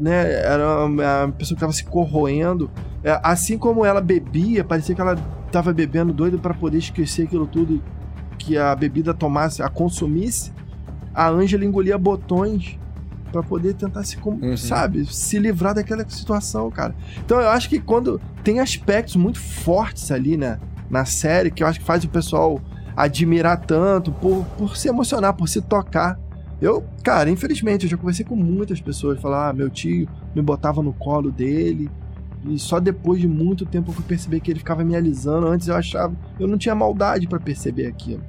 Né? 0.00 0.32
Era 0.42 0.84
uma, 0.84 1.24
uma 1.24 1.32
pessoa 1.32 1.54
que 1.56 1.64
estava 1.64 1.72
se 1.72 1.84
corroendo. 1.84 2.70
É, 3.02 3.20
assim 3.22 3.56
como 3.56 3.84
ela 3.84 4.00
bebia, 4.00 4.64
parecia 4.64 4.94
que 4.94 5.00
ela 5.00 5.16
estava 5.46 5.72
bebendo 5.72 6.12
doido 6.12 6.38
para 6.38 6.54
poder 6.54 6.78
esquecer 6.78 7.26
aquilo 7.26 7.46
tudo 7.46 7.82
que 8.38 8.58
a 8.58 8.74
bebida 8.74 9.14
tomasse, 9.14 9.62
a 9.62 9.68
consumisse 9.68 10.52
a 11.14 11.28
Angela 11.28 11.64
engolia 11.64 11.96
botões 11.96 12.78
para 13.30 13.42
poder 13.42 13.74
tentar 13.74 14.04
se, 14.04 14.16
uhum. 14.24 14.56
sabe, 14.56 15.04
se 15.06 15.38
livrar 15.38 15.74
daquela 15.74 16.08
situação, 16.08 16.70
cara. 16.70 16.94
Então 17.18 17.40
eu 17.40 17.48
acho 17.48 17.68
que 17.68 17.80
quando 17.80 18.20
tem 18.42 18.60
aspectos 18.60 19.16
muito 19.16 19.40
fortes 19.40 20.10
ali, 20.10 20.36
né, 20.36 20.58
na 20.88 21.04
série, 21.04 21.50
que 21.50 21.62
eu 21.62 21.66
acho 21.66 21.80
que 21.80 21.86
faz 21.86 22.04
o 22.04 22.08
pessoal 22.08 22.60
admirar 22.96 23.58
tanto, 23.60 24.12
por, 24.12 24.44
por 24.56 24.76
se 24.76 24.88
emocionar, 24.88 25.34
por 25.34 25.48
se 25.48 25.60
tocar. 25.60 26.18
Eu, 26.60 26.84
cara, 27.02 27.28
infelizmente, 27.28 27.84
eu 27.84 27.90
já 27.90 27.96
conversei 27.96 28.24
com 28.24 28.36
muitas 28.36 28.80
pessoas, 28.80 29.20
falar, 29.20 29.48
ah, 29.48 29.52
meu 29.52 29.68
tio 29.68 30.08
me 30.34 30.40
botava 30.40 30.80
no 30.80 30.92
colo 30.92 31.32
dele, 31.32 31.90
e 32.46 32.58
só 32.58 32.78
depois 32.78 33.20
de 33.20 33.26
muito 33.26 33.64
tempo 33.64 33.90
eu 33.90 33.94
fui 33.94 34.04
perceber 34.04 34.40
que 34.40 34.50
ele 34.50 34.58
ficava 34.58 34.84
me 34.84 34.94
alisando. 34.94 35.46
Antes 35.46 35.66
eu 35.66 35.74
achava, 35.74 36.14
eu 36.38 36.46
não 36.46 36.58
tinha 36.58 36.74
maldade 36.74 37.26
para 37.26 37.40
perceber 37.40 37.86
aquilo. 37.86 38.22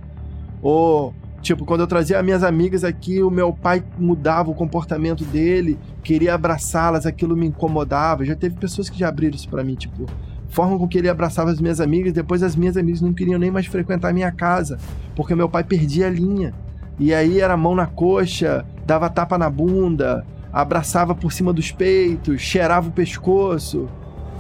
Ou 0.62 1.14
Tipo, 1.46 1.64
quando 1.64 1.82
eu 1.82 1.88
trazia 1.88 2.24
minhas 2.24 2.44
amigas 2.44 2.84
aqui, 2.84 3.22
o 3.22 3.30
meu 3.30 3.54
pai 3.54 3.84
mudava 4.00 4.50
o 4.50 4.56
comportamento 4.56 5.24
dele, 5.24 5.78
queria 6.02 6.34
abraçá-las, 6.34 7.06
aquilo 7.06 7.38
me 7.38 7.46
incomodava. 7.46 8.26
Já 8.26 8.36
teve 8.36 8.56
pessoas 8.56 8.90
que 8.90 8.98
já 8.98 9.10
abriram 9.10 9.36
isso 9.36 9.48
para 9.48 9.64
mim, 9.64 9.76
tipo, 9.76 10.08
forma 10.50 10.76
com 10.76 10.88
que 10.88 10.98
ele 10.98 11.08
abraçava 11.08 11.52
as 11.52 11.62
minhas 11.62 11.80
amigas, 11.80 12.14
depois 12.14 12.42
as 12.42 12.56
minhas 12.56 12.76
amigas 12.76 13.00
não 13.00 13.14
queriam 13.14 13.38
nem 13.38 13.52
mais 13.52 13.68
frequentar 13.68 14.10
a 14.10 14.14
minha 14.14 14.32
casa, 14.32 14.80
porque 15.16 15.36
meu 15.36 15.48
pai 15.48 15.64
perdia 15.64 16.08
a 16.08 16.10
linha. 16.10 16.52
E 16.98 17.14
aí 17.14 17.40
era 17.40 17.56
mão 17.56 17.76
na 17.76 17.86
coxa, 17.86 18.66
dava 18.84 19.08
tapa 19.08 19.38
na 19.38 19.48
bunda, 19.48 20.26
abraçava 20.52 21.14
por 21.14 21.32
cima 21.32 21.54
dos 21.54 21.72
peitos, 21.72 22.42
cheirava 22.42 22.90
o 22.90 22.92
pescoço. 22.92 23.88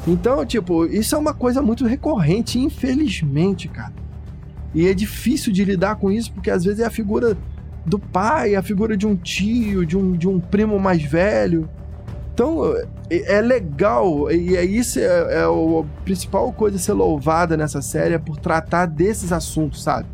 Então, 0.08 0.43
tipo, 0.43 0.88
isso 0.88 1.14
é 1.14 1.20
uma 1.20 1.36
coisa 1.36 1.62
muito 1.62 1.86
recorrente, 1.86 2.58
infelizmente, 2.58 3.68
cara. 3.68 3.93
E 4.76 4.88
é 4.88 4.93
difícil 4.93 5.53
de 5.53 5.63
lidar 5.63 5.95
com 5.95 6.11
isso, 6.11 6.32
porque 6.34 6.51
às 6.51 6.65
vezes 6.65 6.82
é 6.82 6.86
a 6.86 6.91
figura 6.91 7.36
do 7.86 7.97
pai, 7.97 8.55
a 8.55 8.61
figura 8.61 8.97
de 8.97 9.07
um 9.07 9.15
tio, 9.15 9.86
de 9.86 9.97
um, 9.97 10.11
de 10.11 10.28
um 10.28 10.39
primo 10.39 10.78
mais 10.78 11.01
velho. 11.01 11.69
Então, 12.34 12.76
é, 13.09 13.38
é 13.38 13.41
legal, 13.41 14.30
e 14.30 14.57
é 14.57 14.65
isso 14.65 14.99
é, 14.99 15.03
é 15.03 15.43
a 15.43 16.03
principal 16.03 16.51
coisa 16.51 16.76
a 16.76 16.80
ser 16.80 16.91
louvada 16.91 17.55
nessa 17.55 17.82
série, 17.82 18.15
é 18.15 18.19
por 18.19 18.38
tratar 18.38 18.88
desses 18.88 19.32
assuntos, 19.32 19.82
sabe? 19.82 20.07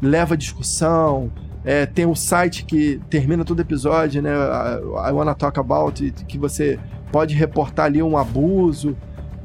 Leva 0.00 0.36
discussão, 0.36 1.32
é, 1.64 1.84
tem 1.84 2.06
um 2.06 2.14
site 2.14 2.64
que 2.64 3.00
termina 3.10 3.44
todo 3.44 3.58
episódio, 3.58 4.22
né? 4.22 4.30
I 4.30 5.10
Wanna 5.10 5.34
Talk 5.34 5.58
About, 5.58 6.12
que 6.28 6.38
você 6.38 6.78
pode 7.10 7.34
reportar 7.34 7.86
ali 7.86 8.02
um 8.02 8.16
abuso. 8.16 8.96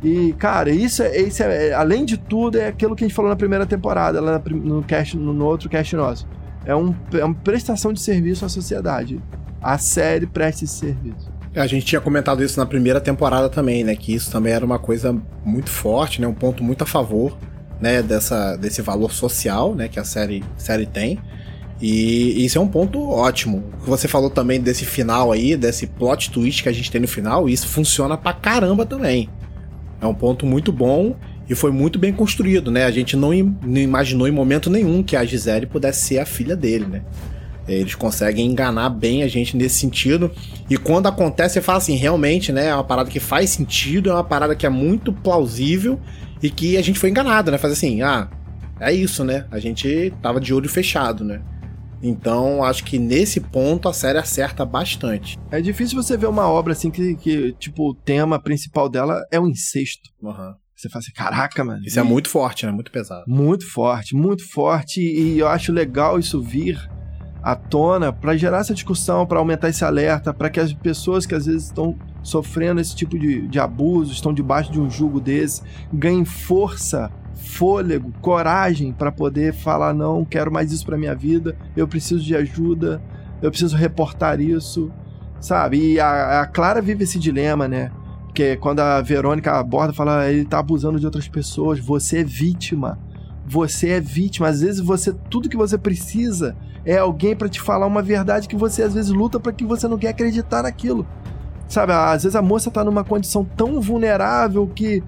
E, 0.03 0.33
cara, 0.33 0.69
isso, 0.69 1.03
é, 1.03 1.19
isso 1.19 1.43
é, 1.43 1.73
além 1.73 2.05
de 2.05 2.17
tudo, 2.17 2.57
é 2.57 2.67
aquilo 2.67 2.95
que 2.95 3.03
a 3.03 3.07
gente 3.07 3.15
falou 3.15 3.29
na 3.29 3.35
primeira 3.35 3.65
temporada, 3.65 4.21
lá 4.21 4.41
no, 4.49 4.81
cast, 4.83 5.17
no 5.17 5.45
outro 5.45 5.69
cast 5.69 5.95
nosso. 5.95 6.27
É, 6.65 6.75
um, 6.75 6.95
é 7.13 7.23
uma 7.23 7.35
prestação 7.35 7.91
de 7.91 7.99
serviço 7.99 8.45
à 8.45 8.49
sociedade. 8.49 9.21
A 9.61 9.77
série 9.77 10.25
presta 10.25 10.63
esse 10.63 10.75
serviço. 10.75 11.29
A 11.55 11.67
gente 11.67 11.85
tinha 11.85 11.99
comentado 11.99 12.43
isso 12.43 12.59
na 12.59 12.65
primeira 12.65 13.01
temporada 13.01 13.49
também, 13.49 13.83
né? 13.83 13.95
Que 13.95 14.13
isso 14.13 14.31
também 14.31 14.53
era 14.53 14.63
uma 14.63 14.79
coisa 14.79 15.15
muito 15.43 15.69
forte, 15.69 16.21
né? 16.21 16.27
Um 16.27 16.33
ponto 16.33 16.63
muito 16.63 16.83
a 16.83 16.87
favor, 16.87 17.37
né? 17.81 18.01
Dessa, 18.01 18.55
desse 18.55 18.81
valor 18.81 19.11
social, 19.11 19.75
né? 19.75 19.87
Que 19.87 19.99
a 19.99 20.03
série, 20.03 20.43
série 20.55 20.85
tem. 20.85 21.19
E 21.81 22.45
isso 22.45 22.57
é 22.57 22.61
um 22.61 22.67
ponto 22.67 23.09
ótimo. 23.09 23.63
Você 23.79 24.07
falou 24.07 24.29
também 24.29 24.61
desse 24.61 24.85
final 24.85 25.31
aí, 25.31 25.57
desse 25.57 25.87
plot 25.87 26.29
twist 26.29 26.61
que 26.61 26.69
a 26.69 26.73
gente 26.73 26.91
tem 26.91 27.01
no 27.01 27.07
final, 27.07 27.49
isso 27.49 27.67
funciona 27.67 28.17
pra 28.17 28.33
caramba 28.33 28.85
também. 28.85 29.29
É 30.01 30.07
um 30.07 30.13
ponto 30.13 30.45
muito 30.45 30.71
bom 30.71 31.15
e 31.49 31.55
foi 31.55 31.71
muito 31.71 31.97
bem 31.97 32.13
construído, 32.13 32.71
né? 32.71 32.85
A 32.85 32.91
gente 32.91 33.15
não, 33.15 33.31
não 33.31 33.81
imaginou 33.81 34.27
em 34.27 34.31
momento 34.31 34.69
nenhum 34.69 35.03
que 35.03 35.15
a 35.15 35.25
Gisele 35.25 35.65
pudesse 35.65 36.05
ser 36.05 36.19
a 36.19 36.25
filha 36.25 36.55
dele, 36.55 36.85
né? 36.85 37.01
Eles 37.67 37.93
conseguem 37.95 38.47
enganar 38.47 38.89
bem 38.89 39.21
a 39.23 39.27
gente 39.27 39.55
nesse 39.55 39.75
sentido. 39.75 40.31
E 40.69 40.77
quando 40.77 41.07
acontece, 41.07 41.55
você 41.55 41.61
fala 41.61 41.77
assim, 41.77 41.95
realmente, 41.95 42.51
né? 42.51 42.67
É 42.67 42.73
uma 42.73 42.83
parada 42.83 43.09
que 43.09 43.19
faz 43.19 43.51
sentido, 43.51 44.09
é 44.09 44.13
uma 44.13 44.23
parada 44.23 44.55
que 44.55 44.65
é 44.65 44.69
muito 44.69 45.13
plausível 45.13 45.99
e 46.41 46.49
que 46.49 46.77
a 46.77 46.81
gente 46.81 46.97
foi 46.97 47.09
enganado, 47.09 47.51
né? 47.51 47.57
Fazer 47.57 47.73
assim, 47.73 48.01
ah, 48.01 48.27
é 48.79 48.91
isso, 48.93 49.23
né? 49.23 49.45
A 49.51 49.59
gente 49.59 50.11
tava 50.21 50.39
de 50.39 50.53
olho 50.53 50.69
fechado, 50.69 51.23
né? 51.23 51.41
Então, 52.01 52.63
acho 52.63 52.83
que 52.83 52.97
nesse 52.97 53.39
ponto 53.39 53.89
a 53.89 53.93
série 53.93 54.17
acerta 54.17 54.65
bastante. 54.65 55.37
É 55.51 55.61
difícil 55.61 56.01
você 56.01 56.15
ver 56.17 56.27
uma 56.27 56.47
obra 56.47 56.73
assim 56.73 56.89
que, 56.89 57.15
que 57.15 57.53
tipo, 57.53 57.89
o 57.89 57.93
tema 57.93 58.41
principal 58.41 58.89
dela 58.89 59.21
é 59.31 59.39
o 59.39 59.47
incesto. 59.47 60.09
Uhum. 60.21 60.53
Você 60.75 60.87
fala 60.87 61.01
assim, 61.01 61.11
caraca, 61.11 61.63
mano. 61.63 61.81
Isso 61.85 61.99
é 61.99 62.03
muito 62.03 62.29
forte, 62.29 62.65
né? 62.65 62.71
Muito 62.71 62.89
pesado. 62.89 63.25
Muito 63.27 63.69
forte, 63.69 64.15
muito 64.15 64.49
forte. 64.49 65.01
E 65.01 65.37
eu 65.37 65.47
acho 65.47 65.73
legal 65.73 66.17
isso 66.17 66.41
vir 66.41 66.79
à 67.43 67.53
tona 67.53 68.13
para 68.13 68.37
gerar 68.37 68.59
essa 68.59 68.73
discussão, 68.73 69.25
para 69.25 69.39
aumentar 69.39 69.67
esse 69.67 69.83
alerta, 69.83 70.33
para 70.33 70.49
que 70.49 70.59
as 70.59 70.71
pessoas 70.71 71.25
que 71.25 71.35
às 71.35 71.45
vezes 71.45 71.65
estão 71.65 71.97
sofrendo 72.23 72.79
esse 72.79 72.95
tipo 72.95 73.19
de, 73.19 73.47
de 73.47 73.59
abuso, 73.59 74.13
estão 74.13 74.33
debaixo 74.33 74.71
de 74.71 74.79
um 74.79 74.89
jugo 74.89 75.19
desse, 75.19 75.61
ganhem 75.91 76.23
força 76.23 77.11
fôlego, 77.39 78.13
coragem 78.21 78.91
para 78.91 79.11
poder 79.11 79.53
falar 79.53 79.93
não, 79.93 80.23
quero 80.25 80.51
mais 80.51 80.71
isso 80.71 80.85
para 80.85 80.97
minha 80.97 81.15
vida, 81.15 81.55
eu 81.75 81.87
preciso 81.87 82.23
de 82.23 82.35
ajuda, 82.35 83.01
eu 83.41 83.49
preciso 83.49 83.75
reportar 83.75 84.39
isso, 84.39 84.91
sabe? 85.39 85.93
E 85.93 85.99
a, 85.99 86.41
a 86.41 86.45
Clara 86.45 86.81
vive 86.81 87.03
esse 87.03 87.17
dilema, 87.17 87.67
né? 87.67 87.91
Porque 88.25 88.55
quando 88.57 88.79
a 88.79 89.01
Verônica 89.01 89.51
aborda, 89.51 89.93
fala, 89.93 90.29
ele 90.29 90.45
tá 90.45 90.59
abusando 90.59 90.99
de 90.99 91.05
outras 91.05 91.27
pessoas, 91.27 91.79
você 91.79 92.19
é 92.19 92.23
vítima. 92.23 92.99
Você 93.45 93.89
é 93.89 93.99
vítima. 93.99 94.47
Às 94.47 94.61
vezes 94.61 94.79
você 94.79 95.11
tudo 95.11 95.49
que 95.49 95.57
você 95.57 95.77
precisa 95.77 96.55
é 96.85 96.97
alguém 96.97 97.35
para 97.35 97.49
te 97.49 97.59
falar 97.59 97.87
uma 97.87 98.01
verdade 98.01 98.47
que 98.47 98.55
você 98.55 98.83
às 98.83 98.93
vezes 98.93 99.11
luta 99.11 99.39
para 99.39 99.51
que 99.51 99.65
você 99.65 99.87
não 99.87 99.97
quer 99.97 100.09
acreditar 100.09 100.63
naquilo. 100.63 101.07
Sabe, 101.67 101.91
às 101.93 102.23
vezes 102.23 102.35
a 102.35 102.41
moça 102.41 102.71
tá 102.71 102.83
numa 102.83 103.03
condição 103.03 103.43
tão 103.43 103.81
vulnerável 103.81 104.67
que 104.67 105.03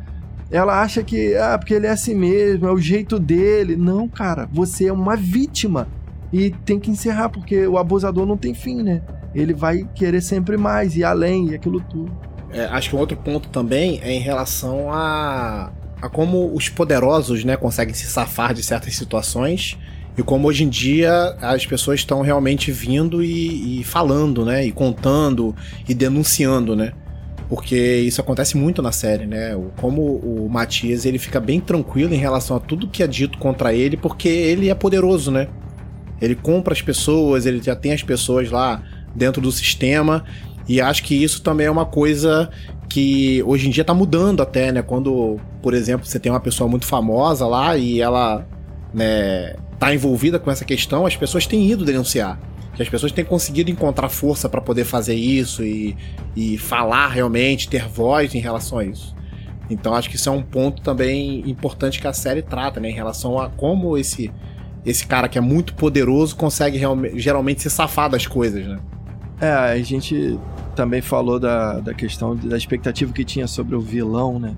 ela 0.51 0.81
acha 0.81 1.01
que, 1.01 1.35
ah, 1.35 1.57
porque 1.57 1.73
ele 1.73 1.87
é 1.87 1.91
assim 1.91 2.13
mesmo, 2.13 2.67
é 2.67 2.71
o 2.71 2.77
jeito 2.77 3.17
dele. 3.17 3.75
Não, 3.75 4.07
cara, 4.07 4.49
você 4.51 4.87
é 4.87 4.93
uma 4.93 5.15
vítima. 5.15 5.87
E 6.31 6.49
tem 6.49 6.79
que 6.79 6.91
encerrar, 6.91 7.29
porque 7.29 7.65
o 7.67 7.77
abusador 7.77 8.25
não 8.25 8.37
tem 8.37 8.53
fim, 8.53 8.81
né? 8.81 9.01
Ele 9.33 9.53
vai 9.53 9.87
querer 9.95 10.21
sempre 10.21 10.57
mais, 10.57 10.95
e 10.95 11.03
além, 11.03 11.49
e 11.49 11.55
aquilo 11.55 11.81
tudo. 11.81 12.11
É, 12.53 12.65
acho 12.65 12.89
que 12.89 12.95
um 12.95 12.99
outro 12.99 13.17
ponto 13.17 13.49
também 13.49 13.99
é 14.03 14.11
em 14.11 14.19
relação 14.19 14.91
a, 14.91 15.71
a 16.01 16.09
como 16.09 16.53
os 16.53 16.67
poderosos 16.67 17.45
né, 17.45 17.55
conseguem 17.55 17.93
se 17.93 18.05
safar 18.05 18.53
de 18.53 18.61
certas 18.61 18.95
situações 18.95 19.77
e 20.17 20.21
como 20.21 20.47
hoje 20.47 20.65
em 20.65 20.69
dia 20.69 21.35
as 21.41 21.65
pessoas 21.65 22.01
estão 22.01 22.21
realmente 22.21 22.71
vindo 22.71 23.23
e, 23.23 23.79
e, 23.79 23.83
falando, 23.83 24.43
né? 24.43 24.65
E 24.65 24.71
contando 24.71 25.55
e 25.87 25.93
denunciando, 25.93 26.75
né? 26.75 26.91
Porque 27.51 27.75
isso 27.75 28.21
acontece 28.21 28.55
muito 28.55 28.81
na 28.81 28.93
série, 28.93 29.25
né? 29.25 29.59
Como 29.75 30.01
o 30.01 30.47
Matias 30.49 31.05
ele 31.05 31.19
fica 31.19 31.37
bem 31.37 31.59
tranquilo 31.59 32.13
em 32.13 32.17
relação 32.17 32.55
a 32.55 32.61
tudo 32.61 32.87
que 32.87 33.03
é 33.03 33.07
dito 33.07 33.37
contra 33.37 33.73
ele, 33.73 33.97
porque 33.97 34.29
ele 34.29 34.69
é 34.69 34.73
poderoso, 34.73 35.31
né? 35.31 35.49
Ele 36.21 36.33
compra 36.33 36.71
as 36.71 36.81
pessoas, 36.81 37.45
ele 37.45 37.61
já 37.61 37.75
tem 37.75 37.91
as 37.91 38.01
pessoas 38.01 38.49
lá 38.49 38.81
dentro 39.13 39.41
do 39.41 39.51
sistema 39.51 40.23
e 40.65 40.79
acho 40.79 41.03
que 41.03 41.13
isso 41.13 41.41
também 41.41 41.67
é 41.67 41.71
uma 41.71 41.85
coisa 41.85 42.49
que 42.87 43.43
hoje 43.45 43.67
em 43.67 43.69
dia 43.69 43.83
tá 43.83 43.93
mudando 43.93 44.41
até, 44.41 44.71
né? 44.71 44.81
Quando, 44.81 45.37
por 45.61 45.73
exemplo, 45.73 46.05
você 46.05 46.21
tem 46.21 46.31
uma 46.31 46.39
pessoa 46.39 46.69
muito 46.69 46.85
famosa 46.85 47.45
lá 47.45 47.75
e 47.75 47.99
ela, 47.99 48.47
né, 48.93 49.57
tá 49.77 49.93
envolvida 49.93 50.39
com 50.39 50.49
essa 50.49 50.63
questão, 50.63 51.05
as 51.05 51.17
pessoas 51.17 51.45
têm 51.45 51.69
ido 51.69 51.83
denunciar. 51.83 52.39
As 52.81 52.89
pessoas 52.89 53.11
têm 53.11 53.23
conseguido 53.23 53.69
encontrar 53.69 54.09
força 54.09 54.49
para 54.49 54.61
poder 54.61 54.85
fazer 54.85 55.15
isso 55.15 55.63
e, 55.63 55.95
e 56.35 56.57
falar 56.57 57.07
realmente, 57.07 57.69
ter 57.69 57.87
voz 57.87 58.33
em 58.35 58.39
relação 58.39 58.79
a 58.79 58.85
isso. 58.85 59.15
Então 59.69 59.93
acho 59.93 60.09
que 60.09 60.15
isso 60.17 60.27
é 60.27 60.31
um 60.31 60.41
ponto 60.41 60.81
também 60.81 61.49
importante 61.49 61.99
que 61.99 62.07
a 62.07 62.13
série 62.13 62.41
trata, 62.41 62.79
né? 62.79 62.89
Em 62.89 62.93
relação 62.93 63.39
a 63.39 63.49
como 63.49 63.97
esse, 63.97 64.29
esse 64.85 65.05
cara 65.07 65.29
que 65.29 65.37
é 65.37 65.41
muito 65.41 65.73
poderoso 65.75 66.35
consegue 66.35 66.79
geralmente 67.15 67.61
se 67.61 67.69
safar 67.69 68.09
das 68.09 68.27
coisas, 68.27 68.67
né? 68.67 68.79
É, 69.39 69.49
a 69.49 69.81
gente 69.81 70.37
também 70.75 71.01
falou 71.01 71.39
da, 71.39 71.79
da 71.79 71.93
questão 71.93 72.35
da 72.35 72.57
expectativa 72.57 73.11
que 73.11 73.23
tinha 73.23 73.47
sobre 73.47 73.75
o 73.75 73.81
vilão, 73.81 74.39
né? 74.39 74.55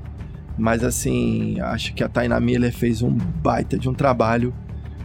Mas 0.57 0.83
assim, 0.83 1.59
acho 1.59 1.93
que 1.93 2.03
a 2.03 2.09
Taina 2.09 2.39
Miller 2.39 2.73
fez 2.73 3.01
um 3.01 3.11
baita 3.11 3.77
de 3.77 3.89
um 3.89 3.93
trabalho. 3.93 4.53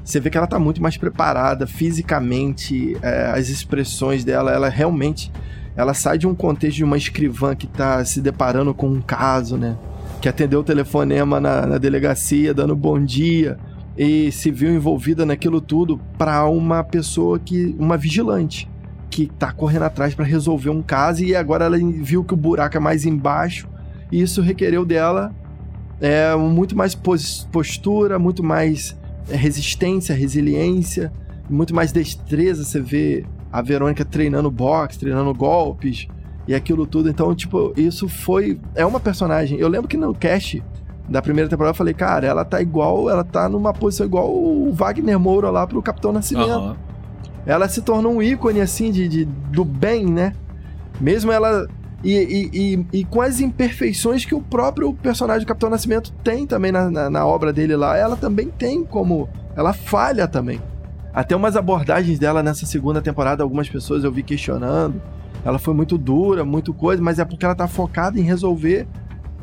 Você 0.09 0.20
vê 0.20 0.30
que 0.30 0.38
ela 0.38 0.46
tá 0.46 0.59
muito 0.59 0.80
mais 0.80 0.96
preparada 0.96 1.66
fisicamente, 1.66 2.96
é, 3.02 3.26
as 3.26 3.50
expressões 3.50 4.24
dela, 4.24 4.50
ela 4.50 4.70
realmente 4.70 5.30
ela 5.76 5.92
sai 5.92 6.16
de 6.16 6.26
um 6.26 6.34
contexto 6.34 6.78
de 6.78 6.84
uma 6.84 6.96
escrivã 6.96 7.54
que 7.54 7.66
tá 7.66 8.02
se 8.06 8.22
deparando 8.22 8.72
com 8.72 8.88
um 8.88 9.02
caso, 9.02 9.59
né? 9.59 9.76
Que 10.18 10.26
atendeu 10.26 10.61
o 10.61 10.64
telefonema 10.64 11.38
na, 11.38 11.66
na 11.66 11.76
delegacia, 11.76 12.54
dando 12.54 12.74
bom 12.74 12.98
dia, 13.04 13.59
e 13.98 14.32
se 14.32 14.50
viu 14.50 14.74
envolvida 14.74 15.26
naquilo 15.26 15.61
tudo 15.61 16.00
para 16.16 16.42
uma 16.46 16.82
pessoa 16.82 17.38
que. 17.38 17.76
uma 17.78 17.98
vigilante 17.98 18.66
que 19.11 19.26
tá 19.26 19.52
correndo 19.52 19.82
atrás 19.82 20.14
para 20.14 20.24
resolver 20.24 20.70
um 20.70 20.80
caso 20.80 21.22
e 21.22 21.36
agora 21.36 21.66
ela 21.66 21.76
viu 21.76 22.24
que 22.24 22.32
o 22.32 22.36
buraco 22.36 22.78
é 22.78 22.80
mais 22.80 23.04
embaixo 23.04 23.68
e 24.11 24.22
isso 24.22 24.40
requereu 24.40 24.86
dela 24.86 25.34
é, 26.00 26.34
muito 26.34 26.74
mais 26.74 26.94
postura, 26.94 28.18
muito 28.18 28.42
mais 28.42 28.96
resistência, 29.31 30.14
resiliência, 30.14 31.12
muito 31.49 31.74
mais 31.74 31.93
destreza. 31.93 32.64
Você 32.64 32.81
vê 32.81 33.24
a 33.53 33.62
Verônica 33.62 34.05
treinando 34.05 34.51
boxe, 34.51 34.99
treinando 34.99 35.33
golpes 35.35 36.07
e 36.47 36.55
aquilo 36.55 36.87
tudo. 36.87 37.09
Então, 37.09 37.35
tipo, 37.35 37.72
isso 37.76 38.09
foi. 38.09 38.61
É 38.74 38.85
uma 38.85 39.01
personagem. 39.01 39.59
Eu 39.59 39.68
lembro 39.68 39.89
que 39.89 39.97
no 39.97 40.14
cast 40.14 40.62
da 41.09 41.22
primeira 41.22 41.49
temporada 41.49 41.72
eu 41.72 41.76
falei, 41.76 41.95
cara, 41.95 42.26
ela 42.26 42.45
tá 42.45 42.61
igual, 42.61 43.09
ela 43.09 43.24
tá 43.24 43.49
numa 43.49 43.72
posição 43.72 44.05
igual 44.05 44.31
o 44.31 44.70
Wagner 44.72 45.18
Moura 45.18 45.51
lá 45.51 45.66
pro 45.66 45.81
Capitão 45.83 46.12
Nascimento. 46.12 46.51
Uhum 46.51 46.89
ela 47.49 47.66
se 47.66 47.81
tornou 47.81 48.12
um 48.12 48.22
ícone, 48.22 48.61
assim, 48.61 48.91
de, 48.93 49.09
de 49.09 49.24
do 49.24 49.64
bem, 49.64 50.05
né? 50.05 50.35
Mesmo 51.01 51.33
ela. 51.33 51.66
E, 52.03 52.12
e, 52.12 52.51
e, 52.53 52.86
e, 53.01 53.05
com 53.05 53.20
as 53.20 53.40
imperfeições 53.40 54.24
que 54.24 54.34
o 54.34 54.40
próprio 54.40 54.92
personagem 54.94 55.44
do 55.44 55.49
Capitão 55.49 55.68
Nascimento 55.68 56.12
tem 56.22 56.46
também 56.46 56.70
na, 56.70 56.88
na, 56.88 57.11
na, 57.11 57.26
obra 57.26 57.53
dele 57.53 57.74
lá, 57.74 57.96
ela 57.96 58.16
também 58.16 58.49
tem 58.49 58.84
como. 58.84 59.28
Ela 59.57 59.72
falha 59.72 60.28
também. 60.28 60.61
Até 61.12 61.34
umas 61.34 61.57
abordagens 61.57 62.16
dela 62.18 62.42
nessa 62.42 62.66
segunda 62.66 63.03
temporada, 63.03 63.42
algumas 63.42 63.68
pessoas 63.68 64.05
eu 64.05 64.12
vi 64.12 64.22
questionando. 64.22 65.03
Ela 65.44 65.59
foi 65.59 65.74
muito 65.74 65.99
dura, 65.99 66.44
muito 66.44 66.72
coisa, 66.72 67.03
mas 67.03 67.18
é 67.18 67.24
porque 67.24 67.44
ela 67.44 67.55
tá 67.55 67.66
focada 67.66 68.18
em 68.18 68.22
resolver 68.22 68.86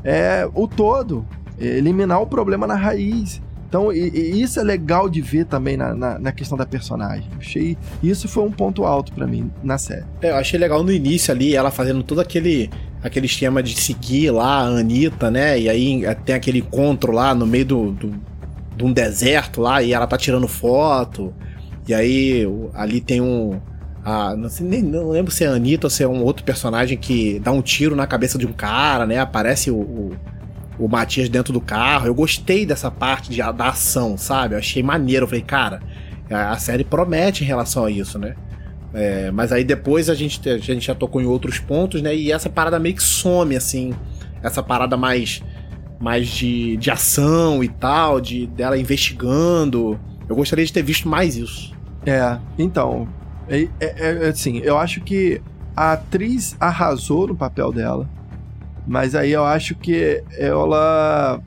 é, 0.04 0.48
o 0.54 0.68
todo, 0.68 1.26
eliminar 1.60 2.22
o 2.22 2.28
problema 2.28 2.66
na 2.66 2.76
raiz. 2.76 3.42
Então, 3.76 3.92
e, 3.92 4.10
e 4.10 4.42
isso 4.42 4.58
é 4.58 4.64
legal 4.64 5.10
de 5.10 5.20
ver 5.20 5.46
também 5.46 5.76
na, 5.76 5.94
na, 5.94 6.18
na, 6.18 6.32
questão 6.32 6.58
da 6.58 6.66
personagem. 6.66 7.28
Achei. 7.38 7.78
Isso 8.02 8.26
foi 8.26 8.44
um 8.44 8.52
ponto 8.52 8.86
alto 8.86 9.12
para 9.12 9.28
mim 9.28 9.52
na 9.62 9.78
série. 9.78 10.06
É, 10.22 10.30
eu 10.30 10.36
achei 10.38 10.58
legal 10.58 10.82
no 10.82 10.94
início 10.94 11.34
ali, 11.34 11.54
ela 11.54 11.70
fazendo 11.70 12.02
todo 12.02 12.22
aquele 12.22 12.70
aquele 13.04 13.26
esquema 13.26 13.62
de 13.62 13.76
seguir 13.76 14.32
lá 14.32 14.62
a 14.62 14.68
Anitta, 14.68 15.30
né? 15.30 15.60
E 15.60 15.68
aí 15.68 16.06
é, 16.06 16.16
tem 16.16 16.34
aquele 16.34 16.60
encontro 16.60 17.12
lá 17.12 17.36
no 17.36 17.46
meio 17.46 17.66
do, 17.66 17.92
do, 17.92 18.14
de 18.78 18.84
um 18.86 18.94
deserto 18.94 19.60
lá, 19.60 19.84
e 19.84 19.92
ela 19.92 20.08
tá 20.08 20.18
tirando 20.18 20.48
foto. 20.48 21.34
E 21.86 21.94
aí 21.94 22.48
ali 22.74 23.02
tem 23.02 23.20
um. 23.20 23.60
A, 24.06 24.38
não, 24.38 24.48
sei, 24.48 24.66
nem, 24.66 24.82
não 24.82 25.10
lembro 25.10 25.34
se 25.34 25.44
é 25.44 25.48
a 25.48 25.52
Anitta 25.52 25.88
ou 25.88 25.92
se 25.92 26.02
é 26.02 26.08
um 26.08 26.24
outro 26.24 26.46
personagem 26.46 26.98
que 26.98 27.40
dá 27.40 27.52
um 27.52 27.62
tiro 27.62 27.94
na 27.94 28.08
cabeça 28.08 28.38
de 28.38 28.48
um 28.48 28.54
cara, 28.54 29.06
né? 29.06 29.20
Aparece 29.20 29.70
o, 29.70 29.76
o 29.76 30.12
o 30.78 30.88
Matias 30.88 31.30
dentro 31.30 31.54
do 31.54 31.62
carro. 31.62 32.08
Eu 32.08 32.16
gostei 32.16 32.66
dessa 32.66 32.92
parte 32.92 33.30
de, 33.30 33.38
da 33.38 33.70
ação, 33.70 34.18
sabe? 34.18 34.56
Eu 34.56 34.60
achei 34.60 34.84
maneiro. 34.84 35.24
Eu 35.24 35.28
falei, 35.28 35.44
cara, 35.44 35.82
a 36.30 36.58
série 36.58 36.84
promete 36.84 37.44
em 37.44 37.48
relação 37.48 37.86
a 37.86 37.92
isso, 37.92 38.18
né? 38.18 38.36
É, 38.94 39.30
mas 39.30 39.52
aí 39.52 39.64
depois 39.64 40.10
a 40.10 40.16
gente, 40.16 40.50
a 40.50 40.58
gente 40.58 40.86
já 40.88 40.96
tocou 40.96 41.22
em 41.22 41.26
outros 41.26 41.60
pontos, 41.60 42.02
né? 42.02 42.16
E 42.16 42.32
essa 42.32 42.50
parada 42.50 42.80
meio 42.80 42.96
que 42.96 43.04
some, 43.04 43.56
assim. 43.56 43.94
Essa 44.42 44.64
parada 44.64 44.96
mais, 44.96 45.44
mais 46.00 46.28
de, 46.28 46.78
de 46.78 46.92
ação 46.92 47.64
e 47.64 47.68
tal, 47.68 48.22
de 48.22 48.48
dela 48.48 48.78
investigando. 48.78 50.00
Eu 50.28 50.36
gostaria 50.36 50.66
de 50.66 50.72
ter 50.72 50.82
visto 50.82 51.08
mais 51.08 51.36
isso. 51.36 51.74
É, 52.06 52.38
então. 52.58 53.08
É, 53.48 53.68
é, 53.80 54.26
é 54.26 54.28
assim, 54.30 54.60
eu 54.60 54.78
acho 54.78 55.02
que 55.02 55.42
a 55.76 55.94
atriz 55.94 56.56
arrasou 56.60 57.28
no 57.28 57.36
papel 57.36 57.72
dela. 57.72 58.10
Mas 58.88 59.16
aí 59.16 59.32
eu 59.32 59.44
acho 59.44 59.76
que 59.76 60.24
ela 60.38 61.42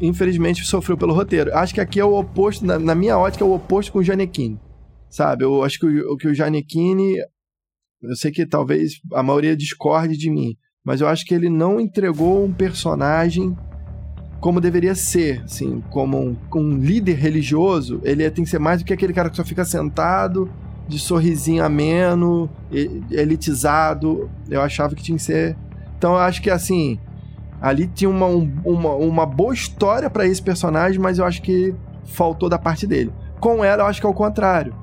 infelizmente 0.00 0.64
sofreu 0.64 0.96
pelo 0.96 1.14
roteiro. 1.14 1.54
Acho 1.54 1.74
que 1.74 1.80
aqui 1.80 2.00
é 2.00 2.04
o 2.04 2.18
oposto, 2.18 2.64
na, 2.64 2.78
na 2.78 2.94
minha 2.94 3.16
ótica, 3.16 3.44
é 3.44 3.46
o 3.46 3.54
oposto 3.54 3.92
com 3.92 3.98
o 4.00 4.04
Janequine. 4.04 4.58
Sabe? 5.08 5.44
Eu 5.44 5.62
acho 5.62 5.78
que 5.78 5.86
o, 5.86 6.16
que 6.16 6.28
o 6.28 6.34
Janequine. 6.34 7.18
Eu 8.02 8.16
sei 8.16 8.32
que 8.32 8.44
talvez 8.44 8.94
a 9.12 9.22
maioria 9.22 9.56
discorde 9.56 10.16
de 10.16 10.28
mim, 10.28 10.56
mas 10.84 11.00
eu 11.00 11.06
acho 11.06 11.24
que 11.24 11.34
ele 11.34 11.48
não 11.48 11.78
entregou 11.78 12.44
um 12.44 12.52
personagem 12.52 13.56
como 14.40 14.60
deveria 14.60 14.96
ser, 14.96 15.40
assim, 15.44 15.80
como 15.88 16.18
um, 16.18 16.36
um 16.52 16.76
líder 16.76 17.14
religioso, 17.14 18.00
ele 18.02 18.28
tem 18.28 18.42
que 18.42 18.50
ser 18.50 18.58
mais 18.58 18.80
do 18.80 18.84
que 18.84 18.92
aquele 18.92 19.12
cara 19.12 19.30
que 19.30 19.36
só 19.36 19.44
fica 19.44 19.64
sentado, 19.64 20.50
de 20.88 20.98
sorrisinho 20.98 21.64
ameno, 21.64 22.50
elitizado. 23.08 24.28
Eu 24.50 24.60
achava 24.60 24.96
que 24.96 25.02
tinha 25.02 25.16
que 25.16 25.22
ser 25.22 25.56
então 26.02 26.14
eu 26.14 26.18
acho 26.18 26.42
que 26.42 26.50
assim, 26.50 26.98
ali 27.60 27.86
tinha 27.86 28.10
uma, 28.10 28.26
uma, 28.26 28.94
uma 28.96 29.24
boa 29.24 29.54
história 29.54 30.10
para 30.10 30.26
esse 30.26 30.42
personagem, 30.42 30.98
mas 30.98 31.20
eu 31.20 31.24
acho 31.24 31.40
que 31.40 31.72
faltou 32.06 32.48
da 32.48 32.58
parte 32.58 32.88
dele. 32.88 33.12
Com 33.38 33.64
ela, 33.64 33.84
eu 33.84 33.86
acho 33.86 34.00
que 34.00 34.06
é 34.08 34.10
o 34.10 34.12
contrário. 34.12 34.74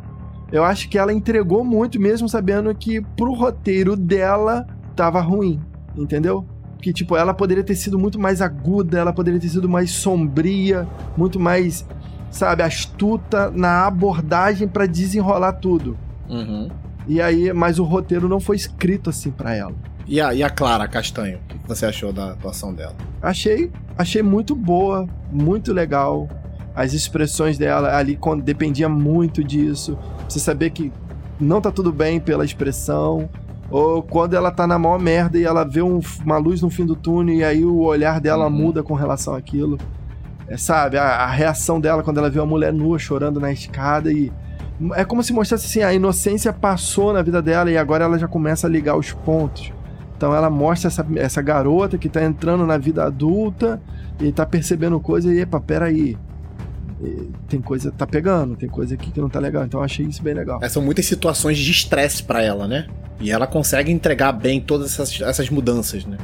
Eu 0.49 0.63
acho 0.63 0.88
que 0.88 0.97
ela 0.97 1.11
entregou 1.11 1.61
muito, 1.61 1.99
mesmo 1.99 2.30
sabendo 2.30 2.74
que 2.74 3.01
pro 3.17 3.34
roteiro 3.34 3.97
dela 3.97 4.65
tava 4.95 5.20
ruim, 5.20 5.59
entendeu? 5.93 6.45
Que, 6.82 6.93
tipo, 6.93 7.17
ela 7.17 7.34
poderia 7.34 7.65
ter 7.65 7.76
sido 7.76 7.99
muito 7.99 8.17
mais 8.17 8.41
aguda, 8.41 8.97
ela 8.97 9.11
poderia 9.11 9.41
ter 9.41 9.49
sido 9.49 9.67
mais 9.67 9.91
sombria, 9.91 10.88
muito 11.17 11.38
mais, 11.38 11.86
sabe, 12.32 12.63
astuta 12.63 13.51
na 13.51 13.86
abordagem 13.88 14.70
para 14.70 14.86
desenrolar 14.86 15.51
tudo. 15.51 15.97
Uhum. 16.30 16.70
E 17.05 17.22
aí, 17.22 17.51
mas 17.51 17.78
o 17.78 17.84
roteiro 17.84 18.30
não 18.30 18.39
foi 18.39 18.55
escrito 18.55 19.09
assim 19.09 19.32
para 19.32 19.53
ela. 19.53 19.76
E 20.10 20.20
a, 20.20 20.34
e 20.34 20.41
a 20.41 20.49
Clara 20.49 20.88
Castanho, 20.88 21.38
o 21.38 21.60
que 21.60 21.68
você 21.68 21.86
achou 21.86 22.12
da 22.12 22.32
atuação 22.32 22.74
dela? 22.74 22.95
Achei, 23.22 23.72
achei 23.95 24.24
muito 24.24 24.55
boa, 24.55 25.07
muito 25.32 25.72
legal. 25.72 26.28
As 26.76 26.93
expressões 26.93 27.60
dela 27.60 27.95
ali 27.95 28.18
dependia 28.43 28.89
muito 28.89 29.43
disso. 29.43 29.95
Você 30.28 30.39
saber 30.39 30.72
que 30.72 30.91
não 31.39 31.62
tá 31.62 31.72
tudo 31.72 31.93
bem 31.93 32.20
pela 32.20 32.43
expressão, 32.43 33.30
ou 33.70 34.01
quando 34.01 34.34
ela 34.34 34.49
tá 34.49 34.66
na 34.66 34.80
maior 34.80 34.97
merda 34.97 35.38
e 35.38 35.43
ela 35.43 35.64
vê 35.64 35.84
um, 35.84 35.99
uma 36.26 36.39
luz 36.39 36.60
no 36.60 36.72
fim 36.72 36.88
do 36.88 36.95
túnel 36.95 37.36
e 37.36 37.43
aí 37.43 37.64
o 37.64 37.82
olhar 37.82 38.20
dela 38.20 38.45
uhum. 38.45 38.51
muda 38.51 38.82
com 38.82 38.95
relação 38.95 39.36
àquilo. 39.36 39.78
É, 40.47 40.57
sabe, 40.57 40.97
a, 40.97 41.03
a, 41.03 41.28
reação 41.28 41.80
dela 41.80 42.01
quando 42.01 42.18
ela 42.18 42.32
vê 42.32 42.39
uma 42.39 42.47
mulher 42.47 42.74
nua 42.74 42.97
chorando 42.97 43.39
na 43.39 43.51
escada 43.51 44.12
e 44.12 44.32
é 44.95 45.05
como 45.05 45.22
se 45.22 45.32
mostrasse 45.32 45.68
assim, 45.68 45.84
a 45.84 45.93
inocência 45.93 46.51
passou 46.51 47.14
na 47.14 47.22
vida 47.22 47.43
dela 47.43 47.70
e 47.70 47.78
agora 47.78 48.05
ela 48.05 48.18
já 48.18 48.28
começa 48.28 48.66
a 48.66 48.70
ligar 48.70 48.97
os 48.97 49.12
pontos. 49.12 49.72
Então 50.20 50.36
ela 50.36 50.49
mostra 50.49 50.89
essa, 50.89 51.07
essa 51.15 51.41
garota 51.41 51.97
que 51.97 52.09
tá 52.09 52.22
entrando 52.22 52.65
na 52.65 52.78
vida 52.78 53.05
adulta 53.05 53.82
ele 54.20 54.34
tá 54.34 54.45
percebendo 54.45 54.99
coisa 54.99 55.34
e, 55.34 55.39
epa, 55.39 55.61
peraí. 55.61 56.17
E 57.01 57.30
Tem 57.47 57.61
coisa, 57.61 57.89
tá 57.89 58.05
pegando, 58.05 58.57
tem 58.57 58.67
coisa 58.67 58.95
aqui 58.95 59.11
que 59.11 59.22
não 59.22 59.30
tá 59.30 59.39
legal. 59.39 59.63
Então 59.63 59.80
eu 59.80 59.86
achei 59.86 60.05
isso 60.05 60.22
bem 60.22 60.34
legal. 60.34 60.59
São 60.70 60.84
muitas 60.84 61.05
situações 61.05 61.57
de 61.57 61.72
estresse 61.72 62.22
pra 62.22 62.43
ela, 62.43 62.67
né? 62.67 62.88
E 63.22 63.32
ela 63.32 63.47
consegue 63.47 63.91
entregar 63.91 64.34
bem 64.34 64.59
todas 64.59 64.91
essas, 64.93 65.22
essas 65.22 65.49
mudanças, 65.49 66.05
né? 66.05 66.17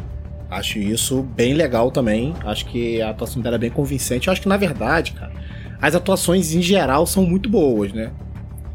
Acho 0.49 0.77
isso 0.77 1.23
bem 1.23 1.53
legal 1.53 1.89
também. 1.89 2.33
Acho 2.43 2.65
que 2.65 3.01
a 3.01 3.11
atuação 3.11 3.41
dela 3.41 3.55
é 3.55 3.59
bem 3.59 3.71
convincente. 3.71 4.27
Eu 4.27 4.33
acho 4.33 4.41
que, 4.41 4.49
na 4.49 4.57
verdade, 4.57 5.13
cara, 5.13 5.31
as 5.81 5.95
atuações 5.95 6.53
em 6.53 6.61
geral 6.61 7.07
são 7.07 7.23
muito 7.23 7.49
boas, 7.49 7.93
né? 7.93 8.11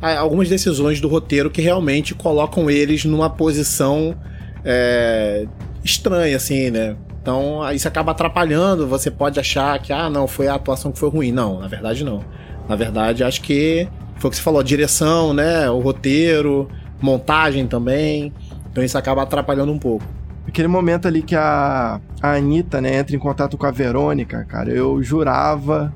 Há 0.00 0.18
algumas 0.18 0.48
decisões 0.48 0.98
do 0.98 1.08
roteiro 1.08 1.50
que 1.50 1.60
realmente 1.60 2.14
colocam 2.14 2.70
eles 2.70 3.04
numa 3.04 3.28
posição 3.28 4.16
é, 4.64 5.46
estranha, 5.84 6.36
assim, 6.36 6.70
né? 6.70 6.96
Então 7.22 7.60
isso 7.72 7.86
acaba 7.86 8.12
atrapalhando. 8.12 8.86
Você 8.86 9.10
pode 9.10 9.38
achar 9.38 9.78
que, 9.78 9.92
ah, 9.92 10.08
não, 10.08 10.26
foi 10.26 10.48
a 10.48 10.54
atuação 10.54 10.92
que 10.92 10.98
foi 10.98 11.10
ruim. 11.10 11.32
Não, 11.32 11.60
na 11.60 11.68
verdade 11.68 12.04
não. 12.04 12.24
Na 12.68 12.76
verdade, 12.76 13.24
acho 13.24 13.42
que 13.42 13.88
foi 14.16 14.28
o 14.28 14.30
que 14.30 14.36
você 14.36 14.42
falou, 14.42 14.60
a 14.60 14.64
direção, 14.64 15.32
né? 15.32 15.68
O 15.70 15.80
roteiro, 15.80 16.68
montagem 17.00 17.66
também. 17.66 18.32
Então 18.70 18.82
isso 18.84 18.96
acaba 18.96 19.22
atrapalhando 19.22 19.72
um 19.72 19.78
pouco. 19.78 20.04
Aquele 20.46 20.68
momento 20.68 21.06
ali 21.06 21.22
que 21.22 21.36
a, 21.36 22.00
a 22.20 22.32
Anitta, 22.32 22.80
né, 22.80 22.96
entra 22.96 23.14
em 23.14 23.18
contato 23.18 23.56
com 23.56 23.66
a 23.66 23.70
Verônica, 23.70 24.44
cara, 24.44 24.70
eu 24.70 25.02
jurava 25.02 25.92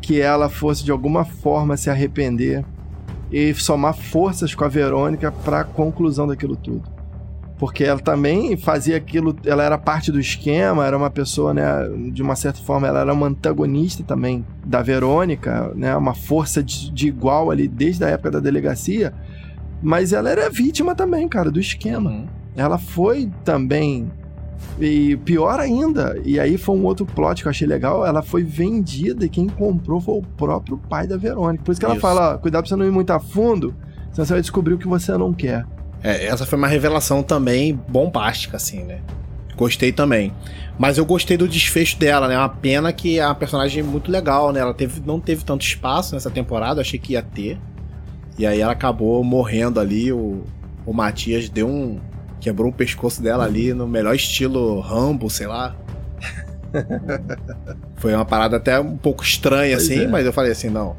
que 0.00 0.20
ela 0.20 0.48
fosse 0.48 0.84
de 0.84 0.90
alguma 0.90 1.24
forma 1.24 1.76
se 1.76 1.90
arrepender 1.90 2.64
e 3.30 3.52
somar 3.54 3.94
forças 3.94 4.54
com 4.54 4.64
a 4.64 4.68
Verônica 4.68 5.32
pra 5.32 5.64
conclusão 5.64 6.26
daquilo 6.26 6.56
tudo. 6.56 6.97
Porque 7.58 7.82
ela 7.82 7.98
também 7.98 8.56
fazia 8.56 8.96
aquilo, 8.96 9.36
ela 9.44 9.64
era 9.64 9.76
parte 9.76 10.12
do 10.12 10.20
esquema, 10.20 10.86
era 10.86 10.96
uma 10.96 11.10
pessoa, 11.10 11.52
né, 11.52 11.64
de 12.12 12.22
uma 12.22 12.36
certa 12.36 12.60
forma, 12.60 12.86
ela 12.86 13.00
era 13.00 13.12
uma 13.12 13.26
antagonista 13.26 14.04
também 14.04 14.46
da 14.64 14.80
Verônica, 14.80 15.72
né, 15.74 15.96
uma 15.96 16.14
força 16.14 16.62
de, 16.62 16.90
de 16.92 17.08
igual 17.08 17.50
ali 17.50 17.66
desde 17.66 18.04
a 18.04 18.08
época 18.08 18.30
da 18.30 18.40
delegacia, 18.40 19.12
mas 19.82 20.12
ela 20.12 20.30
era 20.30 20.48
vítima 20.48 20.94
também, 20.94 21.28
cara, 21.28 21.50
do 21.50 21.58
esquema. 21.58 22.26
Ela 22.56 22.78
foi 22.78 23.30
também. 23.44 24.10
E 24.80 25.16
pior 25.18 25.60
ainda, 25.60 26.20
e 26.24 26.38
aí 26.38 26.58
foi 26.58 26.76
um 26.76 26.84
outro 26.84 27.06
plot 27.06 27.42
que 27.42 27.48
eu 27.48 27.50
achei 27.50 27.66
legal, 27.66 28.04
ela 28.04 28.22
foi 28.22 28.42
vendida 28.42 29.24
e 29.24 29.28
quem 29.28 29.48
comprou 29.48 30.00
foi 30.00 30.16
o 30.16 30.22
próprio 30.22 30.76
pai 30.76 31.06
da 31.06 31.16
Verônica. 31.16 31.62
Por 31.64 31.72
isso 31.72 31.80
que 31.80 31.84
ela 31.84 31.94
Isso. 31.94 32.02
fala, 32.02 32.34
ó, 32.34 32.38
cuidado 32.38 32.62
pra 32.62 32.68
você 32.68 32.76
não 32.76 32.84
ir 32.84 32.90
muito 32.90 33.10
a 33.12 33.20
fundo, 33.20 33.74
senão 34.12 34.24
você 34.24 34.32
vai 34.32 34.40
descobrir 34.40 34.74
o 34.74 34.78
que 34.78 34.88
você 34.88 35.16
não 35.16 35.32
quer. 35.32 35.64
É, 36.02 36.26
essa 36.26 36.46
foi 36.46 36.58
uma 36.58 36.68
revelação 36.68 37.22
também 37.22 37.74
bombástica, 37.88 38.56
assim, 38.56 38.84
né? 38.84 39.00
Gostei 39.56 39.90
também. 39.92 40.32
Mas 40.78 40.96
eu 40.96 41.04
gostei 41.04 41.36
do 41.36 41.48
desfecho 41.48 41.98
dela, 41.98 42.28
né? 42.28 42.34
É 42.34 42.38
uma 42.38 42.48
pena 42.48 42.92
que 42.92 43.18
é 43.18 43.26
uma 43.26 43.34
personagem 43.34 43.82
muito 43.82 44.10
legal, 44.10 44.52
né? 44.52 44.60
Ela 44.60 44.72
teve, 44.72 45.02
não 45.04 45.18
teve 45.18 45.44
tanto 45.44 45.66
espaço 45.66 46.14
nessa 46.14 46.30
temporada, 46.30 46.80
achei 46.80 46.98
que 46.98 47.14
ia 47.14 47.22
ter. 47.22 47.58
E 48.38 48.46
aí 48.46 48.60
ela 48.60 48.72
acabou 48.72 49.22
morrendo 49.24 49.80
ali. 49.80 50.12
O, 50.12 50.44
o 50.86 50.92
Matias 50.92 51.48
deu 51.48 51.68
um. 51.68 51.98
Quebrou 52.40 52.70
o 52.70 52.72
pescoço 52.72 53.20
dela 53.20 53.44
ali 53.44 53.74
no 53.74 53.88
melhor 53.88 54.14
estilo 54.14 54.78
Rambo, 54.78 55.28
sei 55.28 55.48
lá. 55.48 55.74
Foi 57.96 58.14
uma 58.14 58.24
parada 58.24 58.56
até 58.58 58.78
um 58.78 58.96
pouco 58.96 59.24
estranha, 59.24 59.76
Pois 59.76 59.90
assim, 59.90 60.04
é. 60.04 60.06
mas 60.06 60.24
eu 60.24 60.32
falei 60.32 60.52
assim, 60.52 60.68
não. 60.68 60.94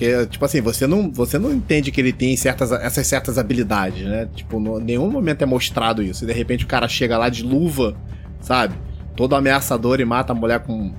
Porque, 0.00 0.26
tipo 0.28 0.42
assim, 0.46 0.62
você 0.62 0.86
não, 0.86 1.12
você 1.12 1.38
não 1.38 1.52
entende 1.52 1.92
que 1.92 2.00
ele 2.00 2.10
tem 2.10 2.34
certas, 2.34 2.72
essas 2.72 3.06
certas 3.06 3.36
habilidades, 3.36 4.02
né? 4.02 4.26
Tipo, 4.34 4.56
em 4.80 4.82
nenhum 4.82 5.10
momento 5.10 5.42
é 5.42 5.46
mostrado 5.46 6.02
isso. 6.02 6.24
E 6.24 6.26
de 6.26 6.32
repente 6.32 6.64
o 6.64 6.66
cara 6.66 6.88
chega 6.88 7.18
lá 7.18 7.28
de 7.28 7.42
luva, 7.42 7.94
sabe? 8.40 8.74
Todo 9.14 9.36
ameaçador 9.36 10.00
e 10.00 10.04
mata 10.06 10.32
a 10.32 10.34
mulher 10.34 10.60
com. 10.60 10.94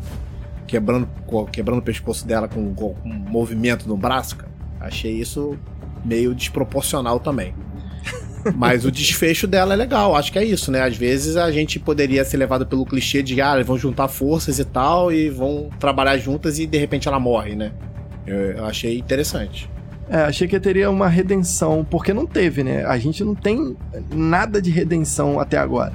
quebrando, 0.68 1.10
quebrando 1.52 1.80
o 1.80 1.82
pescoço 1.82 2.28
dela 2.28 2.48
com, 2.48 2.76
com 2.76 2.96
um 3.04 3.12
movimento 3.12 3.90
no 3.90 3.98
braço, 3.98 4.36
cara. 4.36 4.52
Achei 4.80 5.14
isso 5.14 5.58
meio 6.06 6.36
desproporcional 6.36 7.20
também. 7.20 7.56
Mas 8.56 8.86
o 8.86 8.92
desfecho 8.92 9.48
dela 9.48 9.74
é 9.74 9.78
legal, 9.78 10.16
acho 10.16 10.32
que 10.32 10.38
é 10.38 10.46
isso, 10.46 10.72
né? 10.72 10.84
Às 10.84 10.96
vezes 10.96 11.38
a 11.38 11.52
gente 11.52 11.80
poderia 11.80 12.24
ser 12.24 12.38
levado 12.38 12.68
pelo 12.68 12.86
clichê 12.86 13.24
de, 13.24 13.42
ah, 13.42 13.56
eles 13.56 13.66
vão 13.66 13.80
juntar 13.80 14.08
forças 14.10 14.60
e 14.60 14.66
tal, 14.66 15.12
e 15.12 15.28
vão 15.28 15.72
trabalhar 15.80 16.20
juntas 16.20 16.60
e 16.60 16.68
de 16.68 16.78
repente 16.78 17.08
ela 17.08 17.20
morre, 17.20 17.56
né? 17.56 17.72
Eu, 18.26 18.38
eu 18.38 18.66
achei 18.66 18.98
interessante. 18.98 19.70
É, 20.10 20.24
achei 20.24 20.48
que 20.48 20.60
teria 20.60 20.90
uma 20.90 21.08
redenção, 21.08 21.86
porque 21.90 22.14
não 22.14 22.26
teve, 22.26 22.64
né? 22.64 22.84
A 22.86 22.98
gente 22.98 23.24
não 23.24 23.34
tem 23.34 23.78
nada 24.14 24.62
de 24.62 24.70
redenção 24.70 25.40
até 25.40 25.58
agora. 25.58 25.94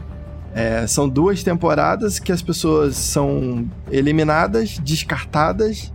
É, 0.55 0.87
são 0.87 1.07
duas 1.07 1.43
temporadas 1.43 2.19
que 2.19 2.33
as 2.33 2.41
pessoas 2.41 2.97
são 2.97 3.69
eliminadas, 3.91 4.79
descartadas 4.79 5.93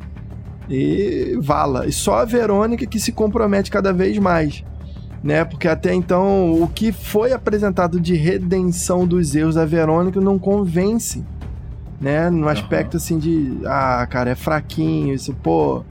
e 0.69 1.35
vala. 1.41 1.87
E 1.87 1.91
só 1.91 2.17
a 2.17 2.25
Verônica 2.25 2.85
que 2.85 2.99
se 2.99 3.11
compromete 3.11 3.71
cada 3.71 3.91
vez 3.91 4.19
mais. 4.19 4.63
Né? 5.23 5.43
Porque 5.43 5.67
até 5.67 5.91
então 5.91 6.61
o 6.61 6.67
que 6.67 6.91
foi 6.91 7.33
apresentado 7.33 7.99
de 7.99 8.13
redenção 8.13 9.07
dos 9.07 9.33
erros 9.33 9.55
da 9.55 9.65
Verônica 9.65 10.21
não 10.21 10.37
convence. 10.37 11.25
Né? 11.99 12.29
No 12.29 12.47
aspecto 12.47 12.97
assim 12.97 13.17
de, 13.17 13.57
ah, 13.65 14.05
cara, 14.07 14.29
é 14.29 14.35
fraquinho, 14.35 15.15
isso, 15.15 15.33
pô, 15.33 15.83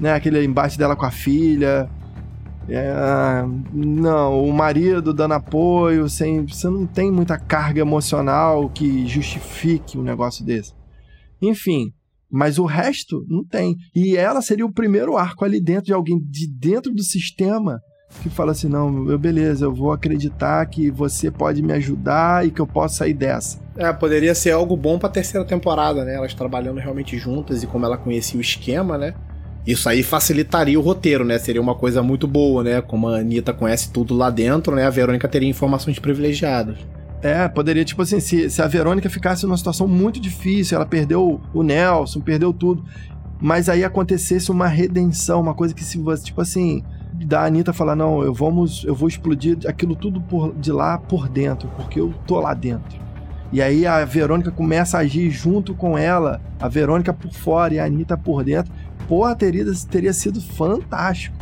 né? 0.00 0.12
Aquele 0.12 0.44
embate 0.44 0.78
dela 0.78 0.96
com 0.96 1.06
a 1.06 1.10
filha. 1.10 1.88
É, 2.68 3.44
não, 3.72 4.44
o 4.44 4.52
marido 4.52 5.14
dando 5.14 5.34
apoio, 5.34 6.08
sem, 6.08 6.44
você 6.44 6.68
não 6.68 6.84
tem 6.84 7.12
muita 7.12 7.38
carga 7.38 7.80
emocional 7.80 8.68
que 8.68 9.06
justifique 9.06 9.96
um 9.96 10.02
negócio 10.02 10.44
desse. 10.44 10.74
Enfim, 11.40 11.92
mas 12.30 12.58
o 12.58 12.64
resto 12.64 13.24
não 13.28 13.44
tem. 13.44 13.76
E 13.94 14.16
ela 14.16 14.42
seria 14.42 14.66
o 14.66 14.72
primeiro 14.72 15.16
arco 15.16 15.44
ali 15.44 15.60
dentro 15.60 15.86
de 15.86 15.92
alguém 15.92 16.18
de 16.18 16.48
dentro 16.48 16.92
do 16.92 17.02
sistema 17.02 17.80
que 18.22 18.28
fala 18.28 18.52
assim: 18.52 18.68
não, 18.68 19.08
eu, 19.08 19.18
beleza, 19.18 19.64
eu 19.64 19.74
vou 19.74 19.92
acreditar 19.92 20.64
que 20.66 20.90
você 20.90 21.30
pode 21.30 21.62
me 21.62 21.72
ajudar 21.72 22.46
e 22.46 22.50
que 22.50 22.60
eu 22.60 22.66
posso 22.66 22.96
sair 22.96 23.14
dessa. 23.14 23.60
É, 23.76 23.92
poderia 23.92 24.34
ser 24.34 24.52
algo 24.52 24.76
bom 24.76 24.98
pra 24.98 25.08
terceira 25.08 25.46
temporada, 25.46 26.04
né? 26.04 26.14
Elas 26.14 26.34
trabalhando 26.34 26.78
realmente 26.78 27.16
juntas 27.18 27.62
e 27.62 27.66
como 27.66 27.84
ela 27.84 27.98
conhecia 27.98 28.38
o 28.38 28.40
esquema, 28.40 28.96
né? 28.96 29.14
Isso 29.66 29.88
aí 29.88 30.02
facilitaria 30.02 30.78
o 30.78 30.82
roteiro, 30.82 31.24
né? 31.24 31.38
Seria 31.38 31.60
uma 31.60 31.74
coisa 31.74 32.02
muito 32.02 32.28
boa, 32.28 32.62
né? 32.62 32.80
Como 32.80 33.08
a 33.08 33.18
Anitta 33.18 33.52
conhece 33.52 33.90
tudo 33.90 34.14
lá 34.14 34.30
dentro, 34.30 34.76
né? 34.76 34.86
A 34.86 34.90
Verônica 34.90 35.26
teria 35.26 35.48
informações 35.48 35.98
privilegiadas. 35.98 36.78
É, 37.20 37.48
poderia, 37.48 37.84
tipo 37.84 38.02
assim, 38.02 38.20
se, 38.20 38.48
se 38.48 38.62
a 38.62 38.68
Verônica 38.68 39.10
ficasse 39.10 39.44
numa 39.44 39.56
situação 39.56 39.88
muito 39.88 40.20
difícil, 40.20 40.76
ela 40.76 40.86
perdeu 40.86 41.40
o 41.52 41.62
Nelson, 41.62 42.20
perdeu 42.20 42.52
tudo, 42.52 42.84
mas 43.40 43.68
aí 43.68 43.82
acontecesse 43.82 44.50
uma 44.50 44.68
redenção, 44.68 45.40
uma 45.40 45.54
coisa 45.54 45.74
que 45.74 45.82
se 45.82 45.98
você, 45.98 46.22
tipo 46.22 46.40
assim, 46.40 46.84
da 47.12 47.44
Anitta 47.44 47.72
falar, 47.72 47.96
não, 47.96 48.22
eu 48.22 48.32
vamos, 48.32 48.84
eu 48.84 48.94
vou 48.94 49.08
explodir 49.08 49.58
aquilo 49.66 49.96
tudo 49.96 50.20
por, 50.20 50.54
de 50.54 50.70
lá 50.70 50.98
por 50.98 51.28
dentro, 51.28 51.68
porque 51.76 51.98
eu 51.98 52.14
tô 52.26 52.38
lá 52.38 52.54
dentro. 52.54 53.06
E 53.52 53.62
aí 53.62 53.86
a 53.86 54.04
Verônica 54.04 54.50
começa 54.50 54.98
a 54.98 55.00
agir 55.00 55.30
junto 55.30 55.74
com 55.74 55.96
ela, 55.96 56.40
a 56.60 56.68
Verônica 56.68 57.12
por 57.12 57.32
fora 57.32 57.74
e 57.74 57.78
a 57.78 57.84
Anitta 57.84 58.16
por 58.16 58.42
dentro. 58.42 58.72
Porra, 59.08 59.34
teria, 59.34 59.64
teria 59.90 60.12
sido 60.12 60.40
fantástico. 60.40 61.36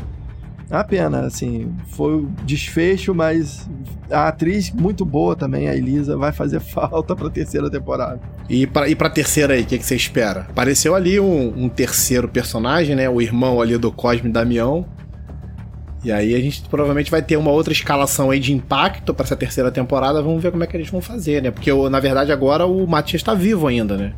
Uma 0.71 0.83
pena, 0.83 1.21
assim, 1.21 1.73
foi 1.89 2.17
o 2.17 2.29
desfecho, 2.45 3.15
mas 3.15 3.69
a 4.11 4.29
atriz 4.29 4.71
muito 4.71 5.05
boa 5.05 5.37
também, 5.37 5.69
a 5.69 5.77
Elisa, 5.77 6.17
vai 6.17 6.33
fazer 6.33 6.59
falta 6.61 7.15
pra 7.15 7.29
terceira 7.31 7.71
temporada. 7.71 8.21
E 8.49 8.67
pra, 8.67 8.89
e 8.89 8.95
pra 8.95 9.11
terceira 9.11 9.55
aí, 9.55 9.63
o 9.63 9.67
que, 9.67 9.79
que 9.79 9.85
você 9.85 9.95
espera? 9.95 10.47
Apareceu 10.51 10.95
ali 10.95 11.21
um, 11.21 11.65
um 11.65 11.69
terceiro 11.69 12.29
personagem, 12.29 12.97
né? 12.97 13.09
O 13.09 13.21
irmão 13.21 13.61
ali 13.61 13.77
do 13.79 13.93
Cosme 13.93 14.31
Damião. 14.31 14.87
E 16.03 16.13
aí 16.13 16.35
a 16.35 16.41
gente 16.41 16.63
provavelmente 16.69 17.11
vai 17.11 17.23
ter 17.23 17.37
uma 17.37 17.51
outra 17.51 17.73
escalação 17.73 18.31
aí 18.31 18.39
de 18.39 18.53
impacto 18.53 19.15
pra 19.15 19.25
essa 19.25 19.37
terceira 19.37 19.71
temporada. 19.71 20.23
Vamos 20.23 20.43
ver 20.43 20.51
como 20.51 20.63
é 20.63 20.67
que 20.67 20.77
eles 20.77 20.91
vão 20.91 21.01
fazer, 21.01 21.43
né? 21.43 21.51
Porque, 21.51 21.73
na 21.89 21.99
verdade, 22.01 22.31
agora 22.31 22.67
o 22.67 22.87
Matias 22.87 23.23
tá 23.23 23.33
vivo 23.33 23.67
ainda, 23.67 23.97
né? 23.97 24.13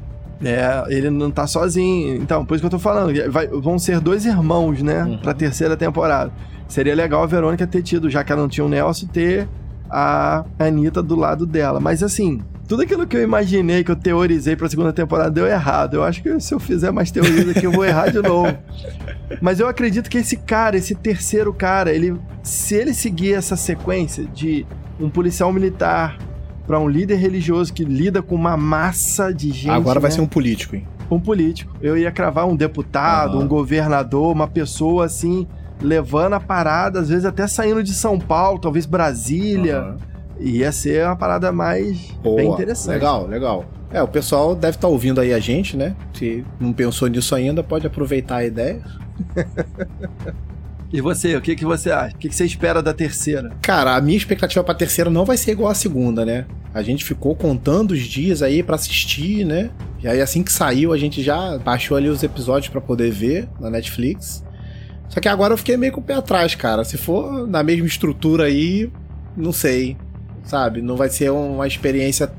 É, 0.45 0.84
ele 0.89 1.09
não 1.11 1.30
tá 1.30 1.47
sozinho. 1.47 2.16
Então, 2.16 2.45
por 2.45 2.55
isso 2.55 2.62
que 2.62 2.66
eu 2.66 2.70
tô 2.70 2.78
falando, 2.78 3.12
vai- 3.30 3.47
vão 3.49 3.78
ser 3.78 4.01
dois 4.01 4.24
irmãos, 4.26 4.82
né, 4.82 5.05
Uhum. 5.05 5.18
pra 5.18 5.32
terceira 5.32 5.76
temporada. 5.76 6.30
Seria 6.68 6.95
legal 6.95 7.22
a 7.22 7.26
Verônica 7.26 7.66
ter 7.66 7.82
tido, 7.82 8.11
já 8.11 8.22
que 8.24 8.32
ela 8.32 8.43
não 8.43 8.49
tinha 8.49 8.64
o 8.64 8.68
Nelson, 8.68 9.07
ter 9.07 9.49
a 9.89 10.45
Anitta 10.59 11.03
do 11.03 11.14
lado 11.16 11.47
dela. 11.47 11.78
Mas 11.80 12.03
assim, 12.03 12.43
tudo 12.68 12.82
aquilo 12.82 13.07
que 13.07 13.16
eu 13.16 13.22
imaginei, 13.22 13.84
que 13.84 13.91
eu 13.91 13.97
teorizei 13.97 14.57
pra 14.57 14.68
segunda 14.68 14.93
temporada, 14.93 15.30
deu 15.30 15.47
errado. 15.47 15.95
Eu 15.95 16.03
acho 16.03 16.20
que 16.22 16.41
se 16.41 16.53
eu 16.53 16.59
fizer 16.59 16.91
mais 16.91 17.11
teorias 17.12 17.49
aqui, 17.49 17.64
eu 17.64 17.70
vou 17.72 17.84
errar 17.84 18.11
de 18.11 18.20
novo. 18.20 18.53
Mas 19.41 19.61
eu 19.61 19.68
acredito 19.68 20.11
que 20.11 20.18
esse 20.18 20.37
cara, 20.37 20.76
esse 20.76 20.95
terceiro 20.95 21.53
cara, 21.55 21.93
ele, 21.93 22.16
se 22.43 22.74
ele 22.74 22.93
seguir 22.93 23.34
essa 23.34 23.55
sequência 23.57 24.24
de 24.24 24.66
um 25.01 25.09
policial 25.09 25.53
militar 25.53 26.18
pra 26.66 26.78
um 26.78 26.88
líder 26.88 27.16
religioso 27.16 27.72
que 27.72 27.84
lida 27.84 28.22
com 28.22 28.34
uma 28.34 28.56
massa 28.56 29.32
de 29.32 29.50
gente. 29.52 29.70
agora 29.70 30.00
vai 30.00 30.10
né? 30.10 30.16
ser 30.16 30.20
um 30.20 30.26
político, 30.26 30.76
hein? 30.76 30.86
um 31.10 31.20
político. 31.20 31.72
Eu 31.80 31.96
ia 31.96 32.10
cravar 32.10 32.46
um 32.46 32.56
deputado, 32.56 33.36
Aham. 33.36 33.44
um 33.44 33.48
governador, 33.48 34.32
uma 34.32 34.48
pessoa 34.48 35.04
assim, 35.06 35.46
levando 35.80 36.34
a 36.34 36.40
parada, 36.40 37.00
às 37.00 37.08
vezes 37.08 37.24
até 37.24 37.46
saindo 37.46 37.82
de 37.82 37.94
São 37.94 38.18
Paulo, 38.18 38.58
talvez 38.58 38.86
Brasília. 38.86 39.78
Aham. 39.78 39.96
Ia 40.38 40.70
ser 40.70 41.06
uma 41.06 41.16
parada 41.16 41.50
mais 41.50 42.10
Boa. 42.22 42.36
bem 42.36 42.50
interessante. 42.50 42.94
Legal, 42.94 43.26
legal. 43.26 43.64
É, 43.90 44.02
o 44.02 44.08
pessoal 44.08 44.54
deve 44.54 44.76
estar 44.76 44.88
ouvindo 44.88 45.18
aí 45.20 45.32
a 45.32 45.38
gente, 45.38 45.76
né? 45.78 45.96
Se 46.12 46.44
não 46.60 46.74
pensou 46.74 47.08
nisso 47.08 47.34
ainda, 47.34 47.62
pode 47.62 47.86
aproveitar 47.86 48.36
a 48.36 48.44
ideia. 48.44 48.82
E 50.97 51.01
você, 51.03 51.36
o 51.36 51.42
que, 51.42 51.55
que 51.55 51.64
você 51.66 51.90
acha? 51.90 52.16
O 52.16 52.18
que, 52.18 52.26
que 52.26 52.34
você 52.34 52.47
espera 52.47 52.82
da 52.82 52.94
terceira? 52.94 53.51
Cara, 53.61 53.97
a 53.97 54.01
minha 54.01 54.16
expectativa 54.16 54.64
pra 54.64 54.72
terceira 54.72 55.11
não 55.11 55.26
vai 55.26 55.36
ser 55.36 55.51
igual 55.51 55.70
à 55.70 55.74
segunda, 55.74 56.24
né? 56.24 56.47
A 56.72 56.80
gente 56.80 57.05
ficou 57.05 57.36
contando 57.36 57.90
os 57.90 58.01
dias 58.01 58.40
aí 58.40 58.62
pra 58.62 58.76
assistir, 58.76 59.44
né? 59.44 59.68
E 60.03 60.09
aí 60.09 60.22
assim 60.22 60.42
que 60.42 60.51
saiu, 60.51 60.94
a 60.94 60.97
gente 60.97 61.22
já 61.22 61.59
baixou 61.59 61.99
ali 61.99 62.09
os 62.09 62.22
episódios 62.22 62.70
pra 62.70 62.80
poder 62.80 63.11
ver 63.11 63.47
na 63.61 63.68
Netflix. 63.68 64.42
Só 65.11 65.20
que 65.20 65.28
agora 65.28 65.53
eu 65.53 65.59
fiquei 65.59 65.76
meio 65.76 65.92
com 65.92 66.01
o 66.01 66.03
pé 66.03 66.14
atrás, 66.14 66.55
cara. 66.55 66.82
Se 66.82 66.97
for 66.97 67.47
na 67.47 67.62
mesma 67.62 67.86
estrutura 67.86 68.44
aí, 68.44 68.90
não 69.36 69.53
sei. 69.53 69.99
Sabe? 70.44 70.80
Não 70.80 70.97
vai 70.97 71.11
ser 71.11 71.30
uma 71.30 71.66
experiência 71.66 72.32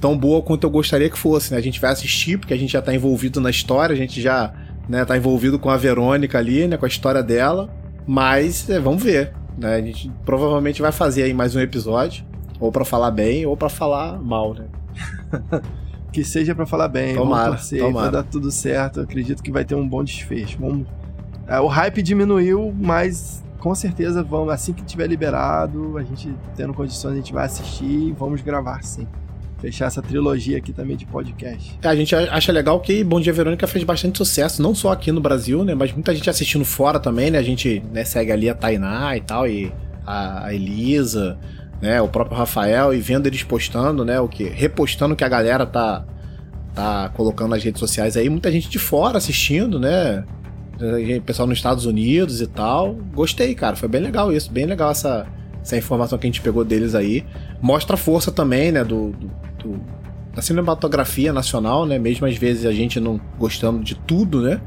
tão 0.00 0.16
boa 0.16 0.40
quanto 0.40 0.64
eu 0.64 0.70
gostaria 0.70 1.10
que 1.10 1.18
fosse, 1.18 1.52
né? 1.52 1.58
A 1.58 1.62
gente 1.62 1.78
vai 1.78 1.92
assistir, 1.92 2.38
porque 2.38 2.54
a 2.54 2.56
gente 2.56 2.72
já 2.72 2.80
tá 2.80 2.94
envolvido 2.94 3.42
na 3.42 3.50
história, 3.50 3.92
a 3.92 3.98
gente 3.98 4.22
já 4.22 4.54
né, 4.88 5.04
tá 5.04 5.18
envolvido 5.18 5.58
com 5.58 5.68
a 5.68 5.76
Verônica 5.76 6.38
ali, 6.38 6.66
né? 6.66 6.78
Com 6.78 6.86
a 6.86 6.88
história 6.88 7.22
dela. 7.22 7.78
Mas 8.06 8.68
é, 8.68 8.78
vamos 8.78 9.02
ver. 9.02 9.32
Né? 9.56 9.76
A 9.76 9.80
gente 9.80 10.10
provavelmente 10.24 10.80
vai 10.80 10.92
fazer 10.92 11.24
aí 11.24 11.34
mais 11.34 11.54
um 11.54 11.60
episódio. 11.60 12.24
Ou 12.58 12.70
pra 12.70 12.84
falar 12.84 13.10
bem, 13.10 13.46
ou 13.46 13.56
pra 13.56 13.68
falar 13.68 14.18
mal, 14.18 14.54
né? 14.54 14.66
Que 16.12 16.24
seja 16.24 16.56
pra 16.56 16.66
falar 16.66 16.88
bem, 16.88 17.14
Tomara, 17.14 17.44
vamos 17.44 17.60
torcer, 17.60 17.78
tomara. 17.78 18.10
vai 18.10 18.10
dar 18.10 18.28
tudo 18.28 18.50
certo. 18.50 18.98
Eu 18.98 19.04
acredito 19.04 19.40
que 19.44 19.52
vai 19.52 19.64
ter 19.64 19.76
um 19.76 19.88
bom 19.88 20.02
desfecho. 20.02 20.58
Vamos... 20.58 20.84
É, 21.46 21.60
o 21.60 21.68
hype 21.68 22.02
diminuiu, 22.02 22.74
mas 22.76 23.44
com 23.60 23.72
certeza 23.74 24.22
vamos, 24.22 24.52
assim 24.52 24.72
que 24.72 24.82
tiver 24.82 25.06
liberado, 25.06 25.96
a 25.96 26.02
gente 26.02 26.34
tendo 26.56 26.74
condições, 26.74 27.12
a 27.12 27.16
gente 27.16 27.32
vai 27.32 27.44
assistir 27.44 27.84
e 27.84 28.12
vamos 28.12 28.40
gravar 28.40 28.82
sim. 28.82 29.06
Fechar 29.60 29.86
essa 29.86 30.00
trilogia 30.00 30.56
aqui 30.56 30.72
também 30.72 30.96
de 30.96 31.04
podcast. 31.04 31.78
A 31.82 31.94
gente 31.94 32.14
acha 32.14 32.50
legal 32.50 32.80
que 32.80 33.04
Bom 33.04 33.20
Dia 33.20 33.32
Verônica 33.32 33.66
fez 33.66 33.84
bastante 33.84 34.16
sucesso, 34.16 34.62
não 34.62 34.74
só 34.74 34.90
aqui 34.90 35.12
no 35.12 35.20
Brasil, 35.20 35.62
né? 35.64 35.74
Mas 35.74 35.92
muita 35.92 36.14
gente 36.14 36.30
assistindo 36.30 36.64
fora 36.64 36.98
também, 36.98 37.30
né? 37.30 37.38
A 37.38 37.42
gente 37.42 37.82
né, 37.92 38.02
segue 38.02 38.32
ali 38.32 38.48
a 38.48 38.54
Tainá 38.54 39.14
e 39.16 39.20
tal, 39.20 39.46
e 39.46 39.70
a, 40.06 40.52
Elisa, 40.54 41.38
né? 41.80 42.00
O 42.00 42.08
próprio 42.08 42.38
Rafael, 42.38 42.94
e 42.94 43.00
vendo 43.00 43.26
eles 43.26 43.42
postando, 43.42 44.02
né? 44.02 44.18
O 44.18 44.28
que? 44.28 44.44
Repostando 44.44 45.12
o 45.12 45.16
que 45.16 45.24
a 45.24 45.28
galera 45.28 45.66
tá, 45.66 46.06
tá 46.74 47.10
colocando 47.10 47.50
nas 47.50 47.62
redes 47.62 47.80
sociais 47.80 48.16
aí. 48.16 48.30
Muita 48.30 48.50
gente 48.50 48.70
de 48.70 48.78
fora 48.78 49.18
assistindo, 49.18 49.78
né? 49.78 50.24
Pessoal 51.26 51.46
nos 51.46 51.58
Estados 51.58 51.84
Unidos 51.84 52.40
e 52.40 52.46
tal. 52.46 52.94
Gostei, 53.12 53.54
cara. 53.54 53.76
Foi 53.76 53.90
bem 53.90 54.00
legal 54.00 54.32
isso. 54.32 54.50
Bem 54.50 54.64
legal 54.64 54.90
essa, 54.90 55.26
essa 55.62 55.76
informação 55.76 56.18
que 56.18 56.26
a 56.26 56.28
gente 56.28 56.40
pegou 56.40 56.64
deles 56.64 56.94
aí. 56.94 57.26
Mostra 57.60 57.94
a 57.94 57.98
força 57.98 58.32
também, 58.32 58.72
né? 58.72 58.82
Do, 58.82 59.10
do, 59.10 59.30
do- 59.62 59.80
da 60.34 60.40
cinematografia 60.42 61.32
nacional, 61.32 61.84
né? 61.86 61.98
Mesmo 61.98 62.26
às 62.26 62.36
vezes 62.36 62.64
a 62.66 62.72
gente 62.72 63.00
não 63.00 63.20
gostando 63.38 63.82
de 63.82 63.94
tudo, 63.94 64.40
né? 64.42 64.60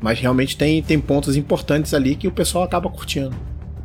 Mas 0.00 0.20
realmente 0.20 0.56
tem, 0.56 0.80
tem 0.82 0.98
pontos 1.00 1.36
importantes 1.36 1.92
ali 1.92 2.14
que 2.14 2.28
o 2.28 2.32
pessoal 2.32 2.64
acaba 2.64 2.88
curtindo. 2.88 3.34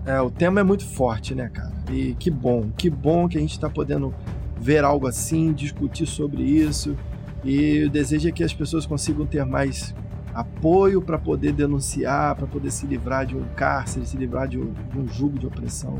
É, 0.06 0.20
o 0.22 0.30
tema 0.30 0.60
é 0.60 0.64
muito 0.64 0.86
forte, 0.86 1.34
né, 1.34 1.50
cara? 1.52 1.74
E 1.92 2.16
que 2.20 2.30
bom, 2.30 2.70
que 2.78 2.90
bom 2.90 3.28
que 3.28 3.38
a 3.38 3.42
gente 3.42 3.60
tá 3.60 3.70
podendo 3.70 4.14
ver 4.60 4.84
algo 4.84 5.08
assim, 5.08 5.52
discutir 5.54 6.06
sobre 6.06 6.44
isso. 6.44 6.96
E 7.44 7.84
o 7.86 7.90
desejo 7.90 8.30
é 8.30 8.32
que 8.32 8.44
as 8.44 8.54
pessoas 8.54 8.86
consigam 8.86 9.26
ter 9.26 9.44
mais 9.46 9.94
apoio 10.34 11.02
para 11.02 11.18
poder 11.18 11.52
denunciar, 11.54 12.36
para 12.36 12.48
poder 12.48 12.72
se 12.72 12.86
livrar 12.86 13.26
de 13.26 13.36
um 13.36 13.44
cárcere, 13.56 14.06
se 14.06 14.18
livrar 14.18 14.48
de 14.48 14.58
um, 14.60 14.72
de 14.92 15.00
um 15.00 15.08
jugo 15.08 15.38
de 15.40 15.46
opressão. 15.48 16.00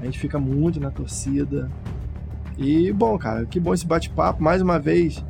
A 0.00 0.04
gente 0.04 0.18
fica 0.18 0.38
muito 0.38 0.80
na 0.80 0.90
torcida. 0.90 1.70
E, 2.62 2.92
bom, 2.92 3.18
cara, 3.18 3.44
que 3.44 3.58
bom 3.58 3.74
esse 3.74 3.86
bate-papo. 3.86 4.42
Mais 4.42 4.62
uma 4.62 4.78
vez, 4.78 5.24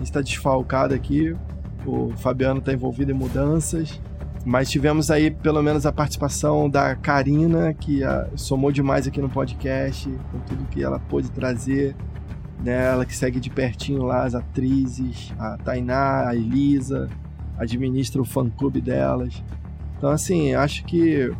está 0.00 0.20
desfalcado 0.20 0.94
aqui. 0.94 1.36
O 1.84 2.10
Fabiano 2.16 2.60
está 2.60 2.72
envolvido 2.72 3.10
em 3.10 3.14
mudanças. 3.14 4.00
Mas 4.44 4.70
tivemos 4.70 5.10
aí 5.10 5.30
pelo 5.30 5.60
menos 5.60 5.86
a 5.86 5.92
participação 5.92 6.70
da 6.70 6.94
Karina, 6.94 7.74
que 7.74 8.04
ah, 8.04 8.28
somou 8.36 8.70
demais 8.70 9.06
aqui 9.06 9.20
no 9.20 9.28
podcast, 9.28 10.08
com 10.30 10.38
tudo 10.40 10.64
que 10.66 10.84
ela 10.84 11.00
pôde 11.00 11.30
trazer. 11.32 11.96
Né? 12.64 12.86
Ela 12.86 13.04
que 13.04 13.14
segue 13.14 13.40
de 13.40 13.50
pertinho 13.50 14.04
lá 14.04 14.24
as 14.24 14.34
atrizes, 14.36 15.34
a 15.38 15.58
Tainá, 15.58 16.28
a 16.28 16.36
Elisa, 16.36 17.08
administra 17.58 18.22
o 18.22 18.24
fã-clube 18.24 18.80
delas. 18.80 19.42
Então, 19.98 20.10
assim, 20.10 20.54
acho 20.54 20.84
que 20.84 21.32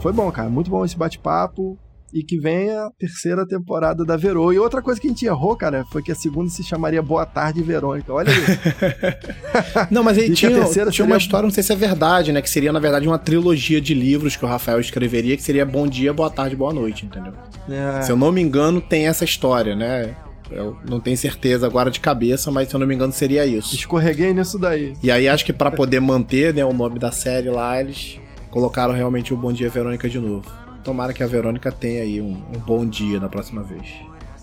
foi 0.00 0.12
bom, 0.12 0.30
cara. 0.32 0.48
Muito 0.48 0.70
bom 0.70 0.84
esse 0.84 0.96
bate-papo. 0.96 1.78
E 2.12 2.22
que 2.22 2.38
venha 2.38 2.86
a 2.86 2.90
terceira 2.98 3.46
temporada 3.46 4.04
da 4.04 4.16
Verô. 4.16 4.52
E 4.52 4.58
outra 4.58 4.80
coisa 4.80 4.98
que 5.00 5.06
a 5.06 5.10
gente 5.10 5.26
errou, 5.26 5.54
cara, 5.56 5.84
foi 5.92 6.02
que 6.02 6.10
a 6.10 6.14
segunda 6.14 6.48
se 6.48 6.62
chamaria 6.64 7.02
Boa 7.02 7.26
Tarde 7.26 7.62
Verônica. 7.62 8.12
Olha 8.12 8.32
aí. 8.32 9.86
Não, 9.90 10.02
mas 10.02 10.16
aí 10.16 10.24
tinha, 10.32 10.50
tinha 10.50 10.58
uma 10.62 10.66
seria- 10.66 11.16
história, 11.16 11.44
não 11.44 11.50
sei 11.50 11.62
se 11.62 11.72
é 11.72 11.76
verdade, 11.76 12.32
né? 12.32 12.40
Que 12.40 12.48
seria, 12.48 12.72
na 12.72 12.78
verdade, 12.80 13.06
uma 13.06 13.18
trilogia 13.18 13.80
de 13.80 13.92
livros 13.94 14.36
que 14.36 14.44
o 14.44 14.48
Rafael 14.48 14.80
escreveria, 14.80 15.36
que 15.36 15.42
seria 15.42 15.66
Bom 15.66 15.86
Dia, 15.86 16.12
Boa 16.12 16.30
Tarde, 16.30 16.56
Boa 16.56 16.72
Noite, 16.72 17.04
entendeu? 17.04 17.32
É. 17.68 18.02
Se 18.02 18.10
eu 18.10 18.16
não 18.16 18.32
me 18.32 18.40
engano, 18.40 18.80
tem 18.80 19.06
essa 19.06 19.24
história, 19.24 19.76
né? 19.76 20.14
Eu 20.50 20.78
não 20.88 20.98
tenho 20.98 21.16
certeza 21.16 21.66
agora 21.66 21.90
de 21.90 22.00
cabeça, 22.00 22.50
mas 22.50 22.68
se 22.68 22.74
eu 22.74 22.80
não 22.80 22.86
me 22.86 22.94
engano, 22.94 23.12
seria 23.12 23.44
isso. 23.44 23.74
Escorreguei 23.74 24.32
nisso 24.32 24.58
daí. 24.58 24.94
E 25.02 25.10
aí 25.10 25.28
acho 25.28 25.44
que 25.44 25.52
pra 25.52 25.70
poder 25.70 26.00
manter 26.00 26.54
né, 26.54 26.64
o 26.64 26.72
nome 26.72 26.98
da 26.98 27.12
série 27.12 27.50
lá, 27.50 27.78
eles 27.78 28.18
colocaram 28.50 28.94
realmente 28.94 29.34
o 29.34 29.36
Bom 29.36 29.52
Dia 29.52 29.68
Verônica 29.68 30.08
de 30.08 30.18
novo. 30.18 30.50
Tomara 30.84 31.12
que 31.12 31.22
a 31.22 31.26
Verônica 31.26 31.70
tenha 31.70 32.02
aí 32.02 32.20
um, 32.20 32.42
um 32.54 32.58
bom 32.58 32.86
dia 32.86 33.20
na 33.20 33.28
próxima 33.28 33.62
vez. 33.62 33.86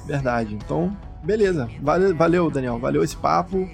Verdade. 0.06 0.56
Então, 0.56 0.96
beleza. 1.24 1.70
Valeu, 1.82 2.16
valeu, 2.16 2.52
Daniel. 2.52 2.80
Valeu 2.80 3.04
esse 3.04 3.16
papo. 3.16 3.68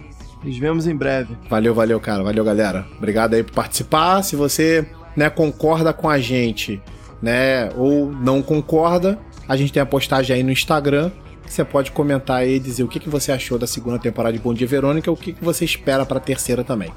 Nos 0.43 0.57
vemos 0.57 0.87
em 0.87 0.95
breve. 0.95 1.37
Valeu, 1.49 1.73
valeu, 1.73 1.99
cara. 1.99 2.23
Valeu, 2.23 2.43
galera. 2.43 2.85
Obrigado 2.97 3.33
aí 3.33 3.43
por 3.43 3.53
participar. 3.53 4.23
Se 4.23 4.35
você 4.35 4.87
né, 5.15 5.29
concorda 5.29 5.93
com 5.93 6.09
a 6.09 6.17
gente, 6.19 6.81
né, 7.21 7.69
ou 7.75 8.11
não 8.11 8.41
concorda, 8.41 9.19
a 9.47 9.55
gente 9.55 9.71
tem 9.71 9.81
a 9.81 9.85
postagem 9.85 10.35
aí 10.35 10.43
no 10.43 10.51
Instagram. 10.51 11.11
que 11.43 11.53
Você 11.53 11.63
pode 11.63 11.91
comentar 11.91 12.37
aí 12.37 12.55
e 12.55 12.59
dizer 12.59 12.83
o 12.83 12.87
que, 12.87 12.99
que 12.99 13.09
você 13.09 13.31
achou 13.31 13.59
da 13.59 13.67
segunda 13.67 13.99
temporada 13.99 14.35
de 14.35 14.41
Bom 14.41 14.53
Dia 14.53 14.67
Verônica 14.67 15.09
e 15.09 15.13
o 15.13 15.17
que, 15.17 15.33
que 15.33 15.43
você 15.43 15.63
espera 15.63 16.05
pra 16.05 16.19
terceira 16.19 16.63
também. 16.63 16.91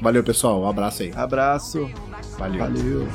Valeu, 0.00 0.24
pessoal. 0.24 0.62
Um 0.62 0.68
abraço 0.68 1.02
aí. 1.02 1.12
Abraço. 1.14 1.90
Valeu. 2.38 2.58
Valeu. 2.58 3.08